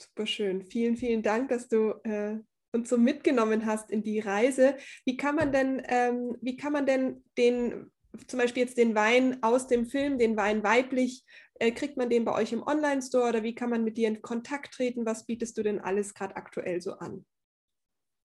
super 0.00 0.26
schön. 0.26 0.62
Vielen, 0.62 0.96
vielen 0.96 1.22
Dank, 1.22 1.48
dass 1.48 1.68
du 1.68 1.92
äh, 2.04 2.38
und 2.72 2.86
so 2.86 2.98
mitgenommen 2.98 3.66
hast 3.66 3.90
in 3.90 4.02
die 4.02 4.20
Reise. 4.20 4.76
Wie 5.04 5.16
kann 5.16 5.34
man 5.34 5.52
denn, 5.52 5.82
ähm, 5.88 6.36
wie 6.40 6.56
kann 6.56 6.72
man 6.72 6.86
denn 6.86 7.24
den, 7.36 7.90
zum 8.26 8.38
Beispiel 8.38 8.62
jetzt 8.62 8.78
den 8.78 8.94
Wein 8.94 9.38
aus 9.42 9.66
dem 9.66 9.86
Film, 9.86 10.18
den 10.18 10.36
Wein 10.36 10.62
weiblich, 10.62 11.24
äh, 11.60 11.72
kriegt 11.72 11.96
man 11.96 12.10
den 12.10 12.24
bei 12.24 12.34
euch 12.34 12.52
im 12.52 12.62
Online-Store 12.62 13.28
oder 13.28 13.42
wie 13.42 13.54
kann 13.54 13.70
man 13.70 13.84
mit 13.84 13.96
dir 13.96 14.08
in 14.08 14.22
Kontakt 14.22 14.74
treten? 14.74 15.06
Was 15.06 15.26
bietest 15.26 15.56
du 15.58 15.62
denn 15.62 15.80
alles 15.80 16.14
gerade 16.14 16.36
aktuell 16.36 16.80
so 16.80 16.92
an? 16.94 17.24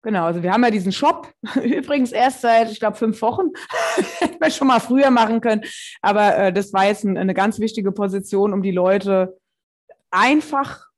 Genau, 0.02 0.24
also 0.26 0.42
wir 0.42 0.54
haben 0.54 0.64
ja 0.64 0.72
diesen 0.72 0.94
Shop, 0.94 1.30
übrigens 1.62 2.14
erst 2.14 2.42
seit, 2.42 2.72
ich 2.72 2.80
glaube, 2.80 2.96
fünf 2.96 3.22
Wochen. 3.22 3.50
Hätten 4.20 4.40
wir 4.40 4.52
schon 4.52 4.68
mal 4.68 4.80
früher 4.80 5.12
machen 5.12 5.42
können. 5.42 5.66
Aber 6.02 6.38
äh, 6.38 6.54
das 6.54 6.72
war 6.72 6.86
jetzt 6.86 7.04
ein, 7.04 7.18
eine 7.18 7.34
ganz 7.34 7.60
wichtige 7.60 7.92
Position, 7.92 8.54
um 8.54 8.62
die 8.62 8.72
Leute 8.72 9.38
einfach 10.12 10.89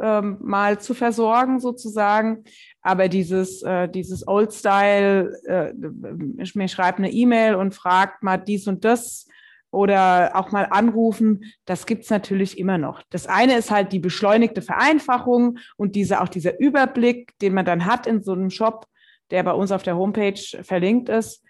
ähm, 0.00 0.38
mal 0.40 0.80
zu 0.80 0.94
versorgen 0.94 1.60
sozusagen. 1.60 2.44
Aber 2.82 3.08
dieses, 3.08 3.62
äh, 3.62 3.88
dieses 3.88 4.26
Old 4.26 4.52
Style, 4.52 5.32
äh, 5.46 5.72
mir 5.74 6.68
schreibt 6.68 6.98
eine 6.98 7.10
E-Mail 7.10 7.54
und 7.54 7.74
fragt 7.74 8.22
mal 8.22 8.38
dies 8.38 8.66
und 8.66 8.84
das 8.84 9.26
oder 9.70 10.32
auch 10.34 10.50
mal 10.50 10.66
anrufen, 10.70 11.44
das 11.64 11.86
gibt's 11.86 12.10
natürlich 12.10 12.58
immer 12.58 12.78
noch. 12.78 13.02
Das 13.10 13.28
eine 13.28 13.56
ist 13.56 13.70
halt 13.70 13.92
die 13.92 14.00
beschleunigte 14.00 14.62
Vereinfachung 14.62 15.58
und 15.76 15.94
diese, 15.94 16.20
auch 16.20 16.28
dieser 16.28 16.58
Überblick, 16.58 17.38
den 17.38 17.54
man 17.54 17.64
dann 17.64 17.86
hat 17.86 18.06
in 18.06 18.22
so 18.22 18.32
einem 18.32 18.50
Shop, 18.50 18.86
der 19.30 19.44
bei 19.44 19.52
uns 19.52 19.70
auf 19.70 19.84
der 19.84 19.96
Homepage 19.96 20.40
verlinkt 20.62 21.08
ist. 21.08 21.44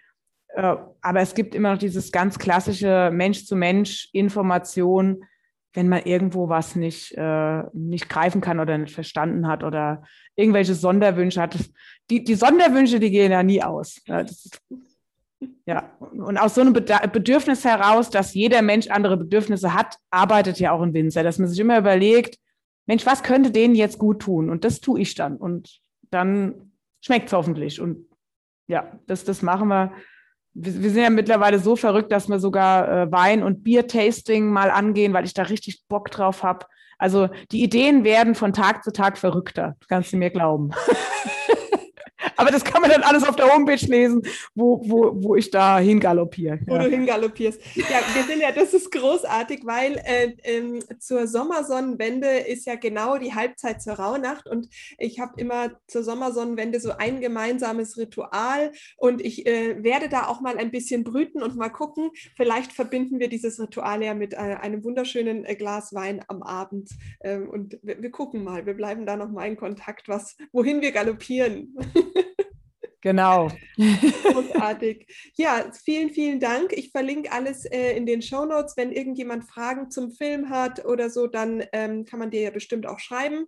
Äh, 0.49 0.77
aber 1.01 1.21
es 1.21 1.35
gibt 1.35 1.55
immer 1.55 1.73
noch 1.73 1.79
dieses 1.79 2.13
ganz 2.13 2.39
klassische 2.39 3.11
Mensch-zu-Mensch-Information, 3.13 5.25
wenn 5.73 5.89
man 5.89 6.03
irgendwo 6.03 6.49
was 6.49 6.75
nicht, 6.75 7.13
äh, 7.17 7.63
nicht 7.73 8.09
greifen 8.09 8.41
kann 8.41 8.59
oder 8.59 8.77
nicht 8.77 8.95
verstanden 8.95 9.47
hat 9.47 9.63
oder 9.63 10.03
irgendwelche 10.35 10.75
Sonderwünsche 10.75 11.41
hat. 11.41 11.57
Die, 12.11 12.25
die 12.25 12.35
Sonderwünsche, 12.35 12.99
die 12.99 13.11
gehen 13.11 13.31
ja 13.31 13.43
nie 13.43 13.63
aus. 13.63 14.01
Ja, 14.07 14.21
ist, 14.21 14.61
ja. 15.67 15.91
und 15.99 16.39
aus 16.39 16.57
so 16.57 16.61
einem 16.61 16.73
Bedürfnis 16.73 17.65
heraus, 17.65 18.11
dass 18.11 18.35
jeder 18.35 18.63
Mensch 18.63 18.89
andere 18.89 19.17
Bedürfnisse 19.17 19.75
hat, 19.75 19.97
arbeitet 20.11 20.59
ja 20.59 20.73
auch 20.73 20.83
ein 20.83 20.93
Winzer, 20.93 21.23
dass 21.23 21.39
man 21.39 21.49
sich 21.49 21.61
immer 21.61 21.79
überlegt, 21.79 22.37
Mensch, 22.87 23.07
was 23.07 23.23
könnte 23.23 23.53
denen 23.53 23.77
jetzt 23.77 23.99
gut 23.99 24.23
tun? 24.23 24.51
Und 24.51 24.65
das 24.65 24.81
tue 24.81 25.01
ich 25.01 25.15
dann. 25.15 25.37
Und 25.37 25.81
dann 26.11 26.73
schmeckt 27.01 27.29
es 27.29 27.33
hoffentlich. 27.33 27.81
Und 27.81 28.07
ja, 28.67 28.99
das, 29.07 29.25
das 29.25 29.43
machen 29.43 29.69
wir 29.69 29.93
wir, 30.55 30.83
wir 30.83 30.91
sind 30.91 31.03
ja 31.03 31.11
mittlerweile 31.11 31.59
so 31.59 31.77
verrückt, 31.77 32.13
dass 32.13 32.29
wir 32.29 32.39
sogar 32.39 32.89
äh, 32.89 33.13
Wein- 33.13 33.43
und 33.43 33.63
Bier-Tasting 33.63 34.51
mal 34.51 34.71
angehen, 34.71 35.13
weil 35.13 35.25
ich 35.25 35.35
da 35.35 35.43
richtig 35.43 35.85
Bock 35.89 36.11
drauf 36.11 36.43
habe. 36.43 36.67
Also 36.99 37.29
die 37.51 37.63
Ideen 37.63 38.05
werden 38.05 38.35
von 38.35 38.53
Tag 38.53 38.85
zu 38.85 38.93
Tag 38.93 39.17
verrückter, 39.17 39.77
kannst 39.89 40.13
du 40.13 40.17
mir 40.17 40.31
glauben. 40.31 40.71
Aber 42.41 42.51
das 42.51 42.65
kann 42.65 42.81
man 42.81 42.91
dann 42.91 43.03
alles 43.03 43.23
auf 43.23 43.37
der 43.37 43.53
Homepage 43.53 43.85
lesen, 43.87 44.23
wo, 44.55 44.81
wo, 44.83 45.13
wo 45.15 45.37
ich 45.37 45.51
da 45.51 45.79
hingaloppiere. 45.79 46.61
Wo 46.67 46.77
ja. 46.77 46.85
du 46.85 46.89
hingaloppierst. 46.89 47.61
Ja, 47.75 48.01
wir 48.15 48.23
sind 48.23 48.41
ja, 48.41 48.51
das 48.51 48.73
ist 48.73 48.91
großartig, 48.91 49.61
weil 49.65 50.01
äh, 50.07 50.33
ähm, 50.45 50.83
zur 50.99 51.27
Sommersonnenwende 51.27 52.29
ist 52.29 52.65
ja 52.65 52.77
genau 52.77 53.19
die 53.19 53.35
Halbzeit 53.35 53.83
zur 53.83 53.93
Rauhnacht 53.93 54.49
und 54.49 54.71
ich 54.97 55.21
habe 55.21 55.39
immer 55.39 55.73
zur 55.87 56.03
Sommersonnenwende 56.03 56.81
so 56.81 56.93
ein 56.97 57.21
gemeinsames 57.21 57.99
Ritual 57.99 58.73
und 58.97 59.21
ich 59.21 59.47
äh, 59.47 59.85
werde 59.85 60.09
da 60.09 60.27
auch 60.27 60.41
mal 60.41 60.57
ein 60.57 60.71
bisschen 60.71 61.05
brüten 61.05 61.43
und 61.43 61.57
mal 61.57 61.69
gucken. 61.69 62.11
Vielleicht 62.39 62.73
verbinden 62.73 63.19
wir 63.21 63.29
dieses 63.29 63.61
Ritual 63.61 64.03
ja 64.03 64.15
mit 64.15 64.33
äh, 64.33 64.37
einem 64.39 64.83
wunderschönen 64.83 65.45
äh, 65.45 65.57
Glas 65.57 65.93
Wein 65.93 66.25
am 66.29 66.43
Abend 66.43 66.89
ähm, 67.23 67.51
und 67.51 67.79
wir, 67.83 68.01
wir, 68.01 68.11
gucken 68.11 68.45
mal. 68.45 68.65
Wir 68.65 68.75
bleiben 68.75 69.05
da 69.05 69.19
noch 69.19 69.31
mal 69.31 69.47
in 69.47 69.59
Kontakt, 69.59 70.09
was, 70.09 70.39
wohin 70.53 70.81
wir 70.81 70.93
galoppieren. 70.93 71.77
Genau. 73.03 73.51
Großartig. 74.33 75.07
Ja, 75.37 75.71
vielen, 75.85 76.11
vielen 76.11 76.39
Dank. 76.39 76.73
Ich 76.73 76.91
verlinke 76.91 77.33
alles 77.33 77.65
äh, 77.65 77.97
in 77.97 78.05
den 78.05 78.21
Show 78.21 78.45
Notes. 78.45 78.77
Wenn 78.77 78.93
irgendjemand 78.93 79.45
Fragen 79.45 79.91
zum 79.91 80.11
Film 80.13 80.51
hat 80.51 80.85
oder 80.85 81.09
so, 81.09 81.27
dann 81.27 81.65
ähm, 81.73 82.05
kann 82.05 82.19
man 82.19 82.31
dir 82.31 82.43
ja 82.43 82.51
bestimmt 82.51 82.87
auch 82.87 82.99
schreiben. 82.99 83.47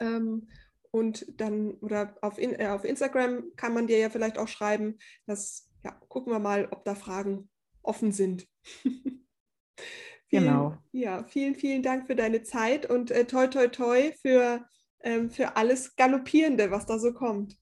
Ähm, 0.00 0.48
und 0.90 1.26
dann, 1.40 1.74
oder 1.74 2.16
auf, 2.22 2.38
in, 2.38 2.58
äh, 2.58 2.68
auf 2.68 2.84
Instagram 2.84 3.44
kann 3.56 3.74
man 3.74 3.86
dir 3.86 3.98
ja 3.98 4.10
vielleicht 4.10 4.38
auch 4.38 4.48
schreiben. 4.48 4.98
Das, 5.26 5.68
ja, 5.84 5.92
gucken 6.08 6.32
wir 6.32 6.40
mal, 6.40 6.66
ob 6.70 6.84
da 6.84 6.94
Fragen 6.96 7.48
offen 7.82 8.10
sind. 8.10 8.48
vielen, 8.82 9.24
genau. 10.28 10.76
Ja, 10.90 11.24
vielen, 11.24 11.54
vielen 11.54 11.82
Dank 11.82 12.08
für 12.08 12.16
deine 12.16 12.42
Zeit 12.42 12.90
und 12.90 13.12
äh, 13.12 13.24
toi, 13.24 13.46
toi, 13.46 13.68
toi 13.68 14.12
für, 14.20 14.66
ähm, 15.00 15.30
für 15.30 15.56
alles 15.56 15.94
Galoppierende, 15.94 16.72
was 16.72 16.86
da 16.86 16.98
so 16.98 17.12
kommt. 17.12 17.56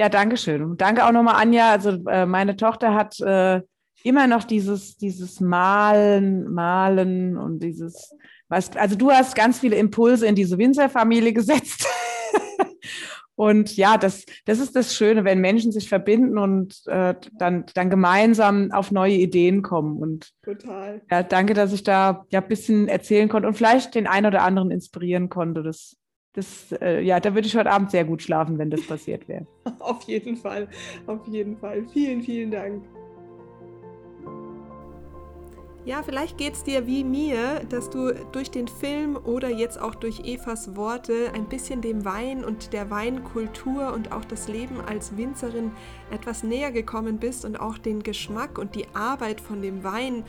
Ja, 0.00 0.08
danke 0.08 0.38
schön. 0.38 0.78
Danke 0.78 1.04
auch 1.04 1.12
nochmal, 1.12 1.34
Anja. 1.34 1.72
Also 1.72 1.90
äh, 2.08 2.24
meine 2.24 2.56
Tochter 2.56 2.94
hat 2.94 3.20
äh, 3.20 3.60
immer 4.02 4.26
noch 4.26 4.44
dieses, 4.44 4.96
dieses 4.96 5.40
Malen, 5.40 6.50
Malen 6.50 7.36
und 7.36 7.62
dieses, 7.62 8.16
was, 8.48 8.74
also 8.78 8.96
du 8.96 9.10
hast 9.10 9.34
ganz 9.34 9.58
viele 9.58 9.76
Impulse 9.76 10.26
in 10.26 10.34
diese 10.34 10.56
Winzerfamilie 10.56 11.34
gesetzt. 11.34 11.86
und 13.34 13.76
ja, 13.76 13.98
das, 13.98 14.24
das 14.46 14.58
ist 14.58 14.74
das 14.74 14.94
Schöne, 14.94 15.24
wenn 15.24 15.42
Menschen 15.42 15.70
sich 15.70 15.90
verbinden 15.90 16.38
und 16.38 16.80
äh, 16.86 17.14
dann, 17.38 17.66
dann 17.74 17.90
gemeinsam 17.90 18.72
auf 18.72 18.92
neue 18.92 19.16
Ideen 19.16 19.60
kommen. 19.60 19.98
Und 19.98 20.30
Total. 20.42 21.02
Ja, 21.10 21.22
danke, 21.22 21.52
dass 21.52 21.74
ich 21.74 21.82
da 21.82 22.24
ja 22.30 22.40
ein 22.40 22.48
bisschen 22.48 22.88
erzählen 22.88 23.28
konnte 23.28 23.48
und 23.48 23.54
vielleicht 23.54 23.94
den 23.94 24.06
einen 24.06 24.28
oder 24.28 24.44
anderen 24.44 24.70
inspirieren 24.70 25.28
konnte. 25.28 25.62
Das 25.62 25.99
das, 26.32 26.72
äh, 26.80 27.00
ja, 27.02 27.18
da 27.18 27.34
würde 27.34 27.46
ich 27.46 27.56
heute 27.56 27.70
Abend 27.70 27.90
sehr 27.90 28.04
gut 28.04 28.22
schlafen, 28.22 28.58
wenn 28.58 28.70
das 28.70 28.86
passiert 28.86 29.28
wäre. 29.28 29.46
auf 29.80 30.02
jeden 30.04 30.36
Fall, 30.36 30.68
auf 31.06 31.26
jeden 31.26 31.56
Fall. 31.56 31.86
Vielen, 31.92 32.22
vielen 32.22 32.50
Dank. 32.50 32.84
Ja, 35.90 36.04
vielleicht 36.04 36.38
geht 36.38 36.54
es 36.54 36.62
dir 36.62 36.86
wie 36.86 37.02
mir, 37.02 37.62
dass 37.68 37.90
du 37.90 38.14
durch 38.30 38.52
den 38.52 38.68
Film 38.68 39.16
oder 39.16 39.48
jetzt 39.48 39.76
auch 39.80 39.96
durch 39.96 40.20
Evas 40.20 40.76
Worte 40.76 41.32
ein 41.34 41.48
bisschen 41.48 41.82
dem 41.82 42.04
Wein 42.04 42.44
und 42.44 42.72
der 42.72 42.90
Weinkultur 42.90 43.92
und 43.92 44.12
auch 44.12 44.24
das 44.24 44.46
Leben 44.46 44.80
als 44.80 45.16
Winzerin 45.16 45.72
etwas 46.12 46.44
näher 46.44 46.70
gekommen 46.70 47.18
bist 47.18 47.44
und 47.44 47.58
auch 47.58 47.76
den 47.76 48.04
Geschmack 48.04 48.56
und 48.56 48.76
die 48.76 48.86
Arbeit 48.94 49.40
von 49.40 49.62
dem 49.62 49.82
Wein 49.82 50.22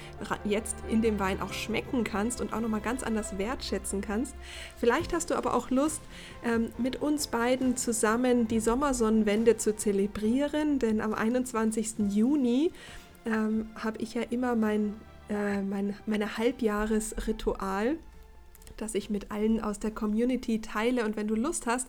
jetzt 0.46 0.78
in 0.90 1.04
dem 1.04 1.20
Wein 1.20 1.40
auch 1.40 1.54
schmecken 1.54 2.04
kannst 2.04 2.42
und 2.42 2.54
auch 2.54 2.60
nochmal 2.60 2.82
ganz 2.82 3.04
anders 3.04 3.38
wertschätzen 3.38 4.02
kannst. 4.02 4.34
Vielleicht 4.78 5.14
hast 5.14 5.30
du 5.30 5.36
aber 5.36 5.54
auch 5.54 5.70
Lust, 5.70 6.02
ähm, 6.44 6.72
mit 6.80 7.04
uns 7.04 7.28
beiden 7.28 7.78
zusammen 7.78 8.48
die 8.48 8.62
Sommersonnenwende 8.62 9.58
zu 9.58 9.76
zelebrieren, 9.76 10.80
denn 10.80 11.02
am 11.02 11.14
21. 11.14 12.10
Juni 12.10 12.72
ähm, 13.28 13.70
habe 13.76 14.00
ich 14.00 14.16
ja 14.16 14.24
immer 14.24 14.56
mein 14.56 14.96
äh, 15.32 15.62
mein, 15.62 15.96
meine 16.06 16.38
Halbjahresritual 16.38 17.98
das 18.78 18.96
ich 18.96 19.10
mit 19.10 19.32
allen 19.32 19.62
aus 19.62 19.80
der 19.80 19.92
Community 19.92 20.60
teile. 20.60 21.06
Und 21.06 21.16
wenn 21.16 21.28
du 21.28 21.36
Lust 21.36 21.68
hast, 21.68 21.88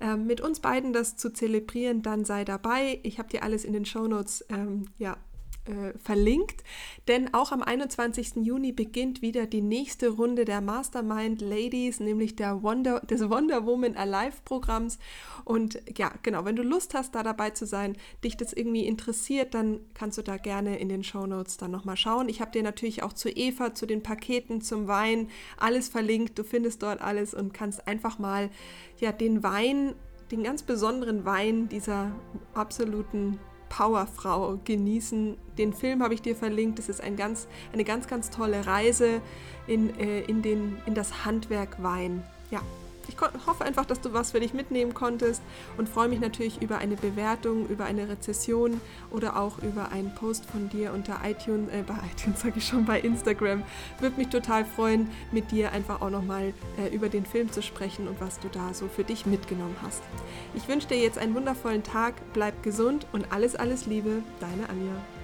äh, 0.00 0.16
mit 0.16 0.40
uns 0.40 0.60
beiden 0.60 0.92
das 0.92 1.16
zu 1.16 1.32
zelebrieren, 1.32 2.02
dann 2.02 2.24
sei 2.24 2.44
dabei. 2.44 3.00
Ich 3.02 3.18
habe 3.18 3.28
dir 3.28 3.42
alles 3.42 3.64
in 3.64 3.72
den 3.72 3.84
Shownotes 3.84 4.44
ähm, 4.48 4.86
ja, 4.98 5.16
äh, 5.64 5.96
verlinkt, 5.98 6.64
denn 7.08 7.34
auch 7.34 7.52
am 7.52 7.62
21. 7.62 8.36
Juni 8.36 8.72
beginnt 8.72 9.22
wieder 9.22 9.46
die 9.46 9.62
nächste 9.62 10.08
Runde 10.08 10.44
der 10.44 10.60
Mastermind 10.60 11.40
Ladies, 11.40 12.00
nämlich 12.00 12.34
der 12.34 12.62
Wonder, 12.62 13.00
des 13.00 13.28
Wonder 13.30 13.64
Woman 13.64 13.96
Alive 13.96 14.38
Programms. 14.44 14.98
Und 15.44 15.80
ja, 15.96 16.12
genau, 16.22 16.44
wenn 16.44 16.56
du 16.56 16.62
Lust 16.62 16.94
hast, 16.94 17.14
da 17.14 17.22
dabei 17.22 17.50
zu 17.50 17.66
sein, 17.66 17.96
dich 18.24 18.36
das 18.36 18.52
irgendwie 18.52 18.86
interessiert, 18.86 19.54
dann 19.54 19.80
kannst 19.94 20.18
du 20.18 20.22
da 20.22 20.36
gerne 20.36 20.78
in 20.78 20.88
den 20.88 21.04
Show 21.04 21.26
Notes 21.26 21.58
dann 21.58 21.70
nochmal 21.70 21.96
schauen. 21.96 22.28
Ich 22.28 22.40
habe 22.40 22.50
dir 22.50 22.62
natürlich 22.62 23.02
auch 23.04 23.12
zu 23.12 23.28
Eva, 23.28 23.72
zu 23.74 23.86
den 23.86 24.02
Paketen, 24.02 24.62
zum 24.62 24.88
Wein 24.88 25.28
alles 25.58 25.88
verlinkt. 25.88 26.38
Du 26.38 26.44
findest 26.44 26.82
dort 26.82 27.00
alles 27.00 27.34
und 27.34 27.54
kannst 27.54 27.86
einfach 27.86 28.18
mal 28.18 28.50
ja 28.98 29.12
den 29.12 29.42
Wein, 29.42 29.94
den 30.32 30.42
ganz 30.42 30.62
besonderen 30.62 31.24
Wein 31.24 31.68
dieser 31.68 32.12
absoluten 32.54 33.38
Powerfrau 33.72 34.58
genießen. 34.64 35.36
Den 35.56 35.72
Film 35.72 36.02
habe 36.02 36.12
ich 36.12 36.20
dir 36.20 36.36
verlinkt. 36.36 36.78
Es 36.78 36.90
ist 36.90 37.00
ein 37.00 37.16
ganz, 37.16 37.48
eine 37.72 37.84
ganz, 37.84 38.06
ganz 38.06 38.28
tolle 38.28 38.66
Reise 38.66 39.22
in, 39.66 39.98
äh, 39.98 40.20
in, 40.20 40.42
den, 40.42 40.76
in 40.84 40.94
das 40.94 41.24
Handwerk 41.24 41.82
Wein. 41.82 42.22
Ja, 42.50 42.60
ich 43.12 43.46
hoffe 43.46 43.64
einfach, 43.64 43.84
dass 43.84 44.00
du 44.00 44.12
was 44.12 44.32
für 44.32 44.40
dich 44.40 44.54
mitnehmen 44.54 44.94
konntest 44.94 45.42
und 45.76 45.88
freue 45.88 46.08
mich 46.08 46.20
natürlich 46.20 46.62
über 46.62 46.78
eine 46.78 46.96
Bewertung, 46.96 47.66
über 47.68 47.84
eine 47.84 48.08
Rezession 48.08 48.80
oder 49.10 49.38
auch 49.38 49.58
über 49.58 49.90
einen 49.90 50.14
Post 50.14 50.44
von 50.46 50.68
dir 50.68 50.92
unter 50.92 51.20
iTunes, 51.24 51.70
äh, 51.72 51.82
bei 51.86 51.94
iTunes 52.12 52.40
sage 52.40 52.54
ich 52.56 52.66
schon, 52.66 52.84
bei 52.84 53.00
Instagram. 53.00 53.62
Würde 54.00 54.16
mich 54.16 54.28
total 54.28 54.64
freuen, 54.64 55.10
mit 55.30 55.50
dir 55.50 55.72
einfach 55.72 56.00
auch 56.00 56.10
nochmal 56.10 56.54
äh, 56.78 56.94
über 56.94 57.08
den 57.08 57.26
Film 57.26 57.50
zu 57.50 57.62
sprechen 57.62 58.08
und 58.08 58.20
was 58.20 58.38
du 58.40 58.48
da 58.48 58.72
so 58.74 58.88
für 58.88 59.04
dich 59.04 59.26
mitgenommen 59.26 59.76
hast. 59.82 60.02
Ich 60.54 60.68
wünsche 60.68 60.88
dir 60.88 60.98
jetzt 60.98 61.18
einen 61.18 61.34
wundervollen 61.34 61.82
Tag, 61.82 62.14
bleib 62.32 62.62
gesund 62.62 63.06
und 63.12 63.32
alles, 63.32 63.56
alles 63.56 63.86
Liebe, 63.86 64.22
deine 64.40 64.68
Anja. 64.68 65.21